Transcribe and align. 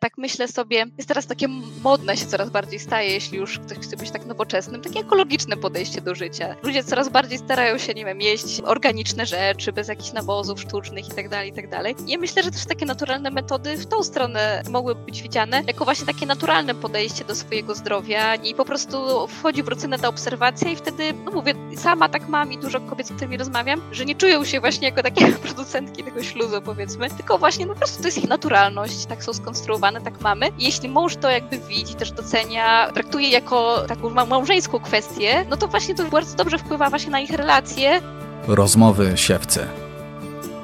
tak 0.00 0.18
myślę 0.18 0.48
sobie, 0.48 0.86
jest 0.96 1.08
teraz 1.08 1.26
takie 1.26 1.48
modne 1.82 2.16
się 2.16 2.26
coraz 2.26 2.50
bardziej 2.50 2.80
staje, 2.80 3.10
jeśli 3.10 3.38
już 3.38 3.58
ktoś 3.58 3.78
chce 3.78 3.96
być 3.96 4.10
tak 4.10 4.26
nowoczesnym, 4.26 4.82
takie 4.82 5.00
ekologiczne 5.00 5.56
podejście 5.56 6.00
do 6.00 6.14
życia. 6.14 6.56
Ludzie 6.62 6.84
coraz 6.84 7.08
bardziej 7.08 7.38
starają 7.38 7.78
się, 7.78 7.94
nie 7.94 8.04
wiem, 8.04 8.20
jeść 8.20 8.60
organiczne 8.64 9.26
rzeczy, 9.26 9.72
bez 9.72 9.88
jakichś 9.88 10.12
nawozów 10.12 10.60
sztucznych 10.60 11.08
i 11.08 11.10
tak 11.10 11.28
dalej, 11.28 11.50
i 11.50 11.52
tak 11.52 11.70
dalej. 11.70 11.94
I 12.06 12.10
ja 12.10 12.18
myślę, 12.18 12.42
że 12.42 12.50
też 12.50 12.66
takie 12.66 12.86
naturalne 12.86 13.30
metody 13.30 13.76
w 13.76 13.86
tą 13.86 14.02
stronę 14.02 14.62
mogły 14.70 14.94
być 14.94 15.22
widziane 15.22 15.62
jako 15.66 15.84
właśnie 15.84 16.06
takie 16.06 16.26
naturalne 16.26 16.74
podejście 16.74 17.24
do 17.24 17.34
swojego 17.34 17.74
zdrowia 17.74 18.34
i 18.34 18.54
po 18.54 18.64
prostu 18.64 19.28
wchodzi 19.28 19.62
w 19.62 19.68
rutynę 19.68 19.98
ta 19.98 20.08
obserwacja 20.08 20.70
i 20.70 20.76
wtedy, 20.76 21.12
no 21.24 21.32
mówię, 21.32 21.54
sama 21.76 22.08
tak 22.08 22.28
mam 22.28 22.52
i 22.52 22.58
dużo 22.58 22.80
kobiet, 22.80 23.06
z 23.06 23.12
którymi 23.12 23.36
rozmawiam, 23.36 23.82
że 23.92 24.04
nie 24.04 24.14
czują 24.14 24.44
się 24.44 24.60
właśnie 24.60 24.88
jako 24.88 25.02
takie 25.02 25.32
producentki 25.46 26.04
tego 26.04 26.22
śluzu, 26.22 26.62
powiedzmy, 26.62 27.10
tylko 27.10 27.38
właśnie 27.38 27.66
no, 27.66 27.72
po 27.72 27.78
prostu 27.78 28.02
to 28.02 28.08
jest 28.08 28.18
ich 28.18 28.28
naturalność, 28.28 29.06
tak 29.06 29.24
są 29.24 29.32
skonstruowane, 29.32 29.89
tak 30.00 30.20
mamy. 30.20 30.46
Jeśli 30.58 30.88
mąż 30.88 31.16
to 31.16 31.30
jakby 31.30 31.58
widzi, 31.58 31.94
też 31.94 32.12
docenia, 32.12 32.90
traktuje 32.94 33.28
jako 33.28 33.84
taką 33.88 34.10
małżeńską 34.10 34.80
kwestię, 34.80 35.44
no 35.50 35.56
to 35.56 35.68
właśnie 35.68 35.94
to 35.94 36.04
bardzo 36.04 36.36
dobrze 36.36 36.58
wpływa 36.58 36.90
właśnie 36.90 37.10
na 37.10 37.20
ich 37.20 37.30
relacje. 37.30 38.00
Rozmowy 38.46 39.12
siewcy. 39.16 39.66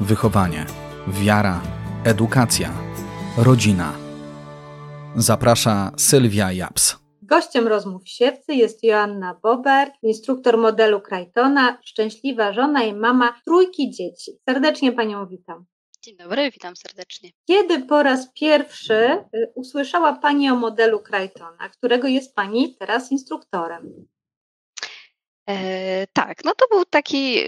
Wychowanie, 0.00 0.66
wiara, 1.08 1.60
edukacja, 2.04 2.70
rodzina. 3.38 3.92
Zaprasza 5.16 5.92
Sylwia 5.96 6.52
Japs. 6.52 6.96
Gościem 7.22 7.68
rozmów 7.68 8.02
siewcy 8.04 8.54
jest 8.54 8.84
Joanna 8.84 9.38
Bober, 9.42 9.88
instruktor 10.02 10.58
modelu 10.58 11.00
Krajtona, 11.00 11.78
szczęśliwa 11.84 12.52
żona 12.52 12.82
i 12.82 12.95
mama 12.95 13.34
trójki 13.45 13.90
dzieci. 13.90 14.32
Serdecznie 14.48 14.92
Panią 14.92 15.26
witam. 15.26 15.64
Dzień 16.06 16.16
dobry, 16.16 16.51
witam 16.51 16.77
serdecznie. 16.77 17.30
Kiedy 17.46 17.83
po 17.83 18.02
raz 18.02 18.33
pierwszy 18.33 18.95
y, 18.95 19.52
usłyszała 19.55 20.12
Pani 20.12 20.51
o 20.51 20.56
modelu 20.56 21.01
Krajtona, 21.01 21.69
którego 21.69 22.09
jest 22.09 22.34
Pani 22.34 22.77
teraz 22.77 23.12
instruktorem? 23.12 24.07
E, 25.48 26.07
tak, 26.13 26.45
no 26.45 26.52
to 26.54 26.68
był 26.71 26.85
taki 26.85 27.38
e, 27.38 27.46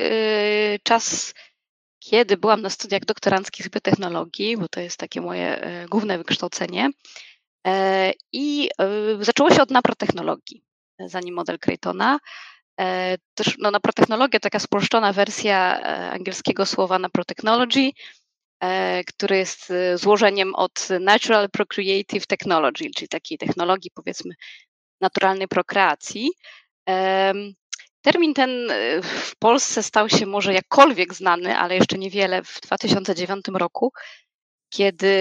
czas, 0.83 1.35
kiedy 1.99 2.37
byłam 2.37 2.63
na 2.63 2.71
studiach 2.71 3.05
doktoranckich 3.05 3.71
biotechnologii, 3.71 4.57
bo 4.57 4.69
to 4.69 4.81
jest 4.81 4.97
takie 4.97 5.21
moje 5.21 5.61
e, 5.61 5.87
główne 5.87 6.19
wykształcenie. 6.19 6.91
E, 7.67 8.13
I 8.33 8.71
e, 8.81 9.25
zaczęło 9.25 9.51
się 9.51 9.63
od 9.63 9.71
naprotechnologii, 9.71 10.65
zanim 10.99 11.35
model 11.35 11.59
Creighton'a. 11.59 12.19
E, 12.81 13.17
też 13.35 13.57
no, 13.59 13.71
naprotechnologia, 13.71 14.41
taka 14.41 14.59
spolszczona 14.59 15.13
wersja 15.13 15.81
angielskiego 16.13 16.67
słowa 16.67 16.99
naprotechnology, 16.99 17.91
który 19.07 19.37
jest 19.37 19.73
złożeniem 19.95 20.55
od 20.55 20.89
Natural 21.01 21.51
Procreative 21.51 22.27
Technology, 22.27 22.91
czyli 22.97 23.09
takiej 23.09 23.39
technologii, 23.39 23.91
powiedzmy, 23.95 24.35
naturalnej 25.01 25.49
prokreacji. 25.49 26.31
Termin 28.03 28.35
ten 28.35 28.51
w 29.03 29.37
Polsce 29.39 29.83
stał 29.83 30.09
się 30.09 30.27
może 30.27 30.55
jakkolwiek 30.55 31.15
znany, 31.15 31.59
ale 31.59 31.75
jeszcze 31.75 31.99
niewiele 31.99 32.43
w 32.43 32.61
2009 32.61 33.45
roku, 33.55 33.93
kiedy 34.69 35.17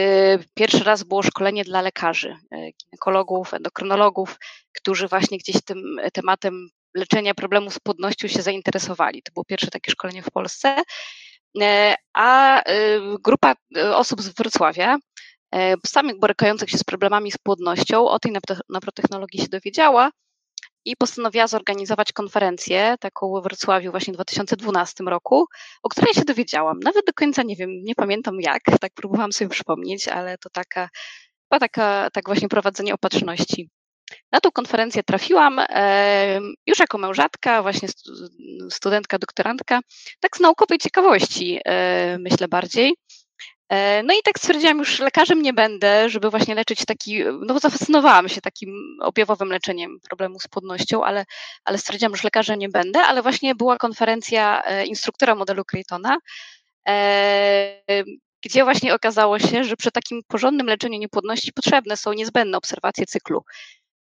pierwszy 0.53 0.83
raz 0.83 1.03
było 1.03 1.23
szkolenie 1.23 1.63
dla 1.63 1.81
lekarzy, 1.81 2.37
e, 2.51 2.71
ginekologów, 2.71 3.53
endokrynologów, 3.53 4.39
którzy 4.73 5.07
właśnie 5.07 5.37
gdzieś 5.37 5.55
tym 5.65 5.97
tematem 6.13 6.69
leczenia 6.95 7.33
problemu 7.33 7.71
z 7.71 7.79
płodnością 7.79 8.27
się 8.27 8.41
zainteresowali. 8.41 9.23
To 9.23 9.31
było 9.33 9.45
pierwsze 9.45 9.67
takie 9.67 9.91
szkolenie 9.91 10.23
w 10.23 10.31
Polsce. 10.31 10.83
E, 11.61 11.95
a 12.13 12.61
e, 12.61 12.99
grupa 13.23 13.55
osób 13.93 14.21
z 14.21 14.29
Wrocławia, 14.29 14.97
samych 15.85 16.19
borykających 16.19 16.69
się 16.69 16.77
z 16.77 16.83
problemami 16.83 17.31
z 17.31 17.37
płodnością, 17.37 18.07
o 18.07 18.19
tej 18.19 18.33
naprotechnologii 18.69 19.41
się 19.41 19.47
dowiedziała 19.47 20.11
i 20.87 20.95
postanowiła 20.95 21.47
zorganizować 21.47 22.13
konferencję 22.13 22.95
taką 22.99 23.33
we 23.33 23.41
Wrocławiu 23.41 23.91
właśnie 23.91 24.13
w 24.13 24.15
2012 24.15 25.03
roku, 25.03 25.45
o 25.83 25.89
której 25.89 26.13
się 26.13 26.25
dowiedziałam. 26.25 26.79
Nawet 26.79 27.05
do 27.05 27.13
końca 27.13 27.43
nie 27.43 27.55
wiem, 27.55 27.69
nie 27.83 27.95
pamiętam 27.95 28.41
jak, 28.41 28.63
tak 28.81 28.93
próbowałam 28.93 29.33
sobie 29.33 29.49
przypomnieć, 29.49 30.07
ale 30.07 30.37
to 30.37 30.49
taka, 30.49 30.89
chyba 31.43 31.59
taka, 31.59 32.09
tak 32.13 32.25
właśnie 32.25 32.49
prowadzenie 32.49 32.93
opatrzności. 32.93 33.69
Na 34.31 34.39
tą 34.39 34.51
konferencję 34.51 35.03
trafiłam 35.03 35.61
już 36.67 36.79
jako 36.79 36.97
mężatka, 36.97 37.61
właśnie 37.61 37.89
studentka, 38.69 39.19
doktorantka, 39.19 39.79
tak 40.19 40.37
z 40.37 40.39
naukowej 40.39 40.77
ciekawości, 40.77 41.59
myślę 42.19 42.47
bardziej. 42.47 42.95
E, 43.69 44.03
no 44.03 44.13
i 44.13 44.17
tak 44.23 44.39
stwierdziłam, 44.39 44.77
już 44.77 44.99
lekarzem 44.99 45.41
nie 45.41 45.53
będę, 45.53 46.09
żeby 46.09 46.29
właśnie 46.29 46.55
leczyć 46.55 46.85
taki, 46.85 47.23
no 47.23 47.53
bo 47.53 47.59
zafascynowałam 47.59 48.29
się 48.29 48.41
takim 48.41 48.97
objawowym 49.01 49.49
leczeniem 49.51 49.99
problemu 49.99 50.39
z 50.39 50.47
płodnością, 50.47 51.03
ale, 51.03 51.25
ale 51.65 51.77
stwierdziłam, 51.77 52.15
że 52.15 52.21
lekarzem 52.23 52.59
nie 52.59 52.69
będę, 52.69 52.99
ale 52.99 53.21
właśnie 53.21 53.55
była 53.55 53.77
konferencja 53.77 54.63
e, 54.63 54.85
instruktora 54.85 55.35
modelu 55.35 55.63
e, 56.87 58.03
gdzie 58.45 58.63
właśnie 58.63 58.93
okazało 58.93 59.39
się, 59.39 59.63
że 59.63 59.75
przy 59.75 59.91
takim 59.91 60.21
porządnym 60.27 60.67
leczeniu 60.67 60.99
niepłodności 60.99 61.53
potrzebne 61.53 61.97
są 61.97 62.13
niezbędne 62.13 62.57
obserwacje 62.57 63.05
cyklu. 63.05 63.43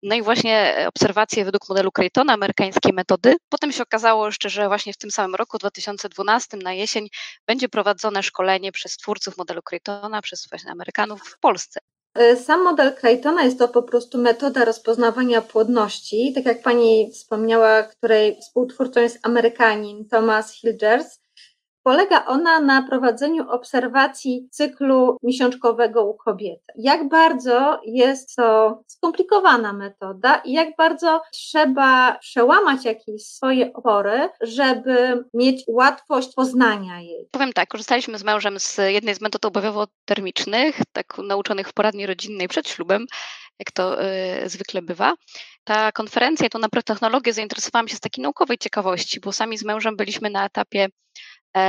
No 0.02 0.14
i 0.14 0.22
właśnie 0.22 0.78
e, 0.78 0.88
obserwacje 0.88 1.44
według 1.44 1.68
modelu 1.68 1.92
Claytona, 1.92 2.32
amerykańskiej 2.32 2.92
metody. 2.92 3.36
Potem 3.48 3.72
się 3.72 3.82
okazało 3.82 4.26
jeszcze, 4.26 4.50
że 4.50 4.68
właśnie 4.68 4.92
w 4.92 4.96
tym 4.96 5.10
samym 5.10 5.34
roku, 5.34 5.58
2012, 5.58 6.56
na 6.56 6.72
jesień, 6.72 7.08
będzie 7.46 7.68
prowadzone 7.68 8.22
szkolenie 8.22 8.72
przez 8.72 8.96
twórców 8.96 9.36
modelu 9.36 9.62
Claytona, 9.62 10.22
przez 10.22 10.48
właśnie 10.50 10.70
Amerykanów 10.72 11.20
w 11.22 11.38
Polsce. 11.38 11.80
E, 12.14 12.36
sam 12.36 12.64
model 12.64 12.96
Claytona 13.00 13.42
jest 13.42 13.58
to 13.58 13.68
po 13.68 13.82
prostu 13.82 14.18
metoda 14.18 14.64
rozpoznawania 14.64 15.42
płodności, 15.42 16.32
tak 16.34 16.44
jak 16.44 16.62
pani 16.62 17.10
wspomniała, 17.12 17.82
której 17.82 18.40
współtwórcą 18.40 19.00
jest 19.00 19.18
Amerykanin 19.22 20.08
Thomas 20.08 20.52
Hilgers. 20.52 21.21
Polega 21.82 22.24
ona 22.26 22.60
na 22.60 22.82
prowadzeniu 22.82 23.50
obserwacji 23.50 24.48
cyklu 24.50 25.16
miesiączkowego 25.22 26.04
u 26.04 26.14
kobiety. 26.14 26.72
Jak 26.76 27.08
bardzo 27.08 27.80
jest 27.84 28.36
to 28.36 28.80
skomplikowana 28.86 29.72
metoda 29.72 30.36
i 30.44 30.52
jak 30.52 30.76
bardzo 30.76 31.22
trzeba 31.32 32.18
przełamać 32.18 32.84
jakieś 32.84 33.26
swoje 33.26 33.72
opory, 33.72 34.28
żeby 34.40 35.24
mieć 35.34 35.64
łatwość 35.68 36.34
poznania 36.34 37.00
jej. 37.00 37.28
Powiem 37.30 37.52
tak, 37.52 37.68
korzystaliśmy 37.68 38.18
z 38.18 38.24
mężem 38.24 38.60
z 38.60 38.78
jednej 38.78 39.14
z 39.14 39.20
metod 39.20 39.44
objawowo-termicznych, 39.44 40.80
tak 40.92 41.18
nauczonych 41.18 41.68
w 41.68 41.72
poradni 41.72 42.06
rodzinnej 42.06 42.48
przed 42.48 42.68
ślubem, 42.68 43.06
jak 43.58 43.70
to 43.70 44.04
y, 44.04 44.48
zwykle 44.48 44.82
bywa. 44.82 45.14
Ta 45.64 45.92
konferencja, 45.92 46.48
to 46.48 46.58
na 46.58 46.68
technologię 46.68 47.32
zainteresowałam 47.32 47.88
się 47.88 47.96
z 47.96 48.00
takiej 48.00 48.22
naukowej 48.22 48.58
ciekawości, 48.58 49.20
bo 49.20 49.32
sami 49.32 49.58
z 49.58 49.64
mężem 49.64 49.96
byliśmy 49.96 50.30
na 50.30 50.46
etapie 50.46 50.88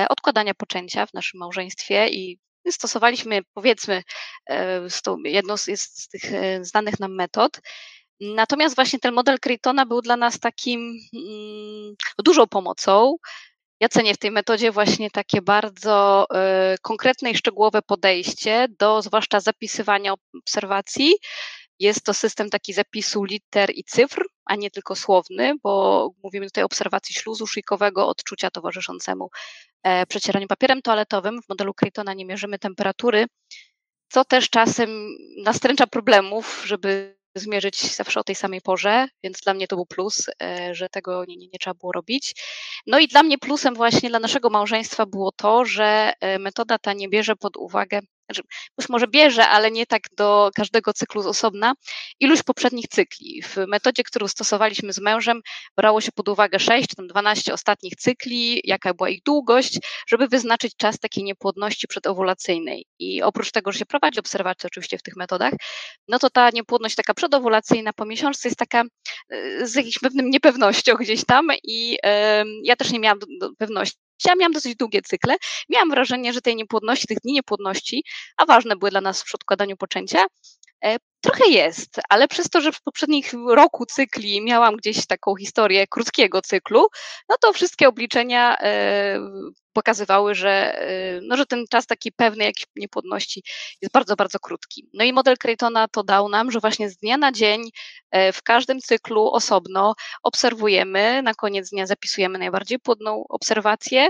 odkładania 0.09 0.53
poczęcia 0.53 1.05
w 1.05 1.13
naszym 1.13 1.39
małżeństwie 1.39 2.07
i 2.09 2.39
stosowaliśmy, 2.71 3.41
powiedzmy, 3.53 4.03
e, 4.49 4.81
jedną 5.25 5.57
z, 5.57 5.63
z 5.75 6.07
tych 6.07 6.33
e, 6.33 6.65
znanych 6.65 6.99
nam 6.99 7.15
metod. 7.15 7.61
Natomiast 8.19 8.75
właśnie 8.75 8.99
ten 8.99 9.13
model 9.13 9.37
Creighton'a 9.37 9.87
był 9.87 10.01
dla 10.01 10.17
nas 10.17 10.39
takim 10.39 10.97
mm, 11.13 11.95
dużą 12.23 12.47
pomocą. 12.47 13.15
Ja 13.79 13.89
cenię 13.89 14.13
w 14.13 14.17
tej 14.17 14.31
metodzie 14.31 14.71
właśnie 14.71 15.11
takie 15.11 15.41
bardzo 15.41 16.27
konkretne 16.81 17.31
i 17.31 17.37
szczegółowe 17.37 17.81
podejście 17.81 18.67
do 18.79 19.01
zwłaszcza 19.01 19.39
zapisywania 19.39 20.13
obserwacji, 20.33 21.13
jest 21.79 22.03
to 22.03 22.13
system 22.13 22.49
taki 22.49 22.73
zapisu 22.73 23.23
liter 23.23 23.71
i 23.75 23.83
cyfr, 23.83 24.25
a 24.45 24.55
nie 24.55 24.71
tylko 24.71 24.95
słowny, 24.95 25.53
bo 25.63 26.09
mówimy 26.23 26.45
tutaj 26.45 26.63
o 26.63 26.65
obserwacji 26.65 27.15
śluzu 27.15 27.47
szyjkowego, 27.47 28.07
odczucia 28.07 28.51
towarzyszącemu 28.51 29.29
e, 29.33 29.72
przecieraniu 30.07 30.47
papierem 30.47 30.81
toaletowym. 30.81 31.41
W 31.41 31.49
modelu 31.49 31.73
Creighton'a 31.73 32.15
nie 32.15 32.25
mierzymy 32.25 32.59
temperatury, 32.59 33.25
co 34.09 34.25
też 34.25 34.49
czasem 34.49 35.15
nastręcza 35.43 35.87
problemów, 35.87 36.63
żeby 36.65 37.17
zmierzyć 37.35 37.95
zawsze 37.95 38.19
o 38.19 38.23
tej 38.23 38.35
samej 38.35 38.61
porze, 38.61 39.07
więc 39.23 39.39
dla 39.39 39.53
mnie 39.53 39.67
to 39.67 39.75
był 39.75 39.85
plus, 39.85 40.25
e, 40.41 40.75
że 40.75 40.89
tego 40.89 41.25
nie, 41.25 41.37
nie, 41.37 41.47
nie, 41.47 41.59
trzeba 41.59 41.73
było 41.73 41.91
robić. 41.91 42.35
No 42.87 42.99
i 42.99 43.07
dla 43.07 43.23
mnie 43.23 43.37
plusem 43.37 43.75
właśnie 43.75 44.09
dla 44.09 44.19
naszego 44.19 44.49
małżeństwa 44.49 45.05
było 45.05 45.31
to, 45.31 45.65
że 45.65 46.13
e, 46.19 46.39
metoda 46.39 46.77
ta 46.77 46.93
nie 46.93 47.09
bierze 47.09 47.35
pod 47.35 47.57
uwagę 47.57 47.99
znaczy, 48.29 48.41
może 48.89 49.07
bierze, 49.07 49.47
ale 49.47 49.71
nie 49.71 49.85
tak 49.85 50.01
do 50.17 50.51
każdego 50.55 50.93
cyklu 50.93 51.21
z 51.21 51.27
osobna, 51.27 51.73
iluś 52.19 52.43
poprzednich 52.43 52.87
cykli. 52.87 53.41
W 53.41 53.57
metodzie, 53.67 54.03
którą 54.03 54.27
stosowaliśmy 54.27 54.93
z 54.93 54.99
mężem, 54.99 55.41
brało 55.77 56.01
się 56.01 56.11
pod 56.11 56.29
uwagę 56.29 56.59
6 56.59 56.87
czy 56.87 57.07
12 57.07 57.53
ostatnich 57.53 57.95
cykli, 57.95 58.61
jaka 58.63 58.93
była 58.93 59.09
ich 59.09 59.23
długość, 59.23 59.79
żeby 60.07 60.27
wyznaczyć 60.27 60.75
czas 60.77 60.99
takiej 60.99 61.23
niepłodności 61.23 61.87
przedowulacyjnej. 61.87 62.85
I 62.99 63.21
oprócz 63.21 63.51
tego, 63.51 63.71
że 63.71 63.79
się 63.79 63.85
prowadzi 63.85 64.19
obserwacje 64.19 64.67
oczywiście 64.67 64.97
w 64.97 65.03
tych 65.03 65.15
metodach, 65.15 65.53
no 66.07 66.19
to 66.19 66.29
ta 66.29 66.49
niepłodność 66.49 66.95
taka 66.95 67.13
przedowulacyjna 67.13 67.93
po 67.93 68.05
miesiączce 68.05 68.47
jest 68.47 68.59
taka 68.59 68.83
e, 69.29 69.67
z 69.67 69.75
jakimś 69.75 69.99
pewnym 69.99 70.29
niepewnością 70.29 70.95
gdzieś 70.95 71.25
tam 71.25 71.47
i 71.63 71.97
ja 72.63 72.75
też 72.75 72.91
nie 72.91 72.99
miałam 72.99 73.19
pewności, 73.57 73.97
Ja 74.25 74.35
miałam 74.35 74.51
dosyć 74.51 74.75
długie 74.75 75.01
cykle. 75.01 75.35
Miałam 75.69 75.89
wrażenie, 75.89 76.33
że 76.33 76.41
tej 76.41 76.55
niepłodności, 76.55 77.07
tych 77.07 77.17
dni 77.23 77.33
niepłodności, 77.33 78.03
a 78.37 78.45
ważne 78.45 78.75
były 78.75 78.91
dla 78.91 79.01
nas 79.01 79.21
w 79.21 79.25
przedkładaniu 79.25 79.77
poczęcia, 79.77 80.25
e, 80.85 80.97
Trochę 81.23 81.49
jest, 81.49 81.99
ale 82.09 82.27
przez 82.27 82.49
to, 82.49 82.61
że 82.61 82.71
w 82.71 82.81
poprzednich 82.81 83.33
roku 83.47 83.85
cykli 83.85 84.41
miałam 84.41 84.75
gdzieś 84.75 85.05
taką 85.05 85.35
historię 85.35 85.87
krótkiego 85.87 86.41
cyklu, 86.41 86.87
no 87.29 87.35
to 87.41 87.53
wszystkie 87.53 87.87
obliczenia 87.87 88.57
e, 88.59 89.19
pokazywały, 89.73 90.35
że, 90.35 90.79
e, 90.81 91.21
no, 91.21 91.37
że 91.37 91.45
ten 91.45 91.65
czas 91.69 91.85
taki 91.85 92.11
pewny 92.11 92.43
jakiejś 92.43 92.65
niepłodności 92.75 93.43
jest 93.81 93.93
bardzo, 93.93 94.15
bardzo 94.15 94.39
krótki. 94.39 94.89
No 94.93 95.03
i 95.03 95.13
model 95.13 95.35
Creighton'a 95.35 95.87
to 95.91 96.03
dał 96.03 96.29
nam, 96.29 96.51
że 96.51 96.59
właśnie 96.59 96.89
z 96.89 96.97
dnia 96.97 97.17
na 97.17 97.31
dzień 97.31 97.61
w 98.33 98.43
każdym 98.43 98.79
cyklu 98.79 99.31
osobno 99.31 99.93
obserwujemy, 100.23 101.21
na 101.21 101.33
koniec 101.33 101.69
dnia 101.69 101.87
zapisujemy 101.87 102.39
najbardziej 102.39 102.79
płodną 102.79 103.23
obserwację, 103.29 104.09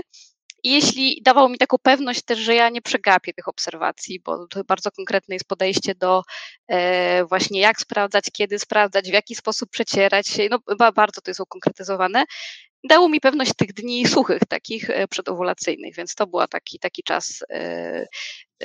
i 0.64 0.70
jeśli 0.70 1.20
dawał 1.22 1.48
mi 1.48 1.58
taką 1.58 1.76
pewność 1.82 2.22
też, 2.22 2.38
że 2.38 2.54
ja 2.54 2.68
nie 2.68 2.82
przegapię 2.82 3.34
tych 3.34 3.48
obserwacji, 3.48 4.20
bo 4.20 4.46
to 4.46 4.64
bardzo 4.64 4.90
konkretne 4.90 5.34
jest 5.34 5.48
podejście 5.48 5.94
do 5.94 6.22
e, 6.68 7.24
właśnie 7.24 7.60
jak 7.60 7.80
sprawdzać, 7.80 8.24
kiedy 8.32 8.58
sprawdzać, 8.58 9.10
w 9.10 9.12
jaki 9.12 9.34
sposób 9.34 9.70
przecierać, 9.70 10.26
no 10.50 10.58
bardzo 10.92 11.20
to 11.20 11.30
jest 11.30 11.40
ukonkretyzowane, 11.40 12.24
dało 12.84 13.08
mi 13.08 13.20
pewność 13.20 13.52
tych 13.56 13.72
dni 13.72 14.06
suchych, 14.06 14.42
takich 14.48 14.90
e, 14.90 15.08
przedowulacyjnych, 15.08 15.94
więc 15.94 16.14
to 16.14 16.26
była 16.26 16.48
taki, 16.48 16.78
taki 16.78 17.02
czas. 17.02 17.44
E, 17.50 18.06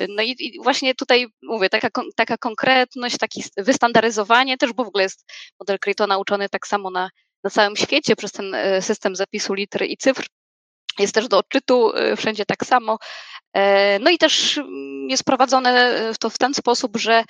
no 0.09 0.23
i, 0.23 0.35
i, 0.39 0.59
właśnie 0.63 0.95
tutaj 0.95 1.27
mówię, 1.43 1.69
taka, 1.69 1.89
taka 2.15 2.37
konkretność, 2.37 3.17
takie 3.17 3.41
wystandaryzowanie 3.57 4.57
też, 4.57 4.73
bo 4.73 4.85
w 4.85 4.87
ogóle 4.87 5.03
jest 5.03 5.31
model 5.59 5.79
Creighton 5.79 6.09
nauczony 6.09 6.49
tak 6.49 6.67
samo 6.67 6.91
na, 6.91 7.09
na 7.43 7.49
całym 7.49 7.75
świecie 7.75 8.15
przez 8.15 8.31
ten 8.31 8.55
system 8.81 9.15
zapisu 9.15 9.53
liter 9.53 9.83
i 9.85 9.97
cyfr, 9.97 10.25
jest 11.03 11.13
też 11.13 11.27
do 11.27 11.37
odczytu 11.37 11.97
y, 11.97 12.15
wszędzie 12.15 12.45
tak 12.45 12.65
samo. 12.65 12.97
E, 13.53 13.99
no 13.99 14.09
i 14.09 14.17
też 14.17 14.57
mm, 14.57 15.09
jest 15.09 15.23
prowadzone 15.23 15.95
to 16.19 16.29
w 16.29 16.37
ten 16.37 16.53
sposób, 16.53 16.97
że 16.97 17.23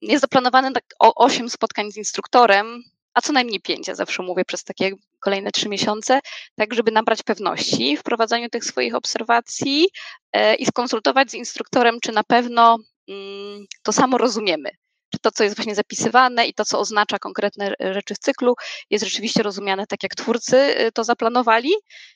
jest 0.00 0.20
zaplanowane 0.20 0.72
tak 0.72 0.84
o 0.98 1.14
8 1.14 1.50
spotkań 1.50 1.92
z 1.92 1.96
instruktorem, 1.96 2.82
a 3.14 3.20
co 3.20 3.32
najmniej 3.32 3.60
5, 3.60 3.88
ja 3.88 3.94
zawsze 3.94 4.22
mówię, 4.22 4.44
przez 4.44 4.64
takie 4.64 4.90
kolejne 5.20 5.50
3 5.50 5.68
miesiące, 5.68 6.20
tak 6.56 6.74
żeby 6.74 6.90
nabrać 6.90 7.22
pewności 7.22 7.96
w 7.96 8.02
prowadzeniu 8.02 8.48
tych 8.48 8.64
swoich 8.64 8.94
obserwacji 8.94 9.88
e, 10.32 10.54
i 10.54 10.66
skonsultować 10.66 11.30
z 11.30 11.34
instruktorem, 11.34 12.00
czy 12.02 12.12
na 12.12 12.24
pewno 12.24 12.78
mm, 13.08 13.66
to 13.82 13.92
samo 13.92 14.18
rozumiemy 14.18 14.70
czy 15.10 15.18
to, 15.18 15.30
co 15.30 15.44
jest 15.44 15.56
właśnie 15.56 15.74
zapisywane 15.74 16.46
i 16.46 16.54
to, 16.54 16.64
co 16.64 16.78
oznacza 16.78 17.18
konkretne 17.18 17.74
rzeczy 17.80 18.14
w 18.14 18.18
cyklu, 18.18 18.54
jest 18.90 19.04
rzeczywiście 19.04 19.42
rozumiane 19.42 19.86
tak, 19.86 20.02
jak 20.02 20.14
twórcy 20.14 20.56
y, 20.56 20.92
to 20.92 21.04
zaplanowali, 21.04 21.70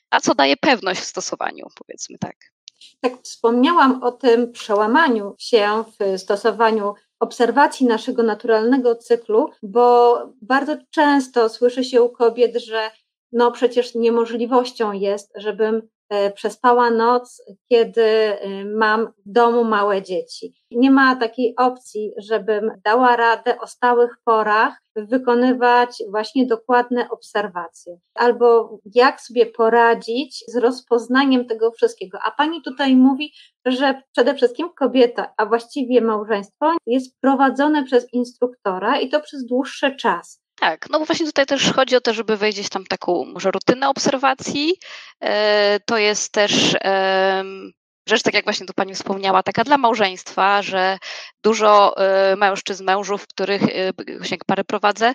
a 0.09 0.19
co 0.19 0.35
daje 0.35 0.57
pewność 0.57 1.01
w 1.01 1.05
stosowaniu, 1.05 1.65
powiedzmy 1.75 2.17
tak. 2.17 2.35
Tak, 3.01 3.13
wspomniałam 3.23 4.03
o 4.03 4.11
tym 4.11 4.51
przełamaniu 4.51 5.35
się 5.39 5.83
w 5.99 6.19
stosowaniu 6.19 6.93
obserwacji 7.19 7.85
naszego 7.87 8.23
naturalnego 8.23 8.95
cyklu, 8.95 9.49
bo 9.63 10.17
bardzo 10.41 10.77
często 10.91 11.49
słyszy 11.49 11.83
się 11.83 12.01
u 12.01 12.09
kobiet, 12.09 12.57
że 12.57 12.91
no 13.31 13.51
przecież 13.51 13.95
niemożliwością 13.95 14.91
jest, 14.91 15.33
żebym 15.35 15.81
E, 15.81 15.94
przespała 16.35 16.89
noc, 16.89 17.43
kiedy 17.69 18.01
e, 18.01 18.65
mam 18.65 19.07
w 19.07 19.31
domu 19.31 19.63
małe 19.63 20.01
dzieci. 20.01 20.53
Nie 20.71 20.91
ma 20.91 21.15
takiej 21.15 21.53
opcji, 21.57 22.13
żebym 22.17 22.71
dała 22.83 23.15
radę 23.15 23.59
o 23.59 23.67
stałych 23.67 24.17
porach 24.25 24.81
wykonywać 24.95 26.03
właśnie 26.09 26.47
dokładne 26.47 27.09
obserwacje. 27.09 27.97
Albo 28.15 28.79
jak 28.95 29.21
sobie 29.21 29.45
poradzić 29.45 30.43
z 30.47 30.55
rozpoznaniem 30.55 31.47
tego 31.47 31.71
wszystkiego. 31.71 32.19
A 32.23 32.31
pani 32.31 32.61
tutaj 32.61 32.95
mówi, 32.95 33.33
że 33.65 34.01
przede 34.11 34.35
wszystkim 34.35 34.69
kobieta, 34.69 35.33
a 35.37 35.45
właściwie 35.45 36.01
małżeństwo 36.01 36.71
jest 36.85 37.21
prowadzone 37.21 37.83
przez 37.83 38.13
instruktora 38.13 38.99
i 38.99 39.09
to 39.09 39.21
przez 39.21 39.45
dłuższy 39.45 39.95
czas. 39.95 40.44
Tak, 40.59 40.89
no 40.89 40.99
bo 40.99 41.05
właśnie 41.05 41.25
tutaj 41.25 41.45
też 41.45 41.73
chodzi 41.73 41.95
o 41.95 42.01
to, 42.01 42.13
żeby 42.13 42.37
wejść 42.37 42.69
tam 42.69 42.85
taką 42.85 43.25
może 43.25 43.51
rutynę 43.51 43.89
obserwacji. 43.89 44.73
E, 45.23 45.79
to 45.85 45.97
jest 45.97 46.31
też 46.31 46.75
rzecz, 48.09 48.21
tak 48.23 48.33
jak 48.33 48.43
właśnie 48.43 48.65
tu 48.65 48.73
Pani 48.73 48.95
wspomniała, 48.95 49.43
taka 49.43 49.63
dla 49.63 49.77
małżeństwa, 49.77 50.61
że 50.61 50.97
dużo 51.43 51.97
e, 51.97 52.35
mężczyzn, 52.35 52.83
mężów, 52.83 53.27
których 53.27 53.63
e, 53.63 53.93
parę 54.45 54.63
prowadzę, 54.63 55.13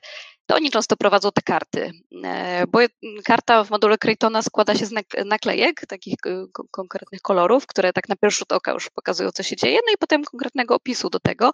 to 0.51 0.57
oni 0.57 0.71
często 0.71 0.97
prowadzą 0.97 1.33
te 1.33 1.43
karty, 1.43 1.93
e, 2.25 2.67
bo 2.67 2.79
karta 3.25 3.65
w 3.65 3.71
module 3.71 3.97
Creighton'a 3.97 4.43
składa 4.43 4.75
się 4.75 4.87
z 4.87 4.93
naklejek, 5.25 5.87
takich 5.89 6.15
e, 6.27 6.47
konkretnych 6.71 7.21
kolorów, 7.21 7.67
które 7.67 7.93
tak 7.93 8.09
na 8.09 8.17
pierwszy 8.17 8.39
rzut 8.39 8.53
oka 8.53 8.73
już 8.73 8.91
pokazują, 8.91 9.31
co 9.31 9.43
się 9.43 9.57
dzieje, 9.57 9.79
no 9.87 9.93
i 9.95 9.97
potem 9.99 10.25
konkretnego 10.25 10.75
opisu 10.75 11.11
do 11.11 11.21
tego, 11.21 11.51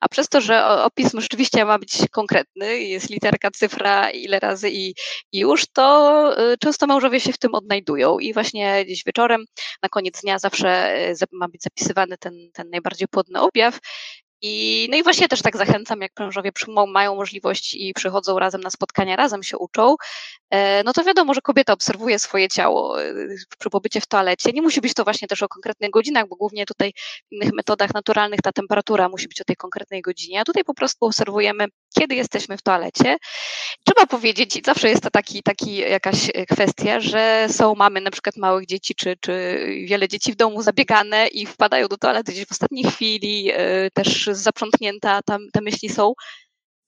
a 0.00 0.08
przez 0.08 0.28
to, 0.28 0.40
że 0.40 0.66
opis 0.66 1.12
rzeczywiście 1.14 1.64
ma 1.64 1.78
być 1.78 1.98
konkretny, 2.10 2.80
jest 2.80 3.10
literka, 3.10 3.50
cyfra, 3.50 4.10
ile 4.10 4.40
razy 4.40 4.70
i, 4.70 4.94
i 5.32 5.38
już, 5.38 5.66
to 5.72 6.34
e, 6.52 6.56
często 6.56 6.86
mężowie 6.86 7.20
się 7.20 7.32
w 7.32 7.38
tym 7.38 7.54
odnajdują. 7.54 8.18
I 8.18 8.32
właśnie 8.32 8.84
gdzieś 8.84 9.04
wieczorem, 9.04 9.44
na 9.82 9.88
koniec 9.88 10.20
dnia 10.20 10.38
zawsze 10.38 10.96
ma 11.32 11.48
być 11.48 11.62
zapisywany 11.62 12.18
ten, 12.18 12.34
ten 12.52 12.70
najbardziej 12.70 13.08
płodny 13.08 13.40
objaw 13.40 13.78
i, 14.42 14.88
no 14.90 14.96
i 14.96 15.02
właśnie 15.02 15.28
też 15.28 15.42
tak 15.42 15.56
zachęcam, 15.56 16.00
jak 16.00 16.12
mężowie 16.20 16.52
mają 16.88 17.14
możliwość 17.14 17.74
i 17.74 17.92
przychodzą 17.94 18.38
razem 18.38 18.60
na 18.60 18.70
spotkania, 18.70 19.16
razem 19.16 19.42
się 19.42 19.58
uczą, 19.58 19.96
e, 20.50 20.82
no 20.84 20.92
to 20.92 21.04
wiadomo, 21.04 21.34
że 21.34 21.40
kobieta 21.40 21.72
obserwuje 21.72 22.18
swoje 22.18 22.48
ciało 22.48 23.02
e, 23.02 23.14
przy 23.58 23.70
pobycie 23.70 24.00
w 24.00 24.06
toalecie. 24.06 24.52
Nie 24.52 24.62
musi 24.62 24.80
być 24.80 24.94
to 24.94 25.04
właśnie 25.04 25.28
też 25.28 25.42
o 25.42 25.48
konkretnych 25.48 25.90
godzinach, 25.90 26.28
bo 26.28 26.36
głównie 26.36 26.66
tutaj 26.66 26.92
w 27.30 27.32
innych 27.32 27.52
metodach 27.52 27.94
naturalnych 27.94 28.40
ta 28.42 28.52
temperatura 28.52 29.08
musi 29.08 29.28
być 29.28 29.40
o 29.40 29.44
tej 29.44 29.56
konkretnej 29.56 30.02
godzinie, 30.02 30.40
a 30.40 30.44
tutaj 30.44 30.64
po 30.64 30.74
prostu 30.74 31.06
obserwujemy, 31.06 31.66
kiedy 31.98 32.14
jesteśmy 32.14 32.56
w 32.56 32.62
toalecie. 32.62 33.16
Trzeba 33.86 34.06
powiedzieć, 34.06 34.60
zawsze 34.64 34.88
jest 34.88 35.02
to 35.02 35.10
taki, 35.10 35.42
taki 35.42 35.76
jakaś 35.76 36.30
kwestia, 36.50 37.00
że 37.00 37.46
są 37.48 37.74
mamy 37.74 38.00
na 38.00 38.10
przykład 38.10 38.36
małych 38.36 38.66
dzieci, 38.66 38.94
czy, 38.94 39.16
czy 39.20 39.64
wiele 39.86 40.08
dzieci 40.08 40.32
w 40.32 40.36
domu 40.36 40.62
zabiegane 40.62 41.26
i 41.28 41.46
wpadają 41.46 41.88
do 41.88 41.96
toalety 41.96 42.32
gdzieś 42.32 42.46
w 42.46 42.52
ostatniej 42.52 42.84
chwili, 42.84 43.50
e, 43.52 43.90
też 43.90 44.30
zaprzątnięta, 44.32 45.20
tam 45.22 45.40
te 45.52 45.60
myśli 45.60 45.88
są. 45.88 46.12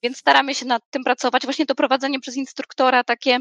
Więc 0.02 0.18
staramy 0.18 0.54
się 0.54 0.66
nad 0.66 0.82
tym 0.90 1.04
pracować. 1.04 1.42
Właśnie 1.44 1.66
to 1.66 1.74
prowadzenie 1.74 2.20
przez 2.20 2.36
instruktora 2.36 3.04
takie, 3.04 3.38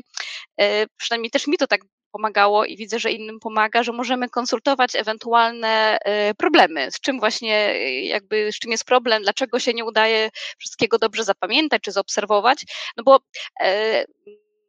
e, 0.61 0.85
przynajmniej 0.97 1.31
też 1.31 1.47
mi 1.47 1.57
to 1.57 1.67
tak 1.67 1.81
pomagało 2.11 2.65
i 2.65 2.77
widzę, 2.77 2.99
że 2.99 3.11
innym 3.11 3.39
pomaga, 3.39 3.83
że 3.83 3.91
możemy 3.91 4.29
konsultować 4.29 4.95
ewentualne 4.95 5.97
e, 6.01 6.33
problemy, 6.33 6.91
z 6.91 6.99
czym 6.99 7.19
właśnie 7.19 7.55
e, 7.55 8.03
jakby, 8.03 8.51
z 8.51 8.59
czym 8.59 8.71
jest 8.71 8.85
problem, 8.85 9.23
dlaczego 9.23 9.59
się 9.59 9.73
nie 9.73 9.85
udaje 9.85 10.29
wszystkiego 10.57 10.97
dobrze 10.97 11.23
zapamiętać 11.23 11.81
czy 11.81 11.91
zaobserwować, 11.91 12.65
no 12.97 13.03
bo 13.03 13.19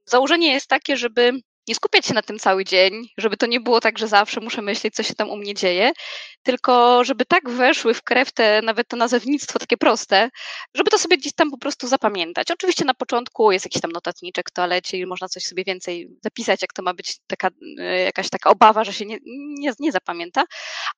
założenie 0.07 0.53
jest 0.53 0.67
takie, 0.67 0.97
żeby 0.97 1.33
nie 1.69 1.75
skupiać 1.75 2.07
się 2.07 2.15
na 2.15 2.23
tym 2.23 2.39
cały 2.39 2.65
dzień, 2.65 3.09
żeby 3.19 3.37
to 3.37 3.47
nie 3.47 3.61
było 3.61 3.81
tak, 3.81 3.99
że 3.99 4.09
zawsze 4.09 4.41
muszę 4.41 4.63
myśleć, 4.63 4.95
co 4.95 5.03
się 5.03 5.15
tam 5.15 5.31
u 5.31 5.37
mnie 5.37 5.55
dzieje, 5.55 5.93
tylko 6.43 7.05
żeby 7.05 7.25
tak 7.25 7.51
weszły 7.51 7.95
w 7.95 8.03
krew 8.03 8.33
te, 8.33 8.63
nawet 8.63 8.89
to 8.89 8.97
nazewnictwo 8.97 9.59
takie 9.59 9.77
proste, 9.77 10.31
żeby 10.75 10.91
to 10.91 10.99
sobie 10.99 11.17
gdzieś 11.19 11.33
tam 11.35 11.51
po 11.51 11.59
prostu 11.59 11.89
zapamiętać. 11.89 12.51
Oczywiście 12.51 12.85
na 12.85 12.95
początku 12.95 13.53
jest 13.53 13.67
jakiś 13.67 13.83
tam 13.83 13.93
notatniczek 13.93 14.49
w 14.51 14.53
toalecie 14.53 14.99
i 14.99 15.07
można 15.07 15.29
coś 15.29 15.45
sobie 15.45 15.65
więcej 15.65 16.09
zapisać, 16.25 16.63
jak 16.63 16.73
to 16.73 16.83
ma 16.83 16.95
być 16.95 17.17
taka, 17.27 17.49
e, 17.81 17.99
jakaś 18.05 18.31
taka 18.31 18.51
obawa, 18.51 18.85
że 18.85 18.93
się 18.93 19.07
nie, 19.07 19.19
nie, 19.59 19.73
nie 19.81 19.93
zapamięta, 19.93 20.45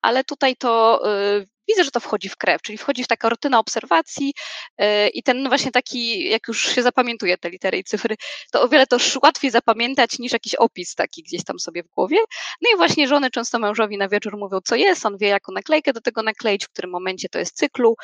ale 0.02 0.24
tutaj 0.24 0.56
to 0.56 1.00
e, 1.10 1.44
widzę, 1.68 1.84
że 1.84 1.90
to 1.90 2.00
wchodzi 2.00 2.28
w 2.28 2.36
krew, 2.36 2.62
czyli 2.62 2.78
wchodzi 2.78 3.04
w 3.04 3.06
taka 3.06 3.28
rutyna 3.28 3.58
obserwacji 3.58 4.34
e, 4.78 5.08
i 5.08 5.22
ten 5.22 5.48
właśnie 5.48 5.72
taki, 5.72 6.30
jak 6.30 6.48
już 6.48 6.74
się 6.74 6.82
zapamiętuje 6.82 7.38
te 7.38 7.50
litery 7.50 7.78
i 7.78 7.84
cyfry, 7.84 8.16
to 8.52 8.62
o 8.62 8.68
wiele 8.68 8.86
to 8.86 8.96
łatwiej 9.22 9.50
zapamiętać 9.50 10.18
niż 10.18 10.32
jakiś 10.32 10.54
opis 10.54 10.94
taki 10.94 11.22
gdzieś 11.22 11.44
tam 11.44 11.58
sobie 11.58 11.82
w 11.82 11.88
głowie. 11.88 12.16
No 12.62 12.70
i 12.74 12.76
właśnie 12.76 13.08
żony 13.08 13.30
często 13.30 13.58
mężowi 13.58 13.98
na 13.98 14.08
wieczór 14.08 14.36
mówią, 14.36 14.58
co 14.64 14.76
jest, 14.76 15.06
on 15.06 15.18
wie, 15.18 15.28
jaką 15.28 15.52
naklejkę 15.52 15.92
do 15.92 16.00
tego 16.00 16.22
nakleić, 16.22 16.64
w 16.64 16.68
którym 16.68 16.90
momencie 16.90 17.28
to 17.28 17.38
jest 17.38 17.56
cyklu, 17.56 17.96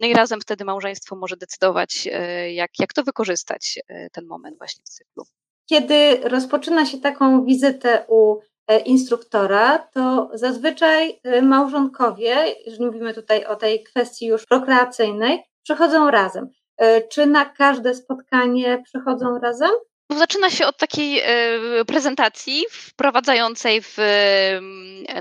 no 0.00 0.06
i 0.06 0.14
razem 0.14 0.40
wtedy 0.40 0.64
małżeństwo 0.64 1.16
może 1.16 1.36
decydować, 1.36 2.08
e, 2.12 2.52
jak, 2.52 2.70
jak 2.78 2.92
to 2.92 3.02
wykorzystać, 3.02 3.78
e, 3.88 4.10
ten 4.10 4.26
moment 4.26 4.58
właśnie 4.58 4.82
w 4.84 4.88
cyklu. 4.88 5.24
Kiedy 5.68 6.20
rozpoczyna 6.28 6.86
się 6.86 6.98
taką 6.98 7.44
wizytę 7.44 8.04
u 8.08 8.38
instruktora, 8.76 9.78
to 9.78 10.30
zazwyczaj 10.34 11.20
e, 11.22 11.42
małżonkowie, 11.42 12.36
jeżeli 12.66 12.86
mówimy 12.86 13.14
tutaj 13.14 13.44
o 13.44 13.56
tej 13.56 13.84
kwestii 13.84 14.26
już 14.26 14.46
prokreacyjnej, 14.46 15.42
przychodzą 15.62 16.10
razem. 16.10 16.48
E, 16.76 17.08
czy 17.08 17.26
na 17.26 17.44
każde 17.44 17.94
spotkanie 17.94 18.82
przychodzą 18.84 19.38
razem? 19.38 19.70
Zaczyna 20.16 20.50
się 20.50 20.66
od 20.66 20.76
takiej 20.76 21.20
e, 21.20 21.84
prezentacji 21.84 22.64
wprowadzającej 22.70 23.82
w 23.82 23.96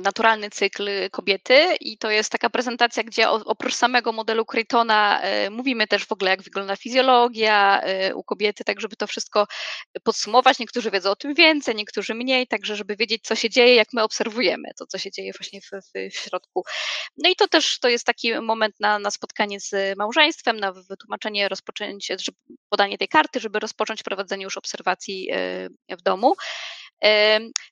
naturalny 0.02 0.50
cykl 0.50 0.90
kobiety 1.12 1.76
i 1.80 1.98
to 1.98 2.12
jest 2.12 2.32
taka 2.32 2.50
prezentacja, 2.50 3.04
gdzie 3.04 3.30
oprócz 3.30 3.76
samego 3.76 4.12
modelu 4.12 4.44
Creighton'a 4.44 5.20
e, 5.22 5.50
mówimy 5.50 5.88
też 5.88 6.06
w 6.06 6.12
ogóle 6.12 6.32
jak 6.32 6.44
wygląda 6.44 6.76
fizjologia 6.76 7.82
e, 7.82 8.16
u 8.16 8.24
kobiety, 8.24 8.64
tak 8.64 8.82
żeby 8.82 8.96
to 8.96 9.08
wszystko 9.08 9.48
podsumować. 10.04 10.60
Niektórzy 10.60 10.92
wiedzą 10.92 11.12
o 11.12 11.16
tym 11.16 11.34
więcej, 11.34 11.76
niektórzy 11.76 12.14
mniej, 12.14 12.48
także 12.48 12.76
żeby 12.76 12.96
wiedzieć 12.96 13.24
co 13.24 13.36
się 13.36 13.50
dzieje, 13.50 13.76
jak 13.76 13.88
my 13.94 14.04
obserwujemy 14.04 14.70
to, 14.78 14.86
co 14.86 14.98
się 14.98 15.12
dzieje 15.12 15.32
właśnie 15.40 15.62
w, 15.62 15.70
w 16.12 16.16
środku. 16.16 16.64
No 17.18 17.30
i 17.30 17.36
to 17.36 17.48
też 17.48 17.80
to 17.80 17.90
jest 17.90 18.06
taki 18.06 18.42
moment 18.42 18.76
na, 18.80 19.00
na 19.00 19.12
spotkanie 19.12 19.60
z 19.60 19.98
małżeństwem, 19.98 20.60
na 20.60 20.72
wytłumaczenie, 20.74 21.50
rozpoczęcie, 21.50 22.18
podanie 22.70 22.98
tej 22.98 23.08
karty, 23.08 23.40
żeby 23.40 23.60
rozpocząć 23.60 24.04
prowadzenie 24.04 24.44
już 24.44 24.58
obserwacji 24.58 25.30
e, 25.32 25.96
w 25.98 26.02
domu. 26.02 26.36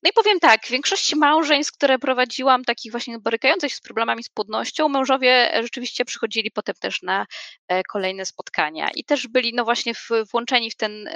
No 0.03 0.09
i 0.09 0.13
powiem 0.15 0.39
tak, 0.39 0.65
w 0.65 0.69
większości 0.69 1.15
małżeństw, 1.15 1.73
które 1.73 1.99
prowadziłam, 1.99 2.63
takich 2.63 2.91
właśnie 2.91 3.19
borykających 3.19 3.71
się 3.71 3.77
z 3.77 3.81
problemami 3.81 4.23
z 4.23 4.29
płodnością, 4.29 4.89
mężowie 4.89 5.51
rzeczywiście 5.63 6.05
przychodzili 6.05 6.51
potem 6.51 6.75
też 6.79 7.01
na 7.01 7.25
e, 7.67 7.83
kolejne 7.83 8.25
spotkania 8.25 8.89
i 8.95 9.03
też 9.03 9.27
byli 9.27 9.53
no 9.53 9.63
właśnie 9.63 9.93
włączeni 10.31 10.71
w 10.71 10.75
ten 10.75 11.09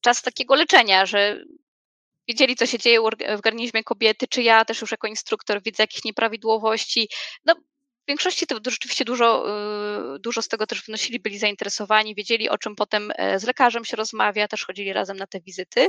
czas 0.00 0.22
takiego 0.22 0.54
leczenia, 0.54 1.06
że 1.06 1.42
wiedzieli, 2.28 2.56
co 2.56 2.66
się 2.66 2.78
dzieje 2.78 3.00
w 3.00 3.34
organizmie 3.34 3.84
kobiety, 3.84 4.26
czy 4.28 4.42
ja 4.42 4.64
też 4.64 4.80
już 4.80 4.90
jako 4.90 5.06
instruktor 5.06 5.62
widzę 5.62 5.82
jakieś 5.82 6.04
nieprawidłowości. 6.04 7.08
No, 7.44 7.54
w 8.08 8.10
większości 8.10 8.46
to 8.46 8.70
rzeczywiście 8.70 9.04
dużo, 9.04 9.44
y, 10.16 10.18
dużo 10.18 10.42
z 10.42 10.48
tego 10.48 10.66
też 10.66 10.82
wnosili, 10.82 11.20
byli 11.20 11.38
zainteresowani, 11.38 12.14
wiedzieli 12.14 12.48
o 12.48 12.58
czym 12.58 12.76
potem 12.76 13.12
e, 13.16 13.38
z 13.38 13.44
lekarzem 13.44 13.84
się 13.84 13.96
rozmawia, 13.96 14.48
też 14.48 14.64
chodzili 14.64 14.92
razem 14.92 15.16
na 15.16 15.26
te 15.26 15.40
wizyty. 15.40 15.88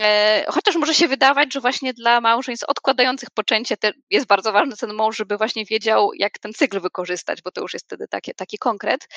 E, 0.00 0.44
chociaż 0.48 0.76
może 0.76 0.94
się 0.94 1.08
wydawać, 1.08 1.54
że 1.54 1.60
właśnie 1.60 1.94
dla 1.94 2.20
małżeństw 2.20 2.64
odkładających 2.68 3.30
poczęcie 3.30 3.76
jest 4.10 4.26
bardzo 4.26 4.52
ważny 4.52 4.76
ten 4.76 4.92
mąż, 4.94 5.16
żeby 5.16 5.36
właśnie 5.36 5.64
wiedział, 5.64 6.10
jak 6.14 6.38
ten 6.38 6.52
cykl 6.52 6.80
wykorzystać, 6.80 7.42
bo 7.42 7.50
to 7.50 7.60
już 7.60 7.72
jest 7.72 7.86
wtedy 7.86 8.08
takie, 8.08 8.34
taki 8.34 8.58
konkret. 8.58 9.08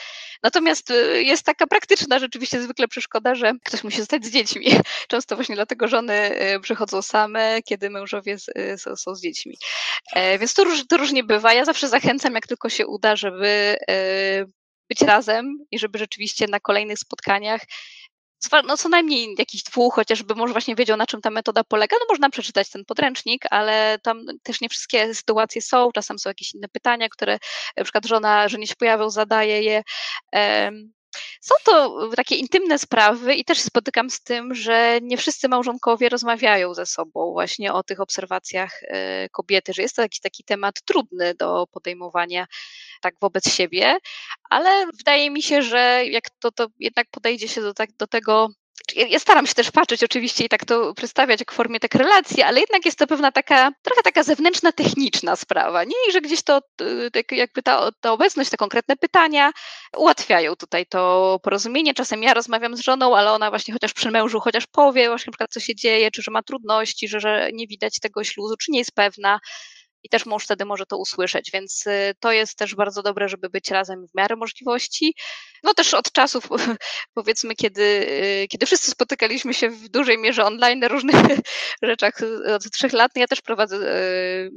Natomiast 0.43 0.91
y, 0.91 1.23
jest 1.23 1.45
taka 1.45 1.67
praktyczna 1.67 2.19
rzeczywiście 2.19 2.61
zwykle 2.61 2.87
przeszkoda, 2.87 3.35
że 3.35 3.53
ktoś 3.65 3.83
musi 3.83 3.97
zostać 3.97 4.25
z 4.25 4.31
dziećmi. 4.31 4.65
Często 5.07 5.35
właśnie 5.35 5.55
dlatego 5.55 5.87
żony 5.87 6.41
y, 6.55 6.59
przychodzą 6.59 7.01
same, 7.01 7.61
kiedy 7.61 7.89
mężowie 7.89 8.37
są, 8.77 8.95
są 8.95 9.15
z 9.15 9.21
dziećmi. 9.21 9.57
E, 10.13 10.39
więc 10.39 10.53
to, 10.53 10.63
róż, 10.63 10.87
to 10.87 10.97
różnie 10.97 11.23
bywa. 11.23 11.53
Ja 11.53 11.65
zawsze 11.65 11.89
zachęcam, 11.89 12.33
jak 12.33 12.47
tylko 12.47 12.69
się 12.69 12.87
uda, 12.87 13.15
żeby 13.15 13.77
być 14.89 15.01
razem 15.01 15.65
i 15.71 15.79
żeby 15.79 15.99
rzeczywiście 15.99 16.47
na 16.47 16.59
kolejnych 16.59 16.99
spotkaniach 16.99 17.61
no 18.63 18.77
co 18.77 18.89
najmniej 18.89 19.35
jakiś 19.37 19.63
dwóch, 19.63 19.95
chociażby 19.95 20.35
może 20.35 20.53
właśnie 20.53 20.75
wiedział, 20.75 20.97
na 20.97 21.07
czym 21.07 21.21
ta 21.21 21.29
metoda 21.29 21.63
polega. 21.63 21.95
No 21.99 22.05
można 22.09 22.29
przeczytać 22.29 22.69
ten 22.69 22.85
podręcznik, 22.85 23.45
ale 23.49 23.99
tam 24.03 24.25
też 24.43 24.61
nie 24.61 24.69
wszystkie 24.69 25.15
sytuacje 25.15 25.61
są. 25.61 25.91
Czasem 25.91 26.19
są 26.19 26.29
jakieś 26.29 26.55
inne 26.55 26.67
pytania, 26.67 27.09
które 27.09 27.39
na 27.77 27.83
przykład 27.83 28.05
żona, 28.05 28.49
że 28.49 28.57
nie 28.57 28.67
się 28.67 28.75
pojawią, 28.75 29.09
zadaje 29.09 29.63
je. 29.63 29.83
Są 31.41 31.55
to 31.65 31.99
takie 32.15 32.35
intymne 32.35 32.79
sprawy 32.79 33.35
i 33.35 33.45
też 33.45 33.57
się 33.57 33.63
spotykam 33.63 34.09
z 34.09 34.21
tym, 34.21 34.55
że 34.55 34.99
nie 35.01 35.17
wszyscy 35.17 35.49
małżonkowie 35.49 36.09
rozmawiają 36.09 36.73
ze 36.73 36.85
sobą 36.85 37.31
właśnie 37.31 37.73
o 37.73 37.83
tych 37.83 37.99
obserwacjach 37.99 38.83
e, 38.83 39.29
kobiety, 39.29 39.73
że 39.73 39.81
jest 39.81 39.95
to 39.95 40.01
jakiś 40.01 40.19
taki 40.19 40.43
temat 40.43 40.81
trudny 40.81 41.35
do 41.35 41.67
podejmowania 41.71 42.47
tak 42.99 43.15
wobec 43.21 43.53
siebie, 43.53 43.97
ale 44.49 44.85
wydaje 44.97 45.31
mi 45.31 45.41
się, 45.41 45.61
że 45.61 46.05
jak 46.05 46.23
to, 46.39 46.51
to 46.51 46.67
jednak 46.79 47.07
podejdzie 47.11 47.47
się 47.47 47.61
do, 47.61 47.73
tak, 47.73 47.89
do 47.97 48.07
tego 48.07 48.49
ja 48.95 49.19
staram 49.19 49.47
się 49.47 49.53
też 49.53 49.71
patrzeć 49.71 50.03
oczywiście 50.03 50.45
i 50.45 50.49
tak 50.49 50.65
to 50.65 50.93
przedstawiać 50.93 51.43
w 51.51 51.53
formie 51.53 51.79
tak 51.79 51.95
relacji, 51.95 52.41
ale 52.41 52.59
jednak 52.59 52.85
jest 52.85 52.97
to 52.97 53.07
pewna 53.07 53.31
taka, 53.31 53.71
trochę 53.81 54.01
taka 54.01 54.23
zewnętrzna, 54.23 54.71
techniczna 54.71 55.35
sprawa, 55.35 55.83
nie? 55.83 55.95
I 56.09 56.11
że 56.11 56.21
gdzieś 56.21 56.43
to 56.43 56.61
y, 56.81 57.11
jakby 57.31 57.63
ta, 57.63 57.89
ta 58.01 58.11
obecność, 58.11 58.49
te 58.49 58.57
konkretne 58.57 58.97
pytania 58.97 59.51
ułatwiają 59.97 60.55
tutaj 60.55 60.85
to 60.85 61.39
porozumienie. 61.43 61.93
Czasem 61.93 62.23
ja 62.23 62.33
rozmawiam 62.33 62.77
z 62.77 62.79
żoną, 62.79 63.15
ale 63.15 63.31
ona 63.31 63.49
właśnie 63.49 63.73
chociaż 63.73 63.93
przy 63.93 64.11
mężu, 64.11 64.39
chociaż 64.39 64.67
powie 64.67 65.07
właśnie 65.09 65.29
na 65.29 65.31
przykład 65.31 65.51
co 65.53 65.59
się 65.59 65.75
dzieje, 65.75 66.11
czy 66.11 66.21
że 66.21 66.31
ma 66.31 66.43
trudności, 66.43 67.07
że, 67.07 67.19
że 67.19 67.49
nie 67.53 67.67
widać 67.67 67.99
tego 67.99 68.23
śluzu, 68.23 68.55
czy 68.57 68.71
nie 68.71 68.79
jest 68.79 68.95
pewna 68.95 69.39
i 70.03 70.09
też 70.09 70.25
mąż 70.25 70.43
wtedy 70.43 70.65
może 70.65 70.85
to 70.85 70.97
usłyszeć, 70.97 71.51
więc 71.53 71.87
y, 71.87 72.13
to 72.19 72.31
jest 72.31 72.57
też 72.57 72.75
bardzo 72.75 73.03
dobre, 73.03 73.29
żeby 73.29 73.49
być 73.49 73.71
razem 73.71 74.07
w 74.07 74.17
miarę 74.17 74.35
możliwości. 74.35 75.13
No 75.63 75.73
też 75.73 75.93
od 75.93 76.11
czasów, 76.11 76.47
powiedzmy, 77.13 77.55
kiedy, 77.55 77.81
y, 78.43 78.47
kiedy 78.49 78.65
wszyscy 78.65 78.91
spotykaliśmy 78.91 79.53
się 79.53 79.69
w 79.69 79.89
dużej 79.89 80.17
mierze 80.17 80.45
online 80.45 80.79
na 80.79 80.87
różnych 80.87 81.15
rzeczach 81.83 82.21
y, 82.21 82.55
od 82.55 82.71
trzech 82.71 82.93
lat, 82.93 83.11
no 83.15 83.19
ja 83.19 83.27
też 83.27 83.41
prowadzę 83.41 83.79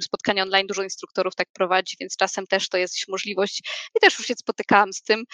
spotkania 0.02 0.42
online, 0.42 0.66
dużo 0.66 0.82
instruktorów 0.82 1.34
tak 1.34 1.48
prowadzi, 1.52 1.96
więc 2.00 2.16
czasem 2.16 2.46
też 2.46 2.68
to 2.68 2.78
jest 2.78 3.08
możliwość 3.08 3.62
i 3.96 4.00
też 4.00 4.18
już 4.18 4.26
się 4.26 4.34
spotykałam 4.34 4.92
z 4.92 5.02
tym, 5.02 5.24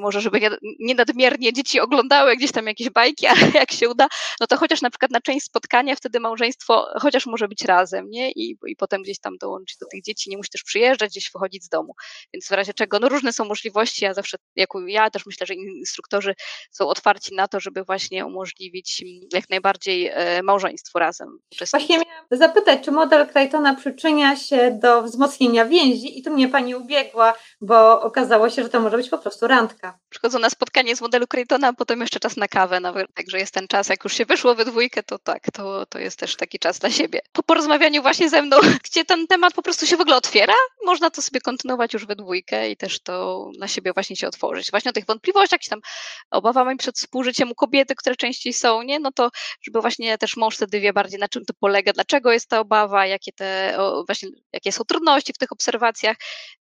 może 0.00 0.20
żeby 0.20 0.40
nie, 0.40 0.50
nie 0.78 0.94
nadmiernie 0.94 1.52
dzieci 1.52 1.80
oglądały 1.80 2.36
gdzieś 2.36 2.52
tam 2.52 2.66
jakieś 2.66 2.90
bajki, 2.90 3.26
ale 3.32 3.40
jak 3.54 3.72
się 3.72 3.88
uda, 3.88 4.08
no 4.40 4.46
to 4.46 4.56
chociaż 4.56 4.82
na 4.82 4.90
przykład 4.90 5.10
na 5.10 5.20
część 5.20 5.46
spotkania 5.46 5.96
wtedy 5.96 6.20
małżeństwo 6.20 6.86
chociaż 7.00 7.26
może 7.26 7.48
być 7.48 7.64
razem, 7.64 8.10
nie? 8.10 8.30
I, 8.30 8.56
i 8.66 8.76
potem 8.76 9.02
gdzieś 9.02 9.20
tam 9.20 9.36
dołączyć 9.36 9.78
do 9.78 9.86
tych 9.86 10.02
dzieci, 10.02 10.30
nie 10.30 10.36
musi 10.36 10.50
też 10.50 10.62
przyjeżdżać, 10.62 11.10
gdzieś 11.10 11.32
wychodzić 11.32 11.64
z 11.64 11.68
domu. 11.68 11.94
Więc 12.34 12.48
w 12.48 12.50
razie 12.50 12.74
czego, 12.74 12.98
no 12.98 13.08
różne 13.08 13.32
są 13.32 13.44
możliwości, 13.44 14.04
ja 14.04 14.14
zawsze, 14.14 14.36
jako 14.56 14.80
ja 14.86 15.10
też 15.10 15.26
myślę, 15.26 15.46
że 15.46 15.54
instruktorzy 15.54 16.34
są 16.70 16.88
otwarci 16.88 17.34
na 17.34 17.48
to, 17.48 17.60
żeby 17.60 17.84
właśnie 17.84 18.26
umożliwić 18.26 19.04
jak 19.32 19.50
najbardziej 19.50 20.06
e, 20.06 20.42
małżeństwo 20.42 20.98
razem. 20.98 21.38
Właśnie 21.70 21.98
miałam 21.98 22.26
zapytać, 22.30 22.84
czy 22.84 22.90
model 22.90 23.28
Claytona 23.28 23.74
przyczynia 23.74 24.36
się 24.36 24.78
do 24.82 25.02
wzmocnienia 25.02 25.64
więzi 25.64 26.18
i 26.18 26.22
tu 26.22 26.30
mnie 26.30 26.48
Pani 26.48 26.74
ubiegła, 26.74 27.34
bo 27.60 28.02
okazało 28.02 28.50
się, 28.50 28.62
że 28.62 28.68
to 28.68 28.80
może 28.80 28.96
być 28.96 29.08
po 29.08 29.18
prostu 29.18 29.46
randka. 29.60 29.98
Przychodzą 30.10 30.38
na 30.38 30.50
spotkanie 30.50 30.96
z 30.96 31.00
modelu 31.00 31.26
Claytona, 31.26 31.68
a 31.68 31.72
potem 31.72 32.00
jeszcze 32.00 32.20
czas 32.20 32.36
na 32.36 32.48
kawę, 32.48 32.80
nawet, 32.80 33.14
także 33.14 33.38
jest 33.38 33.54
ten 33.54 33.68
czas, 33.68 33.88
jak 33.88 34.04
już 34.04 34.12
się 34.14 34.24
wyszło 34.24 34.54
we 34.54 34.64
dwójkę, 34.64 35.02
to 35.02 35.18
tak, 35.18 35.42
to, 35.52 35.86
to 35.86 35.98
jest 35.98 36.18
też 36.18 36.36
taki 36.36 36.58
czas 36.58 36.78
dla 36.78 36.90
siebie. 36.90 37.20
Po 37.32 37.42
porozmawianiu 37.42 38.02
właśnie 38.02 38.28
ze 38.30 38.42
mną, 38.42 38.56
gdzie 38.90 39.04
ten 39.04 39.26
temat 39.26 39.54
po 39.54 39.62
prostu 39.62 39.86
się 39.86 39.96
w 39.96 40.00
ogóle 40.00 40.16
otwiera, 40.16 40.54
można 40.84 41.10
to 41.10 41.22
sobie 41.22 41.40
kontynuować 41.40 41.94
już 41.94 42.06
we 42.06 42.16
dwójkę 42.16 42.70
i 42.70 42.76
też 42.76 43.00
to 43.00 43.46
na 43.58 43.68
siebie 43.68 43.92
właśnie 43.92 44.16
się 44.16 44.28
otworzyć. 44.28 44.70
Właśnie 44.70 44.90
o 44.90 44.92
tych 44.92 45.06
wątpliwościach, 45.06 45.60
tam 45.70 45.80
obawami 46.30 46.76
przed 46.76 46.96
współżyciem 46.96 47.50
u 47.50 47.54
kobiety, 47.54 47.94
które 47.94 48.16
częściej 48.16 48.52
są, 48.52 48.82
nie? 48.82 49.00
No 49.00 49.12
to 49.12 49.30
żeby 49.62 49.80
właśnie 49.80 50.18
też 50.18 50.36
mąż 50.36 50.56
wtedy 50.56 50.80
wie 50.80 50.92
bardziej 50.92 51.20
na 51.20 51.28
czym 51.28 51.44
to 51.44 51.54
polega, 51.60 51.92
dlaczego 51.92 52.32
jest 52.32 52.48
ta 52.48 52.60
obawa, 52.60 53.06
jakie 53.06 53.32
te 53.32 53.78
właśnie, 54.06 54.28
jakie 54.52 54.72
są 54.72 54.84
trudności 54.84 55.32
w 55.32 55.38
tych 55.38 55.52
obserwacjach. 55.52 56.16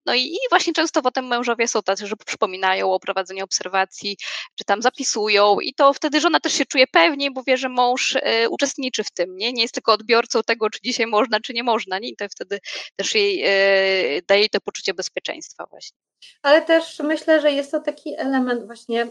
No 0.07 0.15
i, 0.15 0.21
i 0.21 0.39
właśnie 0.51 0.73
często 0.73 1.03
potem 1.03 1.27
mężowie 1.27 1.69
są 1.69 1.83
tacy, 1.83 2.07
że 2.07 2.17
przypominają 2.27 2.88
o 2.95 3.01
prowadzeniu 3.01 3.45
obserwacji, 3.45 4.17
czy 4.55 4.65
tam 4.65 4.83
zapisują 4.83 5.61
i 5.61 5.75
to 5.75 5.93
wtedy 5.93 6.21
żona 6.21 6.41
też 6.41 6.53
się 6.53 6.67
czuje 6.67 6.87
pewniej, 6.87 7.31
bo 7.31 7.43
wie, 7.43 7.57
że 7.57 7.69
mąż 7.69 8.17
y, 8.17 8.49
uczestniczy 8.51 9.05
w 9.05 9.11
tym, 9.11 9.37
nie? 9.37 9.53
Nie 9.53 9.63
jest 9.63 9.75
tylko 9.75 9.93
odbiorcą 9.93 10.43
tego, 10.43 10.71
czy 10.71 10.81
dzisiaj 10.85 11.07
można, 11.07 11.41
czy 11.41 11.55
nie 11.55 11.63
można, 11.63 11.99
nie? 11.99 12.09
I 12.09 12.17
to 12.17 12.29
wtedy 12.29 12.59
też 12.97 13.15
jej 13.15 13.43
e, 13.45 14.23
daje 14.29 14.49
to 14.49 14.61
poczucie 14.61 14.95
bezpieczeństwa 14.95 15.67
właśnie. 15.71 15.99
Ale 16.43 16.63
też 16.63 16.99
myślę, 16.99 17.41
że 17.41 17.53
jest 17.53 17.71
to 17.71 17.81
taki 17.81 18.15
element 18.19 18.67
właśnie 18.67 19.07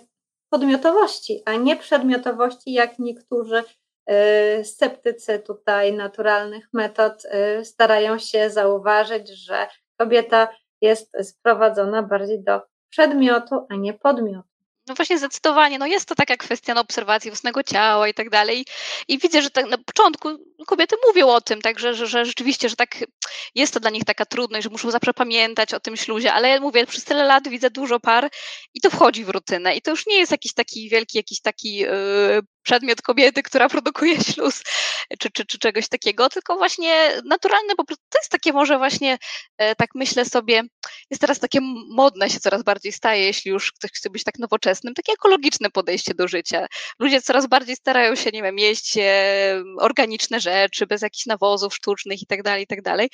podmiotowości, 0.50 1.42
a 1.46 1.56
nie 1.56 1.76
przedmiotowości, 1.76 2.74
jak 2.74 3.00
niektórzy 3.00 3.64
e, 4.06 4.66
sceptycy 4.66 5.40
tutaj 5.40 5.94
naturalnych 5.94 6.70
metod 6.74 7.24
starają 7.64 8.20
się 8.20 8.50
zauważyć, 8.50 9.30
że 9.30 9.68
kobieta 10.00 10.48
jest 10.82 11.12
sprowadzona 11.24 12.04
bardziej 12.04 12.44
do 12.44 12.62
przedmiotu, 12.89 13.65
a 13.70 13.75
nie 13.75 13.94
podmiotu. 13.94 14.58
No 14.88 14.96
właśnie 14.96 15.17
zdecydowanie, 15.17 15.79
no 15.79 15.88
jest 15.88 16.06
to 16.06 16.15
taka 16.15 16.38
kwestia 16.38 16.74
no, 16.74 16.82
obserwacji 16.82 17.32
własnego 17.32 17.63
ciała 17.63 18.08
i 18.08 18.13
tak 18.13 18.29
dalej. 18.29 18.65
I 19.08 19.17
widzę, 19.17 19.41
że 19.41 19.50
tak 19.50 19.70
na 19.70 19.77
początku 19.77 20.29
kobiety 20.67 20.96
mówią 21.08 21.27
o 21.27 21.41
tym, 21.41 21.62
także, 21.62 21.94
że, 21.94 22.08
że 22.08 22.25
rzeczywiście, 22.25 22.70
że 22.70 22.75
tak 22.75 22.98
jest 23.56 23.74
to 23.74 23.79
dla 23.79 23.89
nich 23.89 24.06
taka 24.06 24.25
trudność, 24.25 24.63
że 24.63 24.70
muszą 24.70 24.91
zawsze 24.91 25.13
pamiętać 25.13 25.74
o 25.74 25.79
tym 25.79 25.98
śluzie, 25.98 26.34
ale 26.34 26.50
ja 26.50 26.60
mówię, 26.60 26.86
przez 26.86 27.03
tyle 27.03 27.24
lat 27.24 27.48
widzę 27.48 27.70
dużo 27.70 28.00
par 28.00 28.29
i 28.74 28.82
to 28.82 28.89
wchodzi 28.89 29.25
w 29.25 29.29
rutynę 29.29 29.75
i 29.75 29.82
to 29.82 29.91
już 29.91 30.08
nie 30.08 30.17
jest 30.17 30.32
jakiś 30.32 30.53
taki 30.53 30.89
wielki, 30.89 31.17
jakiś 31.17 31.41
taki 31.41 31.75
yy, 31.75 31.89
przedmiot 32.68 33.02
kobiety, 33.02 33.44
która 33.44 33.70
produkuje 33.76 34.24
śluz, 34.24 34.64
czy, 35.20 35.30
czy, 35.32 35.46
czy 35.46 35.60
czegoś 35.60 35.88
takiego, 35.88 36.30
tylko 36.30 36.56
właśnie 36.56 37.22
naturalne, 37.26 37.76
prostu 37.76 38.06
to 38.10 38.20
jest 38.20 38.32
takie 38.32 38.54
może 38.54 38.78
właśnie, 38.78 39.18
e, 39.58 39.76
tak 39.76 39.90
myślę 39.96 40.26
sobie, 40.26 40.64
jest 41.10 41.22
teraz 41.22 41.40
takie 41.40 41.60
modne 41.90 42.30
się 42.30 42.40
coraz 42.40 42.64
bardziej 42.64 42.92
staje, 42.92 43.24
jeśli 43.24 43.52
już 43.52 43.72
ktoś 43.72 43.92
chce 43.92 44.10
być 44.10 44.24
tak 44.24 44.40
nowoczesnym, 44.40 44.94
takie 44.94 45.14
ekologiczne 45.14 45.70
podejście 45.70 46.14
do 46.14 46.28
życia. 46.28 46.68
Ludzie 47.00 47.22
coraz 47.22 47.48
bardziej 47.48 47.76
starają 47.76 48.16
się, 48.16 48.30
nie 48.34 48.44
wiem, 48.44 48.60
jeść 48.60 48.98
e, 48.98 49.64
organiczne 49.80 50.40
rzeczy, 50.40 50.88
bez 50.88 51.02
jakichś 51.02 51.26
nawozów 51.26 51.76
sztucznych 51.76 52.22
i 52.22 52.26
tak 52.26 52.44
dalej, 52.44 52.64
i 52.64 52.68
tak 52.68 52.82
dalej. 52.82 53.10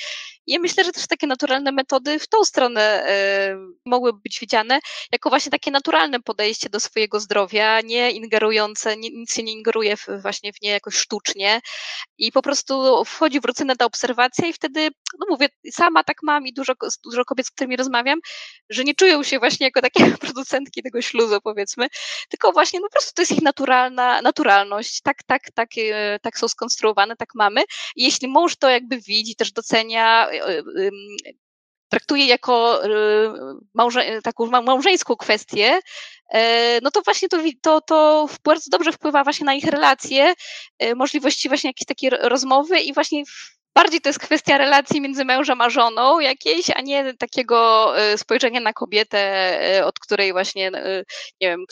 I 0.48 0.53
ja 0.53 0.60
myślę, 0.60 0.83
że 0.83 0.91
też 0.91 1.07
takie 1.07 1.27
naturalne 1.27 1.72
metody 1.72 2.19
w 2.19 2.27
tą 2.27 2.43
stronę 2.45 3.05
y, 3.10 3.74
mogłyby 3.86 4.19
być 4.24 4.39
widziane 4.39 4.79
jako 5.12 5.29
właśnie 5.29 5.51
takie 5.51 5.72
naturalne 5.72 6.19
podejście 6.19 6.69
do 6.69 6.79
swojego 6.79 7.19
zdrowia, 7.19 7.81
nie 7.81 8.12
ingerujące, 8.12 8.98
nic 8.98 9.33
się 9.33 9.42
nie 9.43 9.51
ingeruje 9.51 9.97
w, 9.97 10.07
właśnie 10.21 10.53
w 10.53 10.62
nie 10.62 10.69
jakoś 10.69 10.95
sztucznie 10.95 11.62
i 12.17 12.31
po 12.31 12.41
prostu 12.41 13.05
wchodzi 13.05 13.39
w 13.39 13.45
rutynę 13.45 13.75
ta 13.75 13.85
obserwacja 13.85 14.47
i 14.47 14.53
wtedy, 14.53 14.89
no 15.19 15.25
mówię, 15.29 15.50
sama 15.71 16.03
tak 16.03 16.17
mam 16.23 16.47
i 16.47 16.53
dużo, 16.53 16.73
dużo 17.03 17.25
kobiet, 17.25 17.47
z 17.47 17.51
którymi 17.51 17.75
rozmawiam, 17.75 18.19
że 18.69 18.83
nie 18.83 18.95
czują 18.95 19.23
się 19.23 19.39
właśnie 19.39 19.67
jako 19.67 19.81
takie 19.81 20.05
producentki 20.25 20.83
tego 20.83 21.01
śluzu, 21.01 21.41
powiedzmy, 21.43 21.88
tylko 22.29 22.51
właśnie 22.51 22.79
no 22.79 22.88
po 22.88 22.91
prostu 22.91 23.12
to 23.15 23.21
jest 23.21 23.31
ich 23.31 23.41
naturalna, 23.41 24.21
naturalność, 24.21 25.01
tak, 25.01 25.23
tak, 25.23 25.41
tak, 25.53 25.69
e, 25.77 26.19
tak 26.19 26.38
są 26.38 26.47
skonstruowane, 26.47 27.15
tak 27.15 27.29
mamy. 27.35 27.62
I 27.95 28.03
jeśli 28.03 28.27
mąż 28.27 28.55
to 28.55 28.69
jakby 28.69 29.01
widzi, 29.01 29.35
też 29.35 29.51
docenia, 29.51 30.29
e, 30.31 30.63
traktuje 31.93 32.25
jako 32.25 32.85
y, 32.85 32.89
małże, 33.73 34.21
taką 34.21 34.45
małżeńską 34.62 35.15
kwestię, 35.15 35.79
e, 36.33 36.79
no 36.81 36.91
to 36.91 37.01
właśnie 37.01 37.29
to, 37.29 37.38
to, 37.62 37.81
to 37.81 38.27
bardzo 38.43 38.69
dobrze 38.69 38.91
wpływa 38.91 39.23
właśnie 39.23 39.45
na 39.45 39.53
ich 39.53 39.63
relacje, 39.63 40.33
e, 40.79 40.95
możliwości 40.95 41.47
właśnie 41.47 41.69
jakiejś 41.69 41.88
takiej 41.88 42.09
rozmowy 42.09 42.79
i 42.79 42.93
właśnie 42.93 43.23
bardziej 43.75 44.01
to 44.01 44.09
jest 44.09 44.19
kwestia 44.19 44.57
relacji 44.57 45.01
między 45.01 45.25
mężem 45.25 45.62
a 45.62 45.69
żoną 45.69 46.19
jakiejś, 46.19 46.69
a 46.75 46.81
nie 46.81 47.13
takiego 47.13 47.57
e, 47.97 48.17
spojrzenia 48.17 48.59
na 48.59 48.73
kobietę, 48.73 49.51
od 49.85 50.00
której 50.00 50.31
właśnie, 50.31 50.71
nie 51.41 51.47
wiem, 51.50 51.65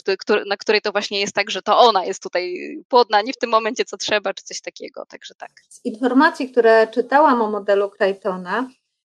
na 0.46 0.56
której 0.56 0.80
to 0.80 0.92
właśnie 0.92 1.20
jest 1.20 1.34
tak, 1.34 1.50
że 1.50 1.62
to 1.62 1.78
ona 1.78 2.04
jest 2.04 2.22
tutaj 2.22 2.54
płodna, 2.88 3.22
nie 3.22 3.32
w 3.32 3.38
tym 3.38 3.50
momencie 3.50 3.84
co 3.84 3.96
trzeba, 3.96 4.34
czy 4.34 4.44
coś 4.44 4.60
takiego, 4.60 5.06
także 5.06 5.34
tak. 5.34 5.50
Z 5.68 5.84
informacji, 5.84 6.50
które 6.50 6.86
czytałam 6.86 7.42
o 7.42 7.50
modelu 7.50 7.90
Crichtona, 7.90 8.68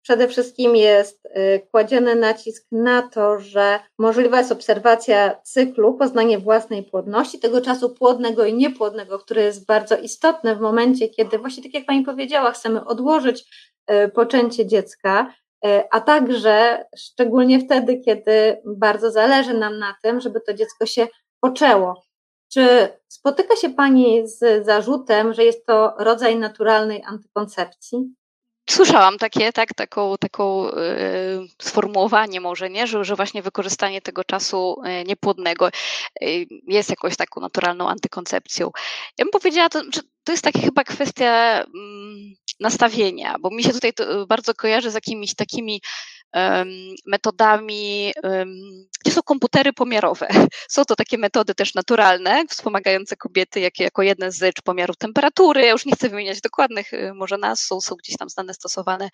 Przede 0.04 0.28
wszystkim 0.28 0.76
jest 0.76 1.26
y, 1.26 1.66
kładziony 1.70 2.14
nacisk 2.14 2.66
na 2.72 3.02
to, 3.02 3.38
że 3.38 3.80
możliwa 3.98 4.38
jest 4.38 4.52
obserwacja 4.52 5.40
cyklu, 5.42 5.94
poznanie 5.94 6.38
własnej 6.38 6.82
płodności, 6.82 7.38
tego 7.38 7.60
czasu 7.60 7.94
płodnego 7.94 8.44
i 8.44 8.54
niepłodnego, 8.54 9.18
który 9.18 9.42
jest 9.42 9.66
bardzo 9.66 9.96
istotny 9.96 10.56
w 10.56 10.60
momencie, 10.60 11.08
kiedy 11.08 11.38
właśnie 11.38 11.62
tak 11.62 11.74
jak 11.74 11.86
Pani 11.86 12.04
powiedziała, 12.04 12.52
chcemy 12.52 12.84
odłożyć 12.84 13.44
y, 13.90 14.08
poczęcie 14.08 14.66
dziecka, 14.66 15.34
y, 15.66 15.68
a 15.90 16.00
także 16.00 16.84
szczególnie 16.96 17.60
wtedy, 17.60 18.00
kiedy 18.00 18.62
bardzo 18.64 19.10
zależy 19.10 19.54
nam 19.54 19.78
na 19.78 19.94
tym, 20.02 20.20
żeby 20.20 20.40
to 20.40 20.54
dziecko 20.54 20.86
się 20.86 21.06
poczęło. 21.40 22.02
Czy 22.52 22.88
spotyka 23.08 23.56
się 23.56 23.70
Pani 23.70 24.28
z 24.28 24.64
zarzutem, 24.64 25.34
że 25.34 25.44
jest 25.44 25.66
to 25.66 25.94
rodzaj 25.98 26.38
naturalnej 26.38 27.02
antykoncepcji? 27.06 28.14
Słyszałam 28.70 29.18
takie, 29.18 29.52
tak, 29.52 29.74
taką, 29.74 30.14
taką 30.18 30.64
yy, 30.64 30.72
sformułowanie 31.62 32.40
może, 32.40 32.70
nie, 32.70 32.86
że, 32.86 33.04
że 33.04 33.16
właśnie 33.16 33.42
wykorzystanie 33.42 34.00
tego 34.02 34.24
czasu 34.24 34.82
yy, 34.84 35.04
niepłodnego 35.04 35.68
yy, 36.20 36.46
jest 36.66 36.90
jakąś 36.90 37.16
taką 37.16 37.40
naturalną 37.40 37.88
antykoncepcją. 37.88 38.70
Ja 39.18 39.24
bym 39.24 39.30
powiedziała, 39.32 39.68
to, 39.68 39.82
że 39.94 40.00
to 40.24 40.32
jest 40.32 40.44
taka 40.44 40.58
chyba 40.60 40.84
kwestia 40.84 41.64
mm, 41.74 42.34
nastawienia, 42.60 43.36
bo 43.40 43.50
mi 43.50 43.62
się 43.62 43.72
tutaj 43.72 43.92
bardzo 44.28 44.54
kojarzy 44.54 44.90
z 44.90 44.94
jakimiś 44.94 45.34
takimi 45.34 45.80
metodami, 47.06 48.12
gdzie 49.04 49.12
są 49.12 49.22
komputery 49.22 49.72
pomiarowe. 49.72 50.28
Są 50.68 50.84
to 50.84 50.96
takie 50.96 51.18
metody 51.18 51.54
też 51.54 51.74
naturalne, 51.74 52.44
wspomagające 52.48 53.16
kobiety 53.16 53.60
jak, 53.60 53.80
jako 53.80 54.02
jeden 54.02 54.32
z 54.32 54.54
czy 54.54 54.62
pomiarów 54.62 54.96
temperatury. 54.96 55.60
Ja 55.60 55.70
już 55.70 55.86
nie 55.86 55.92
chcę 55.92 56.08
wymieniać 56.08 56.40
dokładnych, 56.40 56.92
y, 56.92 57.14
może 57.14 57.38
nas 57.38 57.60
są, 57.60 57.80
są 57.80 57.94
gdzieś 57.94 58.16
tam 58.16 58.28
znane, 58.28 58.54
stosowane. 58.54 59.10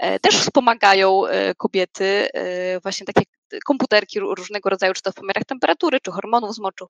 E, 0.00 0.18
też 0.18 0.34
wspomagają 0.34 1.26
e, 1.26 1.54
kobiety, 1.54 2.28
e, 2.34 2.80
właśnie 2.80 3.06
takie 3.06 3.22
komputerki 3.64 4.20
różnego 4.20 4.70
rodzaju, 4.70 4.94
czy 4.94 5.02
to 5.02 5.12
w 5.12 5.14
pomiarach 5.14 5.44
temperatury, 5.44 5.98
czy 6.00 6.10
hormonów 6.10 6.54
z 6.54 6.58
moczu. 6.58 6.86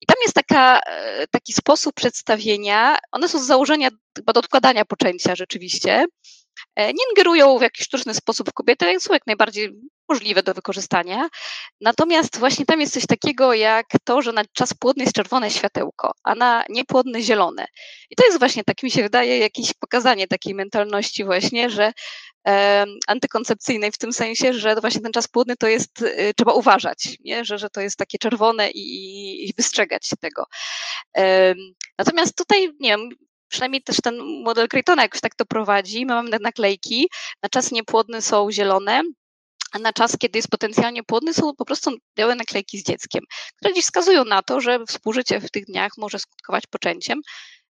I 0.00 0.06
tam 0.06 0.16
jest 0.22 0.34
taka, 0.34 0.80
taki 1.30 1.52
sposób 1.52 1.94
przedstawienia, 1.94 2.98
one 3.12 3.28
są 3.28 3.38
z 3.38 3.46
założenia 3.46 3.88
do 4.34 4.40
odkładania 4.40 4.84
poczęcia 4.84 5.34
rzeczywiście, 5.36 6.04
nie 6.76 7.04
ingerują 7.10 7.58
w 7.58 7.62
jakiś 7.62 7.86
sztuczny 7.86 8.14
sposób 8.14 8.50
w 8.50 8.52
kobietę, 8.52 8.86
więc 8.86 9.02
są 9.02 9.12
jak 9.14 9.26
najbardziej 9.26 9.72
możliwe 10.08 10.42
do 10.42 10.54
wykorzystania. 10.54 11.28
Natomiast 11.80 12.38
właśnie 12.38 12.66
tam 12.66 12.80
jest 12.80 12.92
coś 12.92 13.06
takiego 13.06 13.54
jak 13.54 13.86
to, 14.04 14.22
że 14.22 14.32
na 14.32 14.44
czas 14.52 14.74
płodny 14.74 15.04
jest 15.04 15.16
czerwone 15.16 15.50
światełko, 15.50 16.12
a 16.24 16.34
na 16.34 16.64
niepłodny 16.68 17.22
zielone. 17.22 17.66
I 18.10 18.16
to 18.16 18.24
jest 18.24 18.38
właśnie, 18.38 18.64
tak 18.64 18.82
mi 18.82 18.90
się 18.90 19.02
wydaje, 19.02 19.38
jakieś 19.38 19.72
pokazanie 19.74 20.28
takiej 20.28 20.54
mentalności 20.54 21.24
właśnie, 21.24 21.70
że 21.70 21.92
e, 22.48 22.86
antykoncepcyjnej 23.06 23.92
w 23.92 23.98
tym 23.98 24.12
sensie, 24.12 24.54
że 24.54 24.74
właśnie 24.80 25.00
ten 25.00 25.12
czas 25.12 25.28
płodny 25.28 25.56
to 25.56 25.68
jest, 25.68 26.02
e, 26.02 26.34
trzeba 26.34 26.52
uważać, 26.52 27.16
nie? 27.24 27.44
Że, 27.44 27.58
że 27.58 27.70
to 27.70 27.80
jest 27.80 27.96
takie 27.96 28.18
czerwone 28.18 28.70
i, 28.70 29.48
i 29.48 29.52
wystrzegać 29.56 30.06
się 30.06 30.16
tego. 30.16 30.44
E, 31.16 31.54
natomiast 31.98 32.36
tutaj, 32.36 32.72
nie 32.80 32.90
wiem, 32.90 33.08
przynajmniej 33.56 33.82
też 33.82 33.96
ten 34.02 34.42
model 34.44 34.68
Creighton 34.68 34.98
jakoś 34.98 35.20
tak 35.20 35.34
to 35.34 35.46
prowadzi. 35.46 36.06
My 36.06 36.14
mamy 36.14 36.38
naklejki, 36.40 37.08
na 37.42 37.48
czas 37.48 37.72
niepłodny 37.72 38.22
są 38.22 38.52
zielone, 38.52 39.02
a 39.72 39.78
na 39.78 39.92
czas, 39.92 40.16
kiedy 40.18 40.38
jest 40.38 40.48
potencjalnie 40.48 41.02
płodny, 41.02 41.34
są 41.34 41.54
po 41.54 41.64
prostu 41.64 41.90
białe 42.16 42.34
naklejki 42.34 42.78
z 42.78 42.84
dzieckiem, 42.84 43.24
które 43.56 43.74
dziś 43.74 43.84
wskazują 43.84 44.24
na 44.24 44.42
to, 44.42 44.60
że 44.60 44.78
współżycie 44.88 45.40
w 45.40 45.50
tych 45.50 45.64
dniach 45.64 45.92
może 45.98 46.18
skutkować 46.18 46.66
poczęciem. 46.66 47.20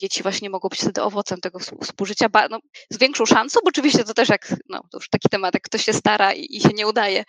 Dzieci 0.02 0.24
właśnie 0.24 0.50
mogą 0.50 0.70
być 0.70 0.80
wtedy 0.80 1.02
owocem 1.02 1.42
tego 1.42 1.60
współżycia 1.82 2.28
no, 2.50 2.60
z 2.90 2.98
większą 2.98 3.26
szansą, 3.26 3.60
bo 3.64 3.70
oczywiście 3.70 4.04
to 4.04 4.14
też 4.14 4.30
jak, 4.30 4.56
no, 4.70 4.82
to 4.92 4.98
już 4.98 5.10
taki 5.10 5.30
temat, 5.30 5.54
jak 5.54 5.64
ktoś 5.64 5.86
się 5.86 5.94
stara 5.94 6.34
i, 6.34 6.48
i 6.50 6.62
się 6.62 6.70
nie 6.74 6.88
udaje, 6.88 7.24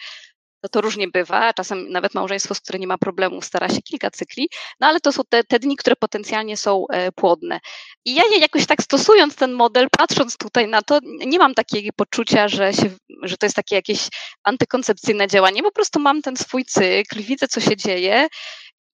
to 0.68 0.76
to 0.76 0.80
różnie 0.80 1.08
bywa. 1.08 1.52
Czasem 1.52 1.90
nawet 1.90 2.14
małżeństwo, 2.14 2.54
z 2.54 2.60
którym 2.60 2.80
nie 2.80 2.86
ma 2.86 2.98
problemów, 2.98 3.44
stara 3.44 3.68
się 3.68 3.82
kilka 3.82 4.10
cykli, 4.10 4.48
no 4.80 4.86
ale 4.86 5.00
to 5.00 5.12
są 5.12 5.22
te, 5.28 5.44
te 5.44 5.58
dni, 5.58 5.76
które 5.76 5.96
potencjalnie 5.96 6.56
są 6.56 6.84
e, 6.88 7.12
płodne. 7.12 7.60
I 8.04 8.14
ja 8.14 8.22
jakoś 8.40 8.66
tak 8.66 8.82
stosując 8.82 9.36
ten 9.36 9.52
model, 9.52 9.88
patrząc 9.98 10.36
tutaj 10.36 10.68
na 10.68 10.82
to, 10.82 10.98
nie 11.26 11.38
mam 11.38 11.54
takiego 11.54 11.90
poczucia, 11.96 12.48
że, 12.48 12.72
się, 12.74 12.90
że 13.22 13.36
to 13.36 13.46
jest 13.46 13.56
takie 13.56 13.74
jakieś 13.74 14.08
antykoncepcyjne 14.44 15.26
działanie. 15.26 15.62
Po 15.62 15.72
prostu 15.72 16.00
mam 16.00 16.22
ten 16.22 16.36
swój 16.36 16.64
cykl, 16.64 17.22
widzę, 17.22 17.48
co 17.48 17.60
się 17.60 17.76
dzieje 17.76 18.28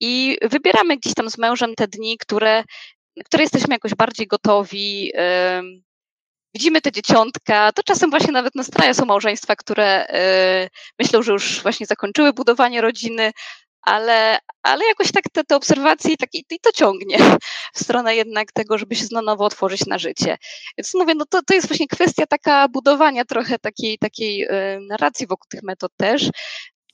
i 0.01 0.39
wybieramy 0.43 0.97
gdzieś 0.97 1.15
tam 1.15 1.31
z 1.31 1.39
mężem 1.39 1.75
te 1.75 1.89
dni, 1.89 2.19
które, 2.19 2.65
które 3.25 3.43
jesteśmy 3.43 3.75
jakoś 3.75 3.95
bardziej 3.95 4.27
gotowi. 4.27 5.13
Widzimy 6.55 6.81
te 6.81 6.93
dzieciątka, 6.93 7.73
to 7.73 7.83
czasem 7.83 8.11
właśnie 8.11 8.33
nawet 8.33 8.55
nastraja 8.55 8.95
są 8.95 9.05
małżeństwa, 9.05 9.57
które 9.57 10.07
y, 10.65 10.71
myślą, 10.99 11.23
że 11.23 11.33
już 11.33 11.63
właśnie 11.63 11.87
zakończyły 11.87 12.33
budowanie 12.33 12.81
rodziny, 12.81 13.33
ale, 13.83 14.39
ale 14.63 14.85
jakoś 14.85 15.13
tak 15.13 15.25
te, 15.33 15.45
te 15.45 15.57
obserwacje 15.57 16.13
i, 16.13 16.17
tak, 16.17 16.29
i 16.35 16.61
to 16.63 16.73
ciągnie 16.73 17.19
w 17.75 17.79
stronę 17.79 18.17
jednak 18.17 18.53
tego, 18.53 18.79
żeby 18.79 18.97
się 18.97 19.05
na 19.13 19.23
nowo 19.23 19.45
otworzyć 19.45 19.87
na 19.87 19.99
życie. 19.99 20.39
Więc 20.79 20.95
mówię, 20.95 21.15
no 21.15 21.25
to, 21.31 21.41
to 21.47 21.55
jest 21.55 21.69
właśnie 21.69 21.89
kwestia 21.89 22.27
taka 22.27 22.69
budowania 22.69 23.25
trochę 23.25 23.59
takiej, 23.59 23.99
takiej 23.99 24.45
y, 24.45 24.49
narracji 24.89 25.27
wokół 25.27 25.47
tych 25.49 25.63
metod 25.63 25.93
też, 25.97 26.31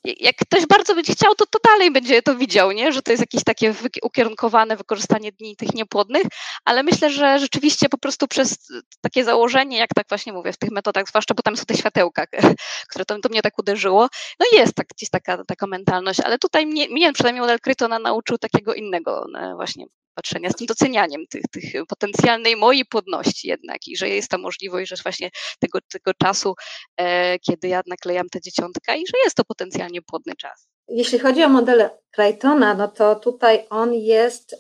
jak 0.05 0.37
ktoś 0.37 0.67
bardzo 0.67 0.95
będzie 0.95 1.13
chciał, 1.13 1.35
to, 1.35 1.47
to 1.47 1.59
dalej 1.65 1.91
będzie 1.91 2.23
to 2.23 2.37
widział, 2.37 2.73
nie? 2.73 2.93
że 2.93 3.03
to 3.03 3.11
jest 3.11 3.21
jakieś 3.21 3.45
takie 3.45 3.75
ukierunkowane 4.03 4.77
wykorzystanie 4.77 5.33
dni 5.33 5.57
tych 5.57 5.75
niepłodnych, 5.75 6.23
ale 6.65 6.83
myślę, 6.83 7.11
że 7.11 7.39
rzeczywiście 7.39 7.89
po 7.89 7.99
prostu 7.99 8.29
przez 8.29 8.59
takie 9.01 9.25
założenie, 9.25 9.79
jak 9.79 9.91
tak 9.95 10.09
właśnie 10.09 10.33
mówię, 10.33 10.53
w 10.53 10.57
tych 10.57 10.71
metodach, 10.71 11.09
zwłaszcza, 11.09 11.35
bo 11.35 11.43
tam 11.43 11.57
są 11.57 11.65
te 11.65 11.77
światełka, 11.77 12.25
które 12.91 13.05
to, 13.05 13.19
to 13.19 13.29
mnie 13.29 13.43
tak 13.43 13.59
uderzyło, 13.59 14.09
no 14.41 14.47
jest 14.53 14.75
tak, 14.75 14.87
gdzieś 14.97 15.11
taka, 15.11 15.45
taka 15.45 15.67
mentalność, 15.67 16.21
ale 16.21 16.39
tutaj 16.39 16.67
mnie, 16.67 16.89
mnie 16.89 17.13
przynajmniej 17.13 17.41
model 17.41 17.61
Krytona 17.61 17.99
nauczył 17.99 18.39
takiego 18.39 18.75
innego 18.75 19.27
właśnie 19.57 19.87
patrzenia, 20.19 20.51
z 20.51 20.57
tym 20.57 20.67
docenianiem 20.67 21.27
tych, 21.31 21.43
tych 21.53 21.87
potencjalnej 21.89 22.57
mojej 22.57 22.85
płodności 22.85 23.49
jednak 23.49 23.79
i 23.87 23.97
że 23.97 24.09
jest 24.09 24.29
ta 24.31 24.39
możliwość, 24.39 24.91
że 24.91 24.97
właśnie 25.03 25.31
tego, 25.61 25.79
tego 25.93 26.11
czasu, 26.23 26.55
e, 26.97 27.39
kiedy 27.39 27.69
ja 27.69 27.81
naklejam 27.87 28.27
te 28.29 28.41
dzieciątka 28.41 28.97
i 28.97 29.07
że 29.07 29.13
jest 29.25 29.37
to 29.37 29.45
potencjalnie 29.45 30.03
płodny 30.03 30.33
czas. 30.37 30.69
Jeśli 30.89 31.19
chodzi 31.19 31.43
o 31.43 31.49
model 31.49 31.91
Crichtona, 32.11 32.75
no 32.75 32.89
to 32.89 33.17
tutaj 33.17 33.67
on 33.71 33.95
jest 33.95 34.53
y, 34.53 34.59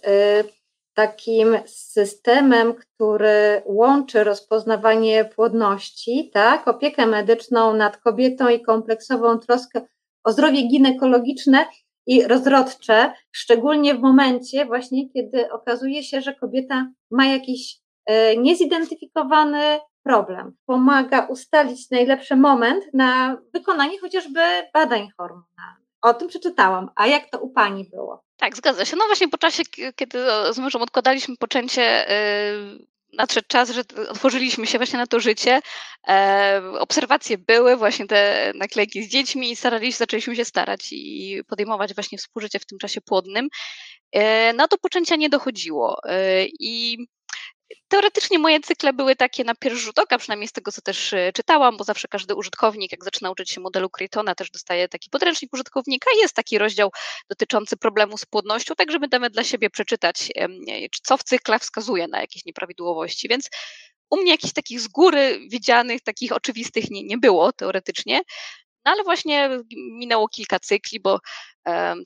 takim 0.94 1.58
systemem, 1.66 2.74
który 2.74 3.62
łączy 3.66 4.24
rozpoznawanie 4.24 5.24
płodności, 5.24 6.30
tak, 6.34 6.68
opiekę 6.68 7.06
medyczną 7.06 7.74
nad 7.74 7.96
kobietą 7.96 8.48
i 8.48 8.62
kompleksową 8.62 9.38
troskę 9.38 9.86
o 10.24 10.32
zdrowie 10.32 10.62
ginekologiczne 10.68 11.66
i 12.08 12.22
rozrodcze, 12.22 13.12
szczególnie 13.32 13.94
w 13.94 14.00
momencie 14.00 14.66
właśnie, 14.66 15.10
kiedy 15.10 15.52
okazuje 15.52 16.02
się, 16.02 16.20
że 16.20 16.34
kobieta 16.34 16.86
ma 17.10 17.26
jakiś 17.26 17.78
e, 18.06 18.36
niezidentyfikowany 18.36 19.78
problem. 20.02 20.52
Pomaga 20.66 21.26
ustalić 21.26 21.90
najlepszy 21.90 22.36
moment 22.36 22.84
na 22.94 23.36
wykonanie 23.54 24.00
chociażby 24.00 24.40
badań 24.74 25.08
hormonalnych. 25.16 25.88
O 26.02 26.14
tym 26.14 26.28
przeczytałam. 26.28 26.90
A 26.96 27.06
jak 27.06 27.30
to 27.30 27.38
u 27.38 27.50
Pani 27.50 27.84
było? 27.92 28.24
Tak, 28.36 28.56
zgadza 28.56 28.84
się. 28.84 28.96
No 28.96 29.06
właśnie 29.06 29.28
po 29.28 29.38
czasie, 29.38 29.62
kiedy 29.96 30.18
z 30.52 30.58
mężem 30.58 30.82
odkładaliśmy 30.82 31.36
poczęcie, 31.36 32.10
y, 32.10 32.86
nadszedł 33.12 33.46
czas, 33.48 33.70
że 33.70 33.82
otworzyliśmy 34.10 34.66
się 34.66 34.78
właśnie 34.78 34.98
na 34.98 35.06
to 35.06 35.20
życie. 35.20 35.60
E, 36.08 36.62
obserwacje 36.78 37.38
były, 37.38 37.76
właśnie 37.76 38.06
te 38.06 38.52
naklejki 38.54 39.02
z 39.02 39.08
dziećmi 39.08 39.50
i 39.50 39.56
staraliśmy, 39.56 39.98
zaczęliśmy 39.98 40.36
się 40.36 40.44
starać 40.44 40.88
i 40.92 41.40
podejmować 41.48 41.94
właśnie 41.94 42.18
współżycie 42.18 42.58
w 42.58 42.66
tym 42.66 42.78
czasie 42.78 43.00
płodnym. 43.00 43.48
E, 44.12 44.52
no 44.52 44.68
do 44.68 44.78
poczęcia 44.78 45.16
nie 45.16 45.28
dochodziło 45.28 45.96
e, 46.04 46.46
i 46.60 47.06
Teoretycznie 47.88 48.38
moje 48.38 48.60
cykle 48.60 48.92
były 48.92 49.16
takie 49.16 49.44
na 49.44 49.54
pierwszy 49.54 49.80
rzut 49.80 49.98
oka, 49.98 50.18
przynajmniej 50.18 50.48
z 50.48 50.52
tego, 50.52 50.72
co 50.72 50.82
też 50.82 51.12
e, 51.12 51.32
czytałam, 51.32 51.76
bo 51.76 51.84
zawsze 51.84 52.08
każdy 52.08 52.34
użytkownik, 52.34 52.92
jak 52.92 53.04
zaczyna 53.04 53.30
uczyć 53.30 53.50
się 53.50 53.60
modelu 53.60 53.90
Cretona, 53.90 54.34
też 54.34 54.50
dostaje 54.50 54.88
taki 54.88 55.10
podręcznik 55.10 55.52
użytkownika. 55.54 56.10
Jest 56.20 56.34
taki 56.34 56.58
rozdział 56.58 56.90
dotyczący 57.30 57.76
problemu 57.76 58.18
z 58.18 58.26
płodnością, 58.26 58.74
tak 58.74 58.90
żeby 58.90 59.08
damy 59.08 59.30
dla 59.30 59.44
siebie 59.44 59.70
przeczytać, 59.70 60.32
co 61.02 61.16
w 61.16 61.22
cyklach 61.22 61.62
wskazuje 61.62 62.08
na 62.08 62.20
jakieś 62.20 62.44
nieprawidłowości. 62.44 63.28
Więc 63.28 63.48
u 64.10 64.16
mnie 64.16 64.30
jakichś 64.30 64.52
takich 64.52 64.80
z 64.80 64.88
góry 64.88 65.40
widzianych, 65.48 66.00
takich 66.00 66.32
oczywistych 66.32 66.90
nie, 66.90 67.02
nie 67.02 67.18
było 67.18 67.52
teoretycznie. 67.52 68.20
No 68.84 68.92
ale 68.92 69.04
właśnie 69.04 69.50
minęło 69.74 70.28
kilka 70.28 70.60
cykli, 70.60 71.00
bo 71.00 71.18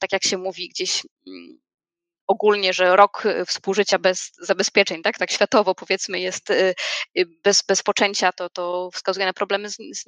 tak 0.00 0.12
jak 0.12 0.24
się 0.24 0.38
mówi 0.38 0.68
gdzieś 0.68 1.02
mm, 1.26 1.58
ogólnie, 2.26 2.72
że 2.72 2.96
rok 2.96 3.26
y, 3.26 3.44
współżycia 3.46 3.98
bez 3.98 4.30
zabezpieczeń, 4.40 5.02
tak, 5.02 5.18
tak 5.18 5.30
światowo 5.30 5.74
powiedzmy 5.74 6.20
jest 6.20 6.50
y, 6.50 6.74
y, 7.18 7.26
bez, 7.44 7.62
bez 7.68 7.82
poczęcia, 7.82 8.32
to, 8.32 8.50
to 8.50 8.90
wskazuje 8.92 9.26
na 9.26 9.32
problemy 9.32 9.70
z, 9.70 9.76
z 9.76 10.04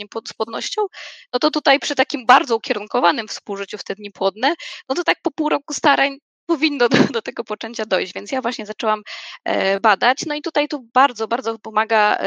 no 1.32 1.38
to 1.40 1.50
tutaj 1.50 1.78
przy 1.78 1.94
takim 1.94 2.26
bardzo 2.26 2.56
ukierunkowanym 2.56 3.28
współżyciu 3.28 3.78
w 3.78 3.84
te 3.84 3.94
dni 3.94 4.10
płodne, 4.10 4.54
no 4.88 4.94
to 4.94 5.04
tak 5.04 5.18
po 5.22 5.30
pół 5.30 5.48
roku 5.48 5.74
starań 5.74 6.18
powinno 6.46 6.88
do, 6.88 6.98
do, 7.12 7.22
tego 7.22 7.44
poczęcia 7.44 7.86
dojść, 7.86 8.12
więc 8.14 8.32
ja 8.32 8.42
właśnie 8.42 8.66
zaczęłam 8.66 9.02
e, 9.44 9.80
badać. 9.80 10.18
No 10.26 10.34
i 10.34 10.42
tutaj 10.42 10.68
tu 10.68 10.88
bardzo, 10.94 11.28
bardzo 11.28 11.58
pomaga 11.58 12.18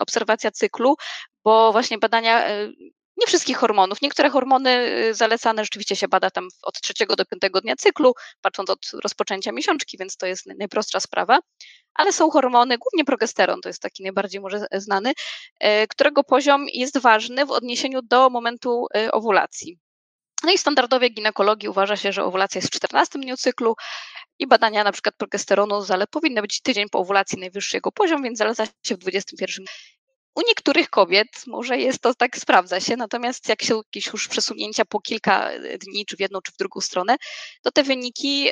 obserwacja 0.00 0.50
cyklu, 0.50 0.96
bo 1.44 1.72
właśnie 1.72 1.98
badania 1.98 2.46
e, 2.46 2.68
nie 3.16 3.26
wszystkich 3.26 3.56
hormonów. 3.56 4.02
Niektóre 4.02 4.30
hormony 4.30 4.70
y, 4.70 5.14
zalecane 5.14 5.64
rzeczywiście 5.64 5.96
się 5.96 6.08
bada 6.08 6.30
tam 6.30 6.48
od 6.62 6.80
trzeciego 6.80 7.16
do 7.16 7.24
piątego 7.24 7.60
dnia 7.60 7.76
cyklu, 7.76 8.14
patrząc 8.40 8.70
od 8.70 8.90
rozpoczęcia 9.02 9.52
miesiączki, 9.52 9.98
więc 9.98 10.16
to 10.16 10.26
jest 10.26 10.46
najprostsza 10.58 11.00
sprawa. 11.00 11.38
Ale 11.94 12.12
są 12.12 12.30
hormony, 12.30 12.78
głównie 12.78 13.04
progesteron, 13.04 13.60
to 13.60 13.68
jest 13.68 13.82
taki 13.82 14.02
najbardziej 14.02 14.40
może 14.40 14.66
znany, 14.72 15.10
y, 15.10 15.66
którego 15.88 16.24
poziom 16.24 16.66
jest 16.72 16.98
ważny 16.98 17.46
w 17.46 17.50
odniesieniu 17.50 18.02
do 18.02 18.30
momentu 18.30 18.86
y, 18.96 19.12
owulacji. 19.12 19.78
No 20.44 20.52
i 20.52 20.58
standardowie 20.58 21.08
ginekologii 21.08 21.68
uważa 21.68 21.96
się, 21.96 22.12
że 22.12 22.24
owulacja 22.24 22.58
jest 22.58 22.68
w 22.68 22.76
14 22.76 23.18
dniu 23.18 23.36
cyklu 23.36 23.76
i 24.38 24.46
badania 24.46 24.84
na 24.84 24.92
przykład 24.92 25.16
progesteronu 25.16 25.82
powinny 26.10 26.42
być 26.42 26.62
tydzień 26.62 26.88
po 26.88 26.98
owulacji 26.98 27.38
najwyższy 27.38 27.76
jego 27.76 27.92
poziom, 27.92 28.22
więc 28.22 28.38
zaleca 28.38 28.66
się 28.86 28.94
w 28.94 28.98
21 28.98 29.64
u 30.36 30.40
niektórych 30.48 30.90
kobiet 30.90 31.28
może 31.46 31.78
jest 31.78 32.00
to 32.00 32.14
tak, 32.14 32.36
sprawdza 32.36 32.80
się, 32.80 32.96
natomiast 32.96 33.48
jak 33.48 33.62
się 33.62 33.76
jakieś 33.76 34.06
już 34.06 34.28
przesunięcia 34.28 34.84
po 34.84 35.00
kilka 35.00 35.50
e, 35.50 35.78
dni, 35.78 36.06
czy 36.06 36.16
w 36.16 36.20
jedną, 36.20 36.40
czy 36.40 36.52
w 36.52 36.56
drugą 36.56 36.80
stronę, 36.80 37.16
to 37.62 37.70
te 37.70 37.82
wyniki 37.82 38.50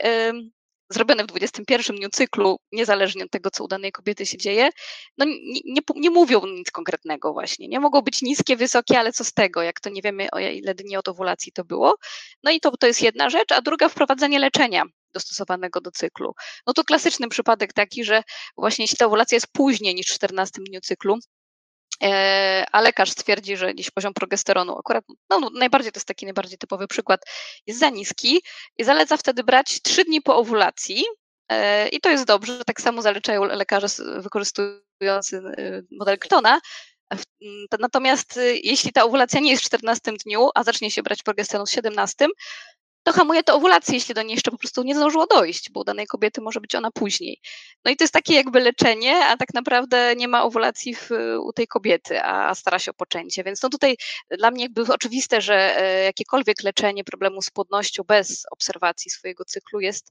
zrobione 0.90 1.25
w 1.25 1.27
21 1.27 1.97
dniu 1.97 2.09
cyklu, 2.09 2.57
niezależnie 2.73 3.25
od 3.25 3.31
tego, 3.31 3.51
co 3.51 3.64
u 3.64 3.68
danej 3.68 3.92
kobiety 3.92 4.27
się 4.27 4.38
dzieje, 4.38 4.70
no 5.18 5.25
nie, 5.25 5.61
nie, 5.64 5.81
nie, 5.97 6.11
mówią 6.11 6.47
nic 6.47 6.70
konkretnego 6.70 7.33
właśnie. 7.33 7.68
Nie 7.68 7.81
mogą 7.81 8.03
być 8.03 8.23
niskie, 8.23 8.57
wysokie, 8.57 8.99
ale 8.99 9.12
co 9.12 9.25
z 9.25 9.33
tego, 9.33 9.62
jak 9.62 9.81
to 9.81 9.90
nie 9.90 10.03
wiemy, 10.03 10.29
o 10.33 10.38
ile 10.38 10.75
dni 10.75 10.97
od 10.97 11.09
owulacji 11.09 11.53
to 11.53 11.64
było. 11.64 11.94
No 12.42 12.51
i 12.51 12.61
to, 12.61 12.77
to 12.77 12.87
jest 12.87 13.03
jedna 13.03 13.31
rzecz, 13.31 13.53
a 13.53 13.62
druga 13.62 13.88
wprowadzenie 13.88 14.38
leczenia 14.38 14.85
dostosowanego 15.14 15.81
do 15.81 15.90
cyklu. 15.90 16.35
No 16.66 16.73
to 16.73 16.85
klasyczny 16.85 17.29
przypadek 17.29 17.73
taki, 17.73 18.05
że 18.05 18.23
właśnie 18.57 18.83
jeśli 18.83 18.97
ta 18.97 19.07
owulacja 19.07 19.37
jest 19.37 19.53
później 19.53 19.94
niż 19.94 20.07
w 20.07 20.14
14 20.14 20.61
dniu 20.68 20.81
cyklu, 20.81 21.18
a 22.73 22.81
lekarz 22.81 23.11
stwierdzi, 23.11 23.57
że 23.57 23.75
gdzieś 23.75 23.91
poziom 23.91 24.15
progesteronu, 24.15 24.79
akurat 24.79 25.05
no, 25.31 25.51
najbardziej 25.55 25.93
to 25.93 25.99
jest 25.99 26.09
taki 26.09 26.27
najbardziej 26.27 26.59
typowy 26.59 26.87
przykład, 26.89 27.21
jest 27.67 27.81
za 27.81 27.91
niski 27.91 28.43
i 28.79 28.85
zaleca 28.85 29.17
wtedy 29.17 29.45
brać 29.45 29.83
3 29.83 30.05
dni 30.05 30.23
po 30.23 30.37
owulacji. 30.37 31.05
E, 31.49 31.89
i 31.89 32.01
to 32.01 32.11
jest 32.11 32.25
dobrze, 32.25 32.65
tak 32.67 32.81
samo 32.81 33.03
zaleczają 33.03 33.45
lekarze 33.45 33.87
wykorzystujący 34.19 35.37
e, 35.37 35.83
model 35.91 36.19
Ktona, 36.19 36.61
Natomiast 37.81 38.41
jeśli 38.63 38.93
ta 38.93 39.05
owulacja 39.05 39.41
nie 39.41 39.51
jest 39.51 39.63
w 39.63 39.67
14 39.67 40.13
dniu, 40.25 40.49
a 40.55 40.63
zacznie 40.63 40.91
się 40.91 41.03
brać 41.03 41.23
progesteron 41.23 41.67
w 41.67 41.71
17, 41.71 42.27
to 43.05 43.12
hamuje 43.12 43.43
to 43.43 43.55
owulację, 43.55 43.95
jeśli 43.95 44.14
do 44.14 44.23
niej 44.23 44.35
jeszcze 44.35 44.51
po 44.51 44.59
prostu 44.59 44.83
nie 44.83 44.95
zdążyło 44.95 45.27
dojść, 45.27 45.71
bo 45.71 45.81
u 45.81 45.85
danej 45.85 46.07
kobiety 46.07 46.40
może 46.40 46.61
być 46.61 46.75
ona 46.75 46.90
później. 46.90 47.40
No 47.85 47.90
i 47.90 47.97
to 47.97 48.05
jest 48.05 48.14
takie 48.14 48.35
jakby 48.35 48.61
leczenie, 48.61 49.27
a 49.27 49.37
tak 49.37 49.55
naprawdę 49.55 50.17
nie 50.17 50.29
ma 50.29 50.45
owulacji 50.45 50.95
w, 50.95 51.11
u 51.40 51.53
tej 51.53 51.67
kobiety, 51.67 52.23
a, 52.23 52.55
stara 52.55 52.79
się 52.79 52.90
o 52.90 52.95
poczęcie. 52.95 53.45
Więc 53.45 53.62
no 53.62 53.69
tutaj 53.69 53.97
dla 54.38 54.51
mnie 54.51 54.62
jakby 54.62 54.83
oczywiste, 54.83 55.40
że 55.40 55.79
e, 55.79 56.05
jakiekolwiek 56.05 56.62
leczenie 56.62 57.05
problemu 57.05 57.43
z 57.43 57.51
płodnością 57.51 58.03
bez 58.03 58.47
obserwacji 58.51 59.11
swojego 59.11 59.45
cyklu 59.45 59.81
jest 59.81 60.11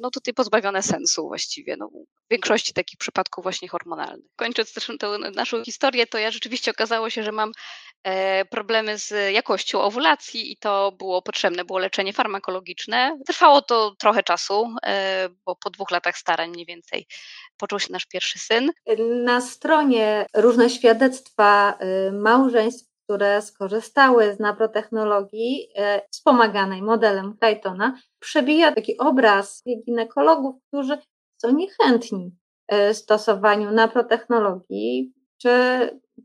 no 0.00 0.10
tutaj 0.10 0.34
pozbawione 0.34 0.82
sensu 0.82 1.28
właściwie, 1.28 1.76
no, 1.76 1.88
w 1.88 2.30
większości 2.30 2.72
takich 2.72 2.98
przypadków 2.98 3.42
właśnie 3.42 3.68
hormonalnych. 3.68 4.30
Kończąc 4.36 4.72
też 4.72 4.90
tę 4.98 5.18
naszą 5.18 5.64
historię, 5.64 6.06
to 6.06 6.18
ja 6.18 6.30
rzeczywiście 6.30 6.70
okazało 6.70 7.10
się, 7.10 7.22
że 7.22 7.32
mam 7.32 7.52
e, 8.02 8.44
problemy 8.44 8.98
z 8.98 9.32
jakością 9.32 9.80
owulacji 9.80 10.52
i 10.52 10.56
to 10.56 10.92
było 10.92 11.22
potrzebne, 11.22 11.64
było 11.64 11.78
leczenie 11.78 12.12
farmakologiczne. 12.12 13.18
Trwało 13.26 13.62
to 13.62 13.94
trochę 13.98 14.22
czasu, 14.22 14.74
e, 14.86 15.28
bo 15.44 15.56
po 15.56 15.70
dwóch 15.70 15.90
latach 15.90 16.18
starań 16.18 16.50
mniej 16.50 16.66
więcej 16.66 17.06
począł 17.56 17.80
się 17.80 17.92
nasz 17.92 18.06
pierwszy 18.06 18.38
syn. 18.38 18.70
Na 19.24 19.40
stronie 19.40 20.26
różne 20.34 20.70
świadectwa 20.70 21.78
y, 22.08 22.12
małżeństw 22.12 22.88
które 23.08 23.42
skorzystały 23.42 24.34
z 24.34 24.40
naprotechnologii 24.40 25.68
e, 25.74 26.02
wspomaganej 26.10 26.82
modelem 26.82 27.36
Claytona, 27.38 27.98
przebija 28.18 28.72
taki 28.72 28.98
obraz 28.98 29.62
ginekologów, 29.86 30.56
którzy 30.66 30.98
są 31.36 31.52
niechętni 31.52 32.36
e, 32.68 32.94
stosowaniu 32.94 33.70
naprotechnologii. 33.70 35.12
Czy 35.42 35.50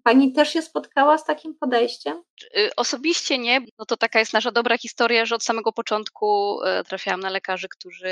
Pani 0.04 0.32
też 0.34 0.54
się 0.54 0.62
spotkała 0.62 1.18
z 1.18 1.26
takim 1.26 1.56
podejściem? 1.56 2.24
Y, 2.58 2.70
osobiście 2.78 3.38
nie. 3.38 3.60
No 3.80 3.86
to 3.86 3.98
taka 3.98 4.20
jest 4.20 4.34
nasza 4.34 4.52
dobra 4.52 4.78
historia, 4.78 5.26
że 5.26 5.36
od 5.36 5.44
samego 5.44 5.74
początku 5.74 6.60
e, 6.64 6.84
trafiałam 6.84 7.20
na 7.20 7.30
lekarzy, 7.30 7.68
którzy 7.70 8.08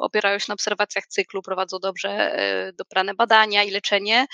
opierają 0.00 0.38
się 0.38 0.46
na 0.48 0.54
obserwacjach 0.54 1.06
cyklu, 1.06 1.42
prowadzą 1.42 1.78
dobrze 1.78 2.36
dobrane 2.78 3.14
badania 3.14 3.64
i 3.64 3.70
leczenie 3.70 4.26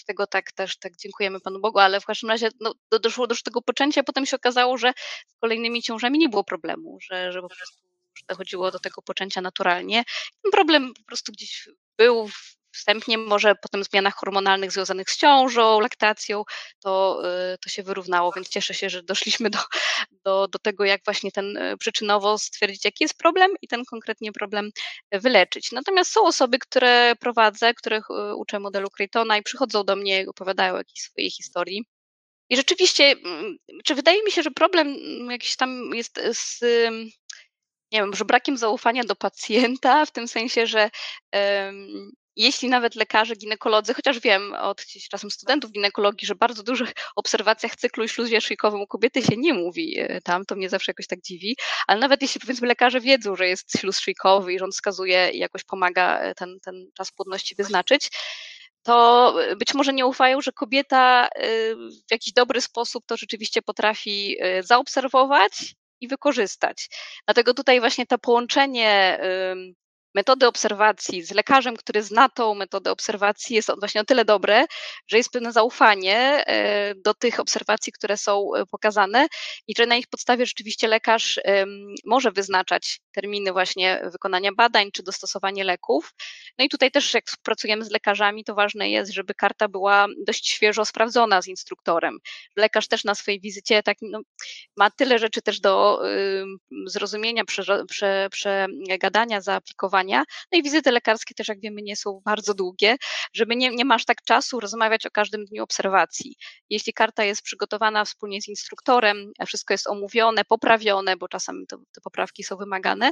z 0.00 0.04
tego 0.04 0.26
tak 0.26 0.52
też 0.52 0.78
tak 0.78 0.96
dziękujemy 0.96 1.40
Panu 1.40 1.60
Bogu, 1.60 1.78
ale 1.78 2.00
w 2.00 2.04
każdym 2.04 2.30
razie 2.30 2.48
no, 2.60 2.74
doszło 3.00 3.26
do 3.26 3.34
tego 3.44 3.62
poczęcia, 3.62 4.02
potem 4.02 4.26
się 4.26 4.36
okazało, 4.36 4.78
że 4.78 4.92
z 5.28 5.36
kolejnymi 5.40 5.82
ciążami 5.82 6.18
nie 6.18 6.28
było 6.28 6.44
problemu, 6.44 6.98
że, 7.00 7.32
że 7.32 7.40
po 7.42 7.48
prostu 7.48 7.80
dochodziło 8.28 8.70
do 8.70 8.78
tego 8.78 9.02
poczęcia 9.02 9.40
naturalnie. 9.40 10.04
Ten 10.42 10.52
problem 10.52 10.94
po 10.94 11.04
prostu 11.04 11.32
gdzieś 11.32 11.68
był 11.98 12.30
wstępnie 12.72 13.18
może 13.18 13.54
potem 13.54 13.84
zmianach 13.84 14.14
hormonalnych 14.14 14.72
związanych 14.72 15.10
z 15.10 15.16
ciążą, 15.16 15.80
laktacją, 15.80 16.44
to, 16.80 17.22
y, 17.54 17.58
to 17.58 17.68
się 17.68 17.82
wyrównało, 17.82 18.32
więc 18.32 18.48
cieszę 18.48 18.74
się, 18.74 18.90
że 18.90 19.02
doszliśmy 19.02 19.50
do, 19.50 19.58
do, 20.24 20.48
do 20.48 20.58
tego, 20.58 20.84
jak 20.84 21.00
właśnie 21.04 21.32
ten 21.32 21.56
y, 21.56 21.76
przyczynowo 21.76 22.38
stwierdzić, 22.38 22.84
jaki 22.84 23.04
jest 23.04 23.18
problem 23.18 23.50
i 23.62 23.68
ten 23.68 23.84
konkretnie 23.84 24.32
problem 24.32 24.70
wyleczyć. 25.12 25.72
Natomiast 25.72 26.12
są 26.12 26.22
osoby, 26.22 26.58
które 26.58 27.14
prowadzę, 27.20 27.74
których 27.74 28.10
y, 28.10 28.34
uczę 28.34 28.60
modelu 28.60 28.90
Cretona 28.90 29.38
i 29.38 29.42
przychodzą 29.42 29.84
do 29.84 29.96
mnie 29.96 30.24
opowiadają 30.28 30.74
o 30.74 30.78
jakiejś 30.78 31.00
swojej 31.00 31.30
historii. 31.30 31.84
I 32.50 32.56
rzeczywiście, 32.56 33.04
mm, 33.04 33.56
czy 33.84 33.94
wydaje 33.94 34.24
mi 34.24 34.32
się, 34.32 34.42
że 34.42 34.50
problem 34.50 34.88
mm, 34.88 35.30
jakiś 35.30 35.56
tam 35.56 35.90
jest 35.94 36.20
z 36.32 36.60
nie 37.92 38.00
wiem, 38.00 38.10
może 38.10 38.24
brakiem 38.24 38.56
zaufania 38.56 39.04
do 39.04 39.16
pacjenta, 39.16 40.06
w 40.06 40.12
tym 40.12 40.28
sensie, 40.28 40.66
że 40.66 40.90
jeśli 42.36 42.68
nawet 42.68 42.94
lekarze, 42.94 43.36
ginekolodzy, 43.36 43.94
chociaż 43.94 44.20
wiem 44.20 44.54
od 44.54 44.84
czasem 45.10 45.30
studentów 45.30 45.72
ginekologii, 45.72 46.26
że 46.26 46.34
bardzo 46.34 46.62
dużych 46.62 46.92
obserwacjach 47.16 47.76
cyklu 47.76 48.04
i 48.04 48.08
śluzie 48.08 48.40
szyjkowym 48.40 48.80
u 48.80 48.86
kobiety 48.86 49.22
się 49.22 49.36
nie 49.36 49.54
mówi 49.54 49.94
e, 49.98 50.20
tam, 50.20 50.44
to 50.44 50.56
mnie 50.56 50.68
zawsze 50.68 50.90
jakoś 50.90 51.06
tak 51.06 51.20
dziwi, 51.20 51.56
ale 51.86 52.00
nawet 52.00 52.22
jeśli 52.22 52.40
powiedzmy 52.40 52.68
lekarze 52.68 53.00
wiedzą, 53.00 53.36
że 53.36 53.48
jest 53.48 53.78
śluz 53.78 54.00
szyjkowy 54.00 54.52
i 54.52 54.60
on 54.60 54.70
wskazuje 54.72 55.30
i 55.30 55.38
jakoś 55.38 55.64
pomaga 55.64 56.18
e, 56.18 56.34
ten, 56.34 56.58
ten 56.62 56.86
czas 56.96 57.12
płodności 57.12 57.54
wyznaczyć, 57.54 58.10
to 58.82 59.34
e, 59.42 59.56
być 59.56 59.74
może 59.74 59.92
nie 59.92 60.06
ufają, 60.06 60.40
że 60.40 60.52
kobieta 60.52 61.28
w 62.08 62.10
jakiś 62.10 62.32
dobry 62.32 62.60
sposób 62.60 63.04
to 63.06 63.16
rzeczywiście 63.16 63.62
potrafi 63.62 64.36
zaobserwować 64.60 65.52
i 66.00 66.08
wykorzystać. 66.08 66.88
Dlatego 67.26 67.54
tutaj 67.54 67.80
właśnie 67.80 68.06
to 68.06 68.18
połączenie 68.18 69.20
metody 70.14 70.46
obserwacji 70.46 71.22
z 71.22 71.30
lekarzem, 71.30 71.76
który 71.76 72.02
zna 72.02 72.28
tą 72.28 72.54
metodę 72.54 72.90
obserwacji, 72.90 73.56
jest 73.56 73.70
właśnie 73.78 74.00
o 74.00 74.04
tyle 74.04 74.24
dobre, 74.24 74.64
że 75.08 75.16
jest 75.16 75.30
pewne 75.30 75.52
zaufanie 75.52 76.44
e, 76.46 76.94
do 76.94 77.14
tych 77.14 77.40
obserwacji, 77.40 77.92
które 77.92 78.16
są 78.16 78.50
e, 78.54 78.66
pokazane 78.66 79.26
i 79.66 79.74
że 79.78 79.86
na 79.86 79.96
ich 79.96 80.06
podstawie 80.06 80.46
rzeczywiście 80.46 80.88
lekarz 80.88 81.40
może 82.04 82.30
wyznaczać 82.30 83.00
terminy 83.12 83.52
właśnie 83.52 84.02
wykonania 84.12 84.50
badań 84.52 84.90
czy 84.92 85.02
dostosowanie 85.02 85.64
leków. 85.64 86.14
No 86.58 86.64
i 86.64 86.68
tutaj 86.68 86.90
też 86.90 87.14
jak 87.14 87.26
współpracujemy 87.26 87.84
z 87.84 87.90
lekarzami, 87.90 88.44
to 88.44 88.54
ważne 88.54 88.90
jest, 88.90 89.12
żeby 89.12 89.34
karta 89.34 89.68
była 89.68 90.06
dość 90.26 90.48
świeżo 90.48 90.84
sprawdzona 90.84 91.42
z 91.42 91.46
instruktorem. 91.46 92.18
Lekarz 92.56 92.88
też 92.88 93.04
na 93.04 93.14
swojej 93.14 93.40
wizycie 93.40 93.82
tak, 93.82 93.96
no, 94.02 94.20
ma 94.76 94.90
tyle 94.90 95.18
rzeczy 95.18 95.42
też 95.42 95.60
do 95.60 96.00
y, 96.08 96.44
zrozumienia, 96.86 97.44
przegadania, 98.30 99.38
prze, 99.38 99.42
zaaplikowania, 99.42 99.99
no 100.52 100.58
i 100.58 100.62
wizyty 100.62 100.90
lekarskie 100.90 101.34
też, 101.34 101.48
jak 101.48 101.60
wiemy, 101.60 101.82
nie 101.82 101.96
są 101.96 102.20
bardzo 102.24 102.54
długie, 102.54 102.96
żeby 103.34 103.56
nie, 103.56 103.70
nie 103.70 103.84
masz 103.84 104.04
tak 104.04 104.22
czasu 104.22 104.60
rozmawiać 104.60 105.06
o 105.06 105.10
każdym 105.10 105.44
dniu 105.44 105.62
obserwacji. 105.62 106.36
Jeśli 106.70 106.92
karta 106.92 107.24
jest 107.24 107.42
przygotowana 107.42 108.04
wspólnie 108.04 108.42
z 108.42 108.48
instruktorem, 108.48 109.32
wszystko 109.46 109.74
jest 109.74 109.86
omówione, 109.86 110.44
poprawione, 110.44 111.16
bo 111.16 111.28
czasami 111.28 111.66
to, 111.66 111.76
te 111.76 112.00
poprawki 112.00 112.44
są 112.44 112.56
wymagane, 112.56 113.10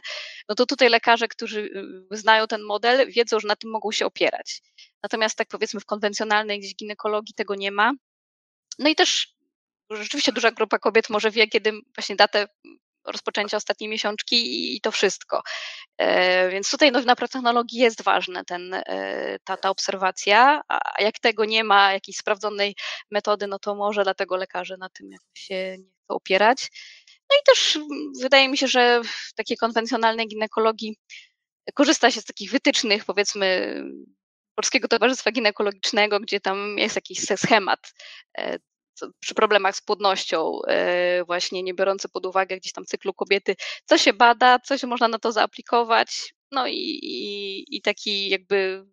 no 0.48 0.54
to 0.54 0.66
tutaj 0.66 0.88
lekarze, 0.88 1.28
którzy 1.28 1.60
y, 2.12 2.16
znają 2.16 2.46
ten 2.46 2.62
model, 2.62 3.10
wiedzą, 3.10 3.40
że 3.40 3.48
na 3.48 3.56
tym 3.56 3.70
mogą 3.70 3.92
się 3.92 4.06
opierać. 4.06 4.62
Natomiast 5.02 5.36
tak 5.36 5.48
powiedzmy 5.48 5.80
w 5.80 5.86
konwencjonalnej 5.86 6.60
gdzieś 6.60 6.76
ginekologii 6.76 7.34
tego 7.34 7.54
nie 7.54 7.72
ma. 7.72 7.92
No 8.78 8.88
i 8.88 8.94
też 8.94 9.38
rzeczywiście 9.90 10.32
duża 10.32 10.50
grupa 10.50 10.78
kobiet 10.78 11.10
może 11.10 11.30
wie, 11.30 11.48
kiedy 11.48 11.72
właśnie 11.96 12.16
datę 12.16 12.48
rozpoczęcia 13.12 13.56
ostatniej 13.56 13.90
miesiączki 13.90 14.76
i 14.76 14.80
to 14.80 14.90
wszystko. 14.90 15.42
E, 15.98 16.50
więc 16.50 16.70
tutaj 16.70 16.92
no, 16.92 17.00
na 17.00 17.16
technologii 17.16 17.78
jest 17.80 18.02
ważne 18.02 18.44
ten, 18.44 18.74
e, 18.74 19.38
ta, 19.44 19.56
ta 19.56 19.70
obserwacja, 19.70 20.60
a 20.68 21.02
jak 21.02 21.18
tego 21.18 21.44
nie 21.44 21.64
ma, 21.64 21.92
jakiejś 21.92 22.16
sprawdzonej 22.16 22.74
metody, 23.10 23.46
no 23.46 23.58
to 23.58 23.74
może 23.74 24.04
dlatego 24.04 24.36
lekarze 24.36 24.76
na 24.76 24.88
tym 24.88 25.10
się 25.34 25.76
nie 25.78 25.90
chcą 26.04 26.14
opierać. 26.14 26.68
No 27.30 27.36
i 27.36 27.44
też 27.46 27.78
wydaje 28.20 28.48
mi 28.48 28.58
się, 28.58 28.68
że 28.68 29.00
w 29.04 29.34
takiej 29.34 29.56
konwencjonalnej 29.56 30.28
ginekologii 30.28 30.96
korzysta 31.74 32.10
się 32.10 32.20
z 32.20 32.24
takich 32.24 32.50
wytycznych, 32.50 33.04
powiedzmy, 33.04 33.74
Polskiego 34.54 34.88
Towarzystwa 34.88 35.32
Ginekologicznego, 35.32 36.20
gdzie 36.20 36.40
tam 36.40 36.78
jest 36.78 36.96
jakiś 36.96 37.20
schemat 37.36 37.94
e, 38.38 38.58
przy 39.20 39.34
problemach 39.34 39.76
z 39.76 39.80
płodnością, 39.80 40.58
e, 40.68 41.24
właśnie 41.24 41.62
nie 41.62 41.74
biorące 41.74 42.08
pod 42.08 42.26
uwagę 42.26 42.56
gdzieś 42.56 42.72
tam 42.72 42.84
cyklu 42.84 43.14
kobiety, 43.14 43.56
co 43.84 43.98
się 43.98 44.12
bada, 44.12 44.58
co 44.58 44.78
się 44.78 44.86
można 44.86 45.08
na 45.08 45.18
to 45.18 45.32
zaaplikować, 45.32 46.34
no 46.52 46.66
i, 46.66 46.98
i, 47.02 47.76
i 47.76 47.82
taki 47.82 48.28
jakby 48.28 48.86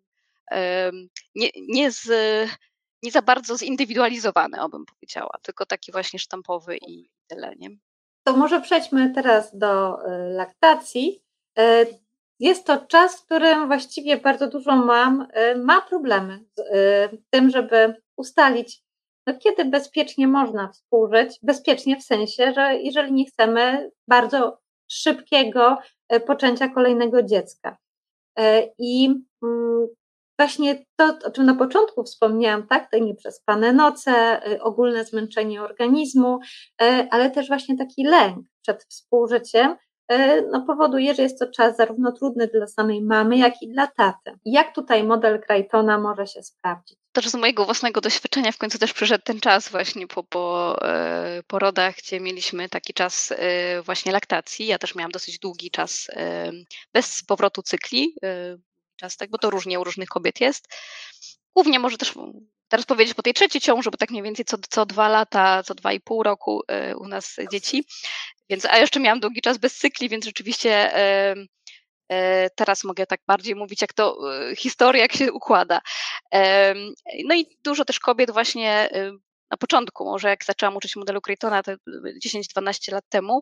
nie, 1.34 1.50
nie, 1.68 1.90
z, 1.90 2.08
nie 3.02 3.10
za 3.10 3.22
bardzo 3.22 3.58
zindywidualizowany, 3.58 4.62
obym 4.62 4.84
powiedziała, 4.84 5.38
tylko 5.42 5.66
taki 5.66 5.92
właśnie 5.92 6.18
sztampowy 6.18 6.76
i 6.76 7.10
tyle, 7.26 7.54
nie? 7.56 7.68
To 8.26 8.36
może 8.36 8.60
przejdźmy 8.60 9.12
teraz 9.14 9.58
do 9.58 10.02
e, 10.04 10.18
laktacji. 10.28 11.22
E, 11.58 11.86
jest 12.40 12.66
to 12.66 12.86
czas, 12.86 13.20
w 13.20 13.24
którym 13.24 13.66
właściwie 13.66 14.16
bardzo 14.16 14.48
dużo 14.48 14.76
mam, 14.76 15.28
ma 15.64 15.80
problemy 15.80 16.44
z 16.56 17.10
tym, 17.30 17.50
żeby 17.50 17.94
ustalić 18.16 18.85
kiedy 19.34 19.64
bezpiecznie 19.64 20.28
można 20.28 20.68
współżyć? 20.68 21.38
Bezpiecznie 21.42 21.96
w 21.96 22.02
sensie, 22.02 22.52
że 22.54 22.74
jeżeli 22.74 23.12
nie 23.12 23.26
chcemy 23.26 23.90
bardzo 24.08 24.58
szybkiego 24.90 25.78
e, 26.08 26.20
poczęcia 26.20 26.68
kolejnego 26.68 27.22
dziecka. 27.22 27.76
E, 28.38 28.62
I 28.78 29.14
mm, 29.42 29.86
właśnie 30.38 30.84
to, 30.96 31.18
o 31.24 31.30
czym 31.30 31.46
na 31.46 31.54
początku 31.54 32.04
wspomniałam, 32.04 32.66
tak, 32.66 32.90
te 32.90 33.00
nieprzespane 33.00 33.72
noce, 33.72 34.12
e, 34.12 34.62
ogólne 34.62 35.04
zmęczenie 35.04 35.62
organizmu, 35.62 36.38
ale 37.10 37.30
też 37.30 37.48
właśnie 37.48 37.76
taki 37.76 38.04
lęk 38.04 38.46
przed 38.62 38.84
współżyciem, 38.84 39.76
no, 40.52 40.64
powoduje, 40.66 41.14
że 41.14 41.22
jest 41.22 41.38
to 41.38 41.46
czas 41.46 41.76
zarówno 41.76 42.12
trudny 42.12 42.46
dla 42.46 42.66
samej 42.66 43.02
mamy, 43.02 43.38
jak 43.38 43.62
i 43.62 43.68
dla 43.68 43.86
taty. 43.86 44.38
Jak 44.44 44.74
tutaj 44.74 45.04
model 45.04 45.40
Crichtona 45.40 45.98
może 45.98 46.26
się 46.26 46.42
sprawdzić? 46.42 46.98
Też 47.16 47.28
z 47.28 47.34
mojego 47.34 47.64
własnego 47.64 48.00
doświadczenia 48.00 48.52
w 48.52 48.58
końcu 48.58 48.78
też 48.78 48.92
przyszedł 48.92 49.24
ten 49.24 49.40
czas 49.40 49.68
właśnie 49.68 50.06
po, 50.06 50.24
po 50.24 50.76
e, 50.82 51.42
porodach, 51.46 51.96
gdzie 51.96 52.20
mieliśmy 52.20 52.68
taki 52.68 52.94
czas 52.94 53.32
e, 53.32 53.82
właśnie 53.82 54.12
laktacji. 54.12 54.66
Ja 54.66 54.78
też 54.78 54.94
miałam 54.94 55.12
dosyć 55.12 55.38
długi 55.38 55.70
czas 55.70 56.10
bez 56.92 57.22
powrotu 57.22 57.62
cykli, 57.62 58.14
czas 58.96 59.16
tak, 59.16 59.30
bo 59.30 59.38
to 59.38 59.50
różnie 59.50 59.80
u 59.80 59.84
różnych 59.84 60.08
kobiet 60.08 60.40
jest. 60.40 60.68
Głównie 61.54 61.78
może 61.78 61.98
też 61.98 62.14
teraz 62.68 62.86
powiedzieć 62.86 63.14
po 63.14 63.22
tej 63.22 63.34
trzeciej 63.34 63.60
ciąży, 63.60 63.90
bo 63.90 63.96
tak 63.96 64.10
mniej 64.10 64.22
więcej 64.22 64.44
co, 64.44 64.56
co 64.70 64.86
dwa 64.86 65.08
lata, 65.08 65.62
co 65.62 65.74
dwa 65.74 65.92
i 65.92 66.00
pół 66.00 66.22
roku 66.22 66.62
u 66.96 67.08
nas 67.08 67.36
dzieci. 67.52 67.84
Więc, 68.50 68.64
a 68.64 68.78
jeszcze 68.78 69.00
miałam 69.00 69.20
długi 69.20 69.40
czas 69.40 69.58
bez 69.58 69.76
cykli, 69.76 70.08
więc 70.08 70.24
rzeczywiście 70.24 70.96
e, 70.96 71.34
teraz 72.54 72.84
mogę 72.84 73.06
tak 73.06 73.20
bardziej 73.26 73.54
mówić, 73.54 73.80
jak 73.80 73.92
to 73.92 74.18
e, 74.50 74.56
historia, 74.56 75.02
jak 75.02 75.12
się 75.12 75.32
układa. 75.32 75.80
No 77.24 77.34
i 77.34 77.58
dużo 77.64 77.84
też 77.84 78.00
kobiet 78.00 78.30
właśnie 78.30 78.88
na 79.50 79.56
początku, 79.56 80.04
może 80.04 80.28
jak 80.28 80.44
zaczęłam 80.44 80.76
uczyć 80.76 80.96
modelu 80.96 81.20
Cretona, 81.20 81.62
to 81.62 81.72
10-12 82.26 82.92
lat 82.92 83.04
temu, 83.08 83.40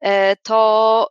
e, 0.00 0.36
to 0.36 1.08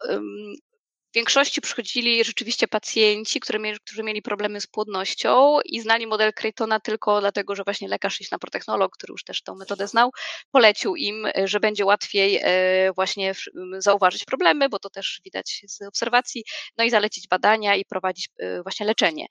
w 1.16 1.18
większości 1.18 1.62
przychodzili 1.62 2.24
rzeczywiście 2.24 2.68
pacjenci, 2.68 3.40
którzy 3.40 3.60
mieli, 3.60 3.80
którzy 3.80 4.04
mieli 4.04 4.22
problemy 4.22 4.62
z 4.62 4.68
płodnością 4.68 5.60
i 5.66 5.82
znali 5.82 6.08
model 6.08 6.34
Cretona 6.34 6.80
tylko 6.80 7.20
dlatego, 7.22 7.56
że 7.56 7.64
właśnie 7.64 7.88
lekarz 7.88 8.32
na 8.32 8.40
protechnolog, 8.40 8.94
który 8.94 9.12
już 9.12 9.24
też 9.24 9.42
tę 9.42 9.56
metodę 9.56 9.88
znał, 9.88 10.12
polecił 10.52 10.96
im, 10.96 11.28
że 11.44 11.60
będzie 11.60 11.86
łatwiej 11.86 12.40
e, 12.44 12.94
właśnie 12.96 13.34
zauważyć 13.78 14.26
problemy, 14.26 14.70
bo 14.70 14.80
to 14.80 14.90
też 14.90 15.22
widać 15.26 15.62
z 15.68 15.82
obserwacji, 15.82 16.44
no 16.78 16.84
i 16.84 16.90
zalecić 16.90 17.28
badania 17.28 17.76
i 17.76 17.86
prowadzić 17.86 18.30
e, 18.40 18.64
właśnie 18.64 18.86
leczenie. 18.86 19.26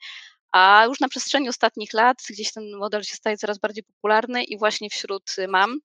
A 0.52 0.84
już 0.88 1.00
na 1.00 1.08
przestrzeni 1.08 1.48
ostatnich 1.48 1.92
lat 1.92 2.16
gdzieś 2.30 2.52
ten 2.52 2.64
model 2.76 3.02
się 3.02 3.16
staje 3.16 3.36
coraz 3.36 3.58
bardziej 3.58 3.84
popularny 3.84 4.44
i 4.44 4.58
właśnie 4.58 4.90
wśród 4.90 5.36
mam. 5.48 5.78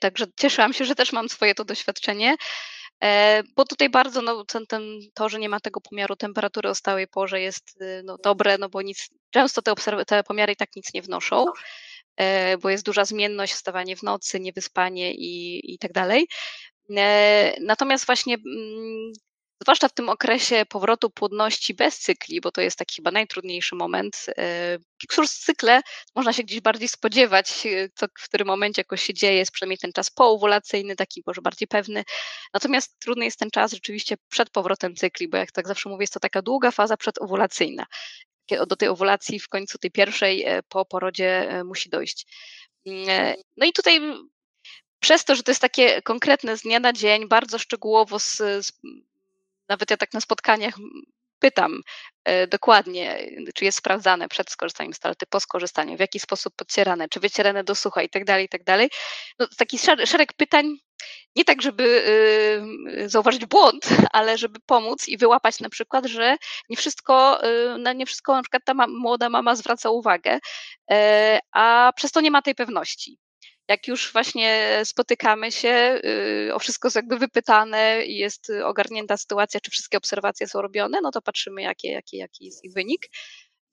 Także 0.00 0.26
cieszyłam 0.40 0.72
się, 0.72 0.84
że 0.84 0.94
też 0.94 1.12
mam 1.12 1.28
swoje 1.28 1.54
to 1.54 1.64
doświadczenie. 1.64 2.36
E, 3.02 3.42
bo 3.56 3.64
tutaj 3.64 3.90
bardzo 3.90 4.22
no, 4.22 4.44
ten, 4.68 5.00
to, 5.14 5.28
że 5.28 5.38
nie 5.38 5.48
ma 5.48 5.60
tego 5.60 5.80
pomiaru 5.80 6.16
temperatury 6.16 6.68
o 6.68 6.74
stałej 6.74 7.08
porze 7.08 7.40
jest 7.40 7.82
y, 7.82 8.02
no, 8.04 8.16
dobre, 8.18 8.58
no 8.58 8.68
bo 8.68 8.82
nic, 8.82 9.08
często 9.30 9.62
te, 9.62 9.74
te 10.06 10.22
pomiary 10.22 10.52
i 10.52 10.56
tak 10.56 10.76
nic 10.76 10.94
nie 10.94 11.02
wnoszą, 11.02 11.46
e, 12.16 12.58
bo 12.58 12.70
jest 12.70 12.84
duża 12.84 13.04
zmienność, 13.04 13.52
wstawanie 13.52 13.96
w 13.96 14.02
nocy, 14.02 14.40
niewyspanie 14.40 15.14
i, 15.14 15.60
i 15.74 15.78
tak 15.78 15.92
dalej. 15.92 16.28
E, 16.96 17.54
natomiast 17.60 18.06
właśnie 18.06 18.34
mm, 18.34 19.12
zwłaszcza 19.62 19.88
w 19.88 19.94
tym 19.94 20.08
okresie 20.08 20.66
powrotu 20.68 21.10
płodności 21.10 21.74
bez 21.74 21.98
cykli, 21.98 22.40
bo 22.40 22.52
to 22.52 22.60
jest 22.60 22.78
taki 22.78 22.96
chyba 22.96 23.10
najtrudniejszy 23.10 23.76
moment. 23.76 24.26
Kurs 25.14 25.38
cykle 25.38 25.80
można 26.14 26.32
się 26.32 26.42
gdzieś 26.42 26.60
bardziej 26.60 26.88
spodziewać, 26.88 27.66
e, 27.66 27.88
co 27.94 28.06
w 28.18 28.24
którym 28.24 28.46
momencie 28.46 28.80
jakoś 28.80 29.02
się 29.02 29.14
dzieje, 29.14 29.38
jest 29.38 29.52
przynajmniej 29.52 29.78
ten 29.78 29.92
czas 29.92 30.10
poowulacyjny, 30.10 30.96
taki 30.96 31.22
może 31.26 31.42
bardziej 31.42 31.68
pewny. 31.68 32.04
Natomiast 32.54 32.98
trudny 32.98 33.24
jest 33.24 33.38
ten 33.38 33.50
czas 33.50 33.72
rzeczywiście 33.72 34.16
przed 34.28 34.50
powrotem 34.50 34.96
cykli, 34.96 35.28
bo 35.28 35.36
jak 35.36 35.52
tak 35.52 35.68
zawsze 35.68 35.88
mówię, 35.88 36.02
jest 36.02 36.12
to 36.12 36.20
taka 36.20 36.42
długa 36.42 36.70
faza 36.70 36.96
przedowulacyjna. 36.96 37.86
Do 38.66 38.76
tej 38.76 38.88
owulacji 38.88 39.40
w 39.40 39.48
końcu 39.48 39.78
tej 39.78 39.90
pierwszej 39.90 40.44
e, 40.44 40.62
po 40.62 40.84
porodzie 40.84 41.62
musi 41.64 41.90
dojść. 41.90 42.26
Mm, 42.86 43.34
no 43.56 43.66
i 43.66 43.72
tutaj 43.72 44.00
przez 45.00 45.24
to, 45.24 45.34
że 45.34 45.42
to 45.42 45.50
jest 45.50 45.60
takie 45.60 46.02
konkretne 46.02 46.56
z 46.56 46.62
dnia 46.62 46.80
na 46.80 46.92
dzień, 46.92 47.28
bardzo 47.28 47.58
szczegółowo 47.58 48.18
z, 48.18 48.36
z 48.36 48.72
nawet 49.70 49.90
ja 49.90 49.96
tak 49.96 50.12
na 50.14 50.20
spotkaniach 50.20 50.74
pytam 51.40 51.80
e, 52.24 52.46
dokładnie, 52.46 53.18
czy 53.54 53.64
jest 53.64 53.78
sprawdzane 53.78 54.28
przed 54.28 54.50
skorzystaniem 54.50 54.94
z 54.94 54.98
toalety, 54.98 55.26
po 55.26 55.40
skorzystaniu, 55.40 55.96
w 55.96 56.00
jaki 56.00 56.20
sposób 56.20 56.54
podcierane, 56.56 57.08
czy 57.08 57.20
wycierane 57.20 57.64
do 57.64 57.74
sucha 57.74 58.02
i 58.02 58.08
tak 58.08 58.24
dalej, 58.24 58.44
i 58.44 58.48
tak 58.48 58.64
dalej. 58.64 58.90
No, 59.38 59.46
taki 59.58 59.78
szereg 60.04 60.32
pytań, 60.32 60.76
nie 61.36 61.44
tak, 61.44 61.62
żeby 61.62 61.84
y, 63.04 63.08
zauważyć 63.08 63.46
błąd, 63.46 63.88
ale 64.12 64.38
żeby 64.38 64.60
pomóc 64.66 65.08
i 65.08 65.18
wyłapać 65.18 65.60
na 65.60 65.68
przykład, 65.68 66.06
że 66.06 66.36
nie 66.68 66.76
wszystko, 66.76 67.44
y, 67.44 67.78
na 67.78 67.92
nie 67.92 68.06
wszystko 68.06 68.34
na 68.34 68.42
przykład 68.42 68.62
ta 68.64 68.74
młoda 68.88 69.28
mama 69.28 69.54
zwraca 69.54 69.90
uwagę, 69.90 70.38
e, 70.90 71.38
a 71.52 71.92
przez 71.96 72.12
to 72.12 72.20
nie 72.20 72.30
ma 72.30 72.42
tej 72.42 72.54
pewności 72.54 73.18
jak 73.70 73.88
już 73.88 74.12
właśnie 74.12 74.80
spotykamy 74.84 75.52
się, 75.52 76.00
y, 76.48 76.54
o 76.54 76.58
wszystko 76.58 76.86
jest 76.86 76.96
jakby 76.96 77.18
wypytane 77.18 78.04
i 78.06 78.16
jest 78.16 78.52
ogarnięta 78.64 79.16
sytuacja, 79.16 79.60
czy 79.60 79.70
wszystkie 79.70 79.98
obserwacje 79.98 80.48
są 80.48 80.62
robione, 80.62 80.98
no 81.02 81.10
to 81.10 81.22
patrzymy, 81.22 81.62
jaki, 81.62 81.88
jaki, 81.88 82.16
jaki 82.16 82.44
jest 82.44 82.64
ich 82.64 82.72
wynik. 82.72 83.08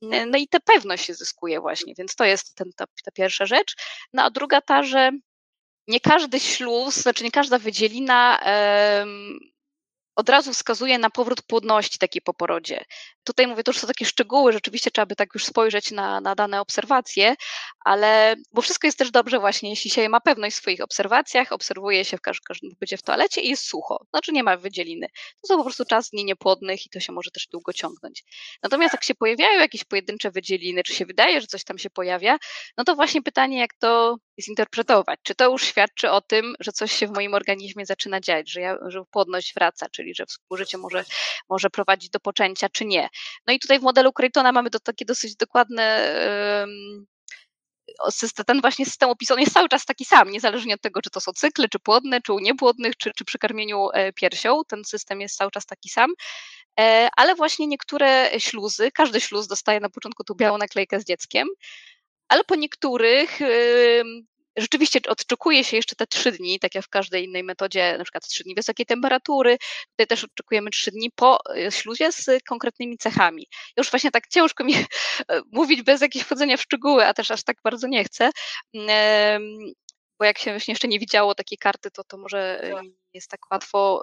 No 0.01 0.37
i 0.37 0.47
tę 0.47 0.59
pewność 0.59 1.05
się 1.05 1.13
zyskuje 1.13 1.59
właśnie, 1.61 1.93
więc 1.97 2.15
to 2.15 2.25
jest 2.25 2.55
ten, 2.55 2.71
ta, 2.75 2.85
ta 2.85 3.11
pierwsza 3.11 3.45
rzecz. 3.45 3.75
No 4.13 4.23
a 4.23 4.29
druga 4.29 4.61
ta, 4.61 4.83
że 4.83 5.11
nie 5.87 5.99
każdy 5.99 6.39
śluz, 6.39 6.95
znaczy 6.95 7.23
nie 7.23 7.31
każda 7.31 7.59
wydzielina 7.59 8.39
od 10.17 10.29
razu 10.29 10.53
wskazuje 10.53 10.97
na 10.97 11.09
powrót 11.09 11.41
płodności 11.41 11.97
takiej 11.97 12.21
po 12.21 12.33
porodzie. 12.33 12.85
Tutaj 13.23 13.47
mówię, 13.47 13.63
to 13.63 13.71
już 13.71 13.79
są 13.79 13.87
takie 13.87 14.05
szczegóły, 14.05 14.53
rzeczywiście 14.53 14.91
trzeba 14.91 15.05
by 15.05 15.15
tak 15.15 15.29
już 15.33 15.45
spojrzeć 15.45 15.91
na, 15.91 16.21
na 16.21 16.35
dane 16.35 16.61
obserwacje, 16.61 17.35
ale 17.85 18.35
bo 18.51 18.61
wszystko 18.61 18.87
jest 18.87 18.97
też 18.97 19.11
dobrze 19.11 19.39
właśnie, 19.39 19.69
jeśli 19.69 19.91
się 19.91 20.09
ma 20.09 20.19
pewność 20.19 20.55
w 20.55 20.59
swoich 20.59 20.81
obserwacjach, 20.81 21.51
obserwuje 21.51 22.05
się 22.05 22.17
w 22.17 22.21
każdym 22.21 22.71
pobycie 22.71 22.97
w 22.97 23.01
toalecie 23.01 23.41
i 23.41 23.49
jest 23.49 23.63
sucho, 23.63 24.05
znaczy 24.09 24.31
nie 24.31 24.43
ma 24.43 24.57
wydzieliny. 24.57 25.07
To 25.41 25.47
są 25.47 25.57
po 25.57 25.63
prostu 25.63 25.85
czas 25.85 26.09
dni 26.09 26.25
niepłodnych 26.25 26.85
i 26.85 26.89
to 26.89 26.99
się 26.99 27.13
może 27.13 27.31
też 27.31 27.47
długo 27.47 27.73
ciągnąć. 27.73 28.23
Natomiast 28.63 28.93
jak 28.93 29.03
się 29.03 29.15
pojawiają 29.15 29.59
jakieś 29.59 29.83
pojedyncze 29.83 30.31
wydzieliny, 30.31 30.83
czy 30.83 30.93
się 30.93 31.05
wydaje, 31.05 31.41
że 31.41 31.47
coś 31.47 31.63
tam 31.63 31.77
się 31.77 31.89
pojawia, 31.89 32.37
no 32.77 32.83
to 32.83 32.95
właśnie 32.95 33.21
pytanie, 33.21 33.59
jak 33.59 33.73
to 33.79 34.17
zinterpretować. 34.41 35.19
Czy 35.23 35.35
to 35.35 35.51
już 35.51 35.65
świadczy 35.65 36.11
o 36.11 36.21
tym, 36.21 36.55
że 36.59 36.71
coś 36.71 36.91
się 36.91 37.07
w 37.07 37.15
moim 37.15 37.33
organizmie 37.33 37.85
zaczyna 37.85 38.19
dziać, 38.19 38.51
że, 38.51 38.61
ja, 38.61 38.77
że 38.87 39.03
płodność 39.11 39.53
wraca, 39.53 39.89
czyli 39.91 40.06
że 40.15 40.25
współżycie 40.25 40.77
może, 40.77 41.05
może 41.49 41.69
prowadzić 41.69 42.09
do 42.09 42.19
poczęcia, 42.19 42.69
czy 42.69 42.85
nie. 42.85 43.09
No 43.47 43.53
i 43.53 43.59
tutaj 43.59 43.79
w 43.79 43.83
modelu 43.83 44.09
Creighton'a 44.09 44.53
mamy 44.53 44.69
do, 44.69 44.79
takie 44.79 45.05
dosyć 45.05 45.35
dokładne 45.35 46.15
ten 48.45 48.61
właśnie 48.61 48.85
system 48.85 49.09
opisu, 49.09 49.33
on 49.33 49.39
jest 49.39 49.53
cały 49.53 49.69
czas 49.69 49.85
taki 49.85 50.05
sam, 50.05 50.31
niezależnie 50.31 50.75
od 50.75 50.81
tego, 50.81 51.01
czy 51.01 51.09
to 51.09 51.21
są 51.21 51.31
cykle, 51.31 51.67
czy 51.69 51.79
płodne, 51.79 52.21
czy 52.21 52.33
u 52.33 52.39
niepłodnych, 52.39 52.97
czy, 52.97 53.11
czy 53.15 53.25
przy 53.25 53.37
karmieniu 53.37 53.89
e, 53.93 54.13
piersią, 54.13 54.61
ten 54.67 54.85
system 54.85 55.21
jest 55.21 55.37
cały 55.37 55.51
czas 55.51 55.65
taki 55.65 55.89
sam, 55.89 56.11
e, 56.79 57.09
ale 57.17 57.35
właśnie 57.35 57.67
niektóre 57.67 58.31
śluzy, 58.39 58.91
każdy 58.91 59.21
śluz 59.21 59.47
dostaje 59.47 59.79
na 59.79 59.89
początku 59.89 60.23
tą 60.23 60.33
białą 60.33 60.57
naklejkę 60.57 60.99
z 60.99 61.05
dzieckiem, 61.05 61.47
ale 62.27 62.43
po 62.43 62.55
niektórych 62.55 63.39
rzeczywiście 64.57 64.99
odczekuje 65.07 65.63
się 65.63 65.77
jeszcze 65.77 65.95
te 65.95 66.07
trzy 66.07 66.31
dni, 66.31 66.59
tak 66.59 66.75
jak 66.75 66.85
w 66.85 66.89
każdej 66.89 67.25
innej 67.25 67.43
metodzie, 67.43 67.95
na 67.97 68.03
przykład 68.03 68.27
trzy 68.27 68.43
dni 68.43 68.55
wysokiej 68.55 68.85
temperatury. 68.85 69.57
Tutaj 69.91 70.07
też 70.07 70.23
oczekujemy 70.23 70.69
trzy 70.69 70.91
dni 70.91 71.11
po 71.15 71.39
e, 71.55 71.71
śluzie 71.71 72.11
z 72.11 72.25
konkretnymi 72.47 72.97
cechami. 72.97 73.47
Już 73.77 73.89
właśnie 73.89 74.11
tak 74.11 74.27
ciężko 74.27 74.63
mi 74.63 74.73
mówić 75.51 75.81
bez 75.81 76.01
jakiegoś 76.01 76.25
wchodzenia 76.25 76.57
w 76.57 76.61
szczegóły, 76.61 77.05
a 77.05 77.13
też 77.13 77.31
aż 77.31 77.43
tak 77.43 77.57
bardzo 77.63 77.87
nie 77.87 78.03
chcę. 78.03 78.29
Bo 80.19 80.25
jak 80.25 80.37
się 80.37 80.57
jeszcze 80.67 80.87
nie 80.87 80.99
widziało 80.99 81.35
takiej 81.35 81.57
karty, 81.57 81.91
to, 81.91 82.03
to 82.03 82.17
może 82.17 82.61
nie 82.83 82.91
jest 83.13 83.29
tak 83.29 83.51
łatwo 83.51 84.01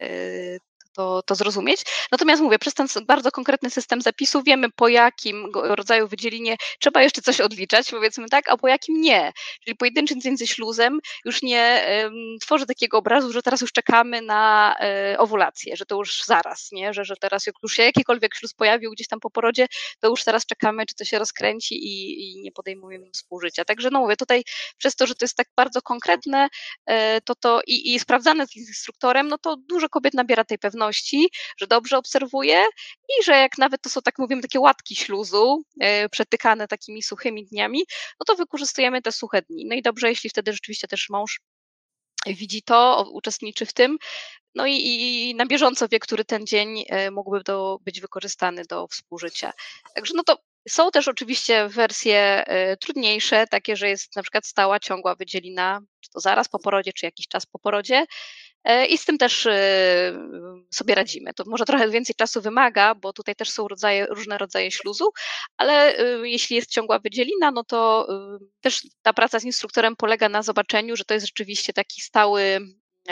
e, 0.00 0.58
to, 0.98 1.22
to 1.22 1.34
zrozumieć. 1.34 1.82
Natomiast 2.12 2.42
mówię, 2.42 2.58
przez 2.58 2.74
ten 2.74 2.86
bardzo 3.06 3.30
konkretny 3.30 3.70
system 3.70 4.00
zapisu 4.00 4.42
wiemy, 4.42 4.70
po 4.70 4.88
jakim 4.88 5.50
rodzaju 5.54 6.08
wydzielinie 6.08 6.56
trzeba 6.80 7.02
jeszcze 7.02 7.22
coś 7.22 7.40
odliczać, 7.40 7.90
powiedzmy 7.90 8.28
tak, 8.28 8.48
a 8.48 8.56
po 8.56 8.68
jakim 8.68 9.00
nie. 9.00 9.32
Czyli 9.64 9.76
pojedynczy 9.76 10.14
między 10.24 10.46
śluzem 10.46 10.98
już 11.24 11.42
nie 11.42 11.86
um, 12.04 12.14
tworzy 12.40 12.66
takiego 12.66 12.98
obrazu, 12.98 13.32
że 13.32 13.42
teraz 13.42 13.60
już 13.60 13.72
czekamy 13.72 14.22
na 14.22 14.74
um, 14.80 14.88
owulację, 15.18 15.76
że 15.76 15.86
to 15.86 15.96
już 15.96 16.24
zaraz, 16.24 16.68
nie? 16.72 16.94
Że, 16.94 17.04
że 17.04 17.16
teraz 17.16 17.46
jak 17.46 17.54
już 17.62 17.72
się 17.72 17.82
jakikolwiek 17.82 18.34
śluz 18.34 18.54
pojawił 18.54 18.90
gdzieś 18.90 19.08
tam 19.08 19.20
po 19.20 19.30
porodzie, 19.30 19.66
to 20.00 20.08
już 20.08 20.24
teraz 20.24 20.46
czekamy, 20.46 20.86
czy 20.86 20.94
to 20.94 21.04
się 21.04 21.18
rozkręci 21.18 21.74
i, 21.74 22.22
i 22.22 22.40
nie 22.40 22.52
podejmujemy 22.52 23.10
współżycia. 23.14 23.64
Także 23.64 23.90
no 23.90 24.00
mówię, 24.00 24.16
tutaj 24.16 24.44
przez 24.78 24.96
to, 24.96 25.06
że 25.06 25.14
to 25.14 25.24
jest 25.24 25.36
tak 25.36 25.46
bardzo 25.56 25.82
konkretne, 25.82 26.48
e, 26.86 27.20
to 27.20 27.34
to 27.34 27.60
i, 27.66 27.94
i 27.94 28.00
sprawdzane 28.00 28.46
z 28.46 28.56
instruktorem, 28.56 29.28
no 29.28 29.38
to 29.38 29.56
dużo 29.56 29.88
kobiet 29.88 30.14
nabiera 30.14 30.44
tej 30.44 30.58
pewności, 30.58 30.87
że 31.56 31.66
dobrze 31.66 31.98
obserwuję 31.98 32.64
i 33.08 33.24
że 33.24 33.32
jak 33.32 33.58
nawet 33.58 33.82
to 33.82 33.90
są, 33.90 34.02
tak 34.02 34.18
mówimy, 34.18 34.42
takie 34.42 34.60
łatki 34.60 34.96
śluzu, 34.96 35.62
e, 35.80 36.08
przetykane 36.08 36.68
takimi 36.68 37.02
suchymi 37.02 37.46
dniami, 37.46 37.82
no 38.20 38.24
to 38.26 38.34
wykorzystujemy 38.36 39.02
te 39.02 39.12
suche 39.12 39.42
dni. 39.42 39.66
No 39.66 39.74
i 39.74 39.82
dobrze, 39.82 40.08
jeśli 40.08 40.30
wtedy 40.30 40.52
rzeczywiście 40.52 40.88
też 40.88 41.08
mąż 41.10 41.40
widzi 42.26 42.62
to, 42.62 43.10
uczestniczy 43.12 43.66
w 43.66 43.72
tym, 43.72 43.98
no 44.54 44.66
i, 44.66 44.74
i, 44.74 45.34
na 45.34 45.46
bieżąco 45.46 45.88
wie, 45.88 45.98
który 45.98 46.24
ten 46.24 46.46
dzień 46.46 46.84
e, 46.88 47.10
mógłby 47.10 47.42
do, 47.42 47.78
być 47.84 48.00
wykorzystany 48.00 48.62
do 48.64 48.86
współżycia. 48.86 49.52
Także 49.94 50.14
no 50.16 50.22
to 50.24 50.38
są 50.68 50.90
też 50.90 51.08
oczywiście 51.08 51.68
wersje 51.68 52.18
e, 52.46 52.76
trudniejsze, 52.76 53.46
takie, 53.46 53.76
że 53.76 53.88
jest 53.88 54.16
na 54.16 54.22
przykład 54.22 54.46
stała, 54.46 54.80
ciągła 54.80 55.14
wydzielina, 55.14 55.80
czy 56.00 56.10
to 56.10 56.20
zaraz 56.20 56.48
po 56.48 56.58
porodzie, 56.58 56.92
czy 56.92 57.06
jakiś 57.06 57.28
czas 57.28 57.46
po 57.46 57.58
porodzie. 57.58 58.06
E, 58.64 58.86
I 58.86 58.98
z 58.98 59.04
tym 59.04 59.18
też 59.18 59.46
e, 59.46 59.52
sobie 60.70 60.94
radzimy. 60.94 61.34
To 61.34 61.44
może 61.46 61.64
trochę 61.64 61.90
więcej 61.90 62.14
czasu 62.14 62.40
wymaga, 62.40 62.94
bo 62.94 63.12
tutaj 63.12 63.34
też 63.34 63.50
są 63.50 63.68
rodzaje, 63.68 64.06
różne 64.06 64.38
rodzaje 64.38 64.70
śluzu, 64.70 65.10
ale 65.56 65.96
jeśli 66.22 66.56
jest 66.56 66.70
ciągła 66.70 66.98
wydzielina, 66.98 67.50
no 67.50 67.64
to 67.64 68.08
też 68.60 68.82
ta 69.02 69.12
praca 69.12 69.40
z 69.40 69.44
instruktorem 69.44 69.96
polega 69.96 70.28
na 70.28 70.42
zobaczeniu, 70.42 70.96
że 70.96 71.04
to 71.04 71.14
jest 71.14 71.26
rzeczywiście 71.26 71.72
taki 71.72 72.00
stały 72.00 72.60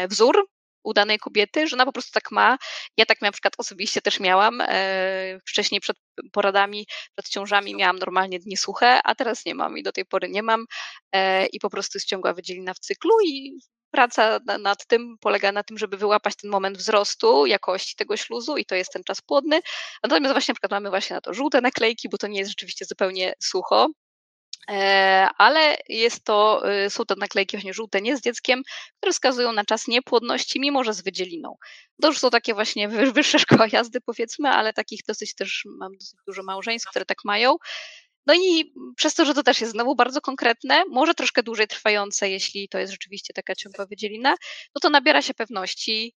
wzór, 0.08 0.46
u 0.86 0.92
danej 0.94 1.18
kobiety, 1.18 1.68
że 1.68 1.76
ona 1.76 1.84
po 1.84 1.92
prostu 1.92 2.12
tak 2.12 2.30
ma. 2.30 2.58
Ja 2.96 3.06
tak 3.06 3.20
na 3.20 3.32
przykład 3.32 3.54
osobiście 3.58 4.02
też 4.02 4.20
miałam. 4.20 4.60
E, 4.60 5.38
wcześniej 5.46 5.80
przed 5.80 5.96
poradami, 6.32 6.86
przed 7.14 7.28
ciążami 7.28 7.74
miałam 7.74 7.98
normalnie 7.98 8.38
dni 8.38 8.56
suche, 8.56 9.00
a 9.04 9.14
teraz 9.14 9.44
nie 9.44 9.54
mam 9.54 9.78
i 9.78 9.82
do 9.82 9.92
tej 9.92 10.04
pory 10.04 10.28
nie 10.28 10.42
mam 10.42 10.66
e, 11.12 11.46
i 11.46 11.58
po 11.60 11.70
prostu 11.70 11.98
jest 11.98 12.08
ciągła 12.08 12.34
wydzielina 12.34 12.74
w 12.74 12.78
cyklu 12.78 13.10
i 13.26 13.58
praca 13.90 14.40
nad 14.60 14.86
tym 14.86 15.16
polega 15.20 15.52
na 15.52 15.62
tym, 15.62 15.78
żeby 15.78 15.96
wyłapać 15.96 16.36
ten 16.36 16.50
moment 16.50 16.78
wzrostu 16.78 17.46
jakości 17.46 17.96
tego 17.96 18.16
śluzu 18.16 18.56
i 18.56 18.64
to 18.64 18.74
jest 18.74 18.92
ten 18.92 19.04
czas 19.04 19.20
płodny. 19.20 19.60
Natomiast 20.02 20.32
właśnie 20.34 20.52
na 20.52 20.54
przykład 20.54 20.72
mamy 20.72 20.90
właśnie 20.90 21.14
na 21.14 21.20
to 21.20 21.34
żółte 21.34 21.60
naklejki, 21.60 22.08
bo 22.08 22.18
to 22.18 22.26
nie 22.26 22.38
jest 22.38 22.50
rzeczywiście 22.50 22.84
zupełnie 22.84 23.34
sucho, 23.42 23.88
E, 24.70 25.28
ale 25.38 25.76
jest 25.88 26.24
to, 26.24 26.62
y, 26.86 26.90
są 26.90 27.04
to 27.04 27.14
naklejki 27.18 27.56
właśnie 27.56 27.74
żółte, 27.74 28.00
nie 28.00 28.16
z 28.16 28.20
dzieckiem, 28.20 28.62
które 28.96 29.12
wskazują 29.12 29.52
na 29.52 29.64
czas 29.64 29.88
niepłodności, 29.88 30.60
mimo 30.60 30.84
że 30.84 30.94
z 30.94 31.02
wydzieliną. 31.02 31.56
To 32.02 32.08
już 32.08 32.18
są 32.18 32.30
takie 32.30 32.54
właśnie 32.54 32.88
wyższe 32.88 33.38
szkoła 33.38 33.66
jazdy, 33.72 34.00
powiedzmy, 34.00 34.48
ale 34.48 34.72
takich 34.72 35.00
dosyć 35.08 35.34
też 35.34 35.64
mam 35.78 35.92
dosyć 35.92 36.14
dużo 36.26 36.42
małżeństw, 36.42 36.90
które 36.90 37.04
tak 37.04 37.18
mają. 37.24 37.56
No 38.26 38.34
i 38.34 38.74
przez 38.96 39.14
to, 39.14 39.24
że 39.24 39.34
to 39.34 39.42
też 39.42 39.60
jest 39.60 39.72
znowu 39.72 39.94
bardzo 39.94 40.20
konkretne, 40.20 40.82
może 40.90 41.14
troszkę 41.14 41.42
dłużej 41.42 41.66
trwające, 41.66 42.30
jeśli 42.30 42.68
to 42.68 42.78
jest 42.78 42.92
rzeczywiście 42.92 43.34
taka 43.34 43.54
ciągła 43.54 43.86
wydzielina, 43.86 44.30
no 44.74 44.80
to 44.82 44.90
nabiera 44.90 45.22
się 45.22 45.34
pewności, 45.34 46.14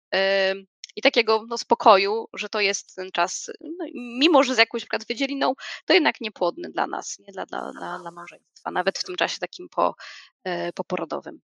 i 0.99 1.03
takiego 1.03 1.45
no, 1.49 1.59
spokoju, 1.59 2.27
że 2.35 2.49
to 2.49 2.61
jest 2.61 2.95
ten 2.95 3.11
czas, 3.13 3.51
no, 3.61 3.85
mimo 3.95 4.43
że 4.43 4.55
z 4.55 4.59
jakąś 4.59 4.83
przykład 4.83 5.07
wydzieliną, 5.07 5.53
to 5.87 5.95
jednak 5.95 6.21
niepłodny 6.21 6.71
dla 6.71 6.87
nas, 6.87 7.19
nie 7.19 7.33
dla, 7.33 7.47
dla, 7.47 7.73
dla, 7.73 7.99
dla 7.99 8.11
małżeństwa, 8.11 8.71
nawet 8.71 8.99
w 8.99 9.05
tym 9.05 9.17
czasie 9.17 9.39
takim 9.39 9.69
po, 9.69 9.95
e, 10.45 10.73
poporodowym. 10.73 11.41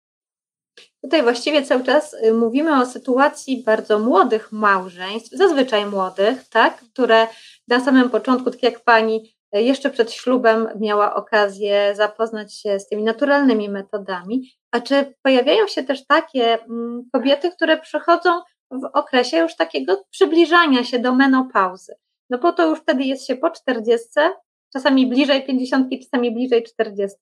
Tutaj 1.01 1.23
właściwie 1.23 1.65
cały 1.65 1.83
czas 1.83 2.13
y, 2.13 2.33
mówimy 2.33 2.81
o 2.81 2.85
sytuacji 2.85 3.63
bardzo 3.63 3.99
młodych 3.99 4.51
małżeństw, 4.51 5.37
zazwyczaj 5.37 5.85
młodych, 5.85 6.49
tak, 6.49 6.77
które 6.77 7.27
na 7.67 7.85
samym 7.85 8.09
początku, 8.09 8.51
tak 8.51 8.63
jak 8.63 8.83
pani 8.83 9.38
jeszcze 9.51 9.89
przed 9.89 10.11
ślubem 10.11 10.67
miała 10.79 11.15
okazję 11.15 11.95
zapoznać 11.95 12.55
się 12.55 12.79
z 12.79 12.87
tymi 12.87 13.03
naturalnymi 13.03 13.69
metodami. 13.69 14.51
A 14.71 14.79
czy 14.79 15.13
pojawiają 15.23 15.67
się 15.67 15.83
też 15.83 16.05
takie 16.05 16.63
mm, 16.63 17.09
kobiety, 17.13 17.51
które 17.51 17.77
przychodzą 17.77 18.41
w 18.71 18.89
okresie 18.93 19.37
już 19.37 19.55
takiego 19.55 20.03
przybliżania 20.09 20.83
się 20.83 20.99
do 20.99 21.15
menopauzy. 21.15 21.95
No 22.29 22.37
bo 22.37 22.53
to 22.53 22.69
już 22.69 22.79
wtedy 22.79 23.03
jest 23.03 23.27
się 23.27 23.35
po 23.35 23.51
40, 23.51 24.09
czasami 24.73 25.07
bliżej 25.07 25.45
50, 25.45 25.87
czasami 26.03 26.31
bliżej 26.31 26.63
40. 26.63 27.17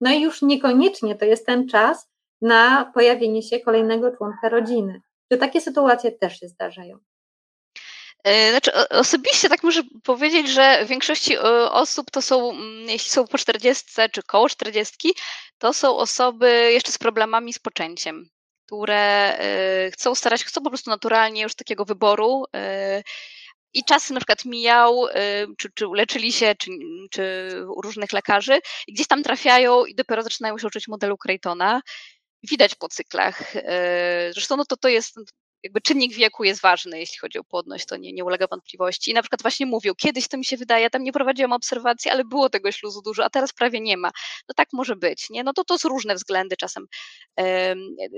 No 0.00 0.10
i 0.10 0.20
już 0.20 0.42
niekoniecznie 0.42 1.14
to 1.14 1.24
jest 1.24 1.46
ten 1.46 1.68
czas 1.68 2.10
na 2.42 2.90
pojawienie 2.94 3.42
się 3.42 3.60
kolejnego 3.60 4.16
członka 4.16 4.48
rodziny. 4.48 5.00
Czy 5.32 5.38
takie 5.38 5.60
sytuacje 5.60 6.12
też 6.12 6.40
się 6.40 6.48
zdarzają? 6.48 6.98
E, 8.24 8.50
znaczy, 8.50 8.88
osobiście 8.88 9.48
tak 9.48 9.62
muszę 9.62 9.82
powiedzieć, 10.02 10.48
że 10.48 10.84
w 10.84 10.88
większości 10.88 11.36
e, 11.36 11.40
osób 11.70 12.10
to 12.10 12.22
są, 12.22 12.50
mm, 12.50 12.88
jeśli 12.88 13.10
są 13.10 13.26
po 13.26 13.38
40 13.38 13.84
czy 14.12 14.22
koło 14.22 14.48
40, 14.48 15.14
to 15.58 15.72
są 15.72 15.96
osoby 15.96 16.70
jeszcze 16.72 16.92
z 16.92 16.98
problemami 16.98 17.52
z 17.52 17.58
poczęciem 17.58 18.28
które 18.66 19.38
y, 19.86 19.90
chcą 19.90 20.14
starać, 20.14 20.44
chcą 20.44 20.62
po 20.62 20.70
prostu 20.70 20.90
naturalnie 20.90 21.42
już 21.42 21.54
takiego 21.54 21.84
wyboru 21.84 22.44
i 23.74 23.84
czas 23.84 24.10
na 24.10 24.20
przykład 24.20 24.44
mijał, 24.44 25.06
czy, 25.58 25.68
czy 25.74 25.86
leczyli 25.94 26.32
się, 26.32 26.54
czy, 26.58 26.70
czy 27.10 27.50
u 27.76 27.82
różnych 27.82 28.12
lekarzy 28.12 28.58
i 28.86 28.92
gdzieś 28.94 29.06
tam 29.06 29.22
trafiają 29.22 29.84
i 29.84 29.94
dopiero 29.94 30.22
zaczynają 30.22 30.58
się 30.58 30.66
uczyć 30.66 30.88
modelu 30.88 31.18
Creightona. 31.18 31.80
Widać 32.50 32.74
po 32.74 32.88
cyklach. 32.88 33.52
Zresztą 34.30 34.56
no 34.56 34.64
to, 34.64 34.76
to 34.76 34.88
jest 34.88 35.16
jakby 35.64 35.80
czynnik 35.80 36.14
wieku 36.14 36.44
jest 36.44 36.60
ważny, 36.60 36.98
jeśli 36.98 37.18
chodzi 37.18 37.38
o 37.38 37.44
płodność, 37.44 37.86
to 37.86 37.96
nie, 37.96 38.12
nie 38.12 38.24
ulega 38.24 38.46
wątpliwości. 38.46 39.10
I 39.10 39.14
na 39.14 39.22
przykład 39.22 39.42
właśnie 39.42 39.66
mówił, 39.66 39.94
kiedyś 39.94 40.28
to 40.28 40.36
mi 40.36 40.44
się 40.44 40.56
wydaje, 40.56 40.90
tam 40.90 41.02
nie 41.02 41.12
prowadziłam 41.12 41.52
obserwacji, 41.52 42.10
ale 42.10 42.24
było 42.24 42.50
tego 42.50 42.72
śluzu 42.72 43.02
dużo, 43.02 43.24
a 43.24 43.30
teraz 43.30 43.52
prawie 43.52 43.80
nie 43.80 43.96
ma. 43.96 44.10
No 44.48 44.54
tak 44.56 44.68
może 44.72 44.96
być, 44.96 45.30
nie? 45.30 45.44
No 45.44 45.52
to 45.52 45.64
to 45.64 45.78
są 45.78 45.88
różne 45.88 46.14
względy, 46.14 46.56
czasem 46.56 46.86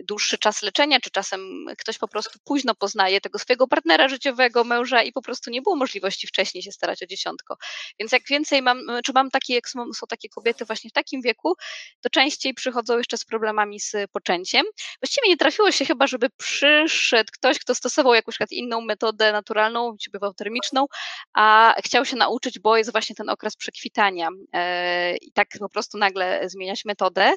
dłuższy 0.09 0.39
czas 0.39 0.63
leczenia, 0.63 1.01
czy 1.01 1.11
czasem 1.11 1.67
ktoś 1.79 1.99
po 1.99 2.09
prostu 2.09 2.39
późno 2.45 2.75
poznaje 2.75 3.21
tego 3.21 3.39
swojego 3.39 3.69
partnera 3.69 4.09
życiowego, 4.09 4.65
męża 4.65 5.03
i 5.03 5.13
po 5.13 5.23
prostu 5.23 5.51
nie 5.51 5.63
było 5.63 5.77
możliwości 5.77 6.27
wcześniej 6.27 6.63
się 6.63 6.73
starać 6.73 7.03
o 7.03 7.07
dziesiątko. 7.07 7.57
Więc 8.01 8.13
jak 8.13 8.23
więcej 8.31 8.63
mam, 8.63 8.87
czy 9.05 9.13
mam 9.13 9.31
takie, 9.31 9.55
jak 9.55 9.69
są, 9.69 9.93
są 9.93 10.07
takie 10.07 10.29
kobiety 10.29 10.65
właśnie 10.65 10.91
w 10.91 10.93
takim 10.93 11.23
wieku, 11.23 11.55
to 12.01 12.11
częściej 12.11 12.55
przychodzą 12.55 12.99
jeszcze 12.99 13.19
z 13.19 13.25
problemami 13.25 13.81
z 13.81 13.93
poczęciem. 14.13 14.67
Właściwie 15.03 15.29
nie 15.29 15.37
trafiło 15.37 15.73
się 15.73 15.85
chyba, 15.85 16.07
żeby 16.07 16.31
przyszedł 16.37 17.31
ktoś, 17.39 17.59
kto 17.59 17.75
stosował 17.75 18.15
jakąś 18.15 18.37
inną 18.51 18.81
metodę 18.81 19.33
naturalną, 19.33 19.97
czy 20.01 20.11
bywał 20.11 20.35
termiczną, 20.35 20.87
a 21.35 21.75
chciał 21.85 22.05
się 22.05 22.17
nauczyć, 22.17 22.59
bo 22.59 22.77
jest 22.77 22.93
właśnie 22.93 23.17
ten 23.17 23.29
okres 23.29 23.57
przekwitania 23.57 24.29
e, 24.53 25.17
i 25.17 25.33
tak 25.33 25.49
po 25.59 25.69
prostu 25.69 25.99
nagle 25.99 26.49
zmieniać 26.49 26.85
metodę. 26.85 27.33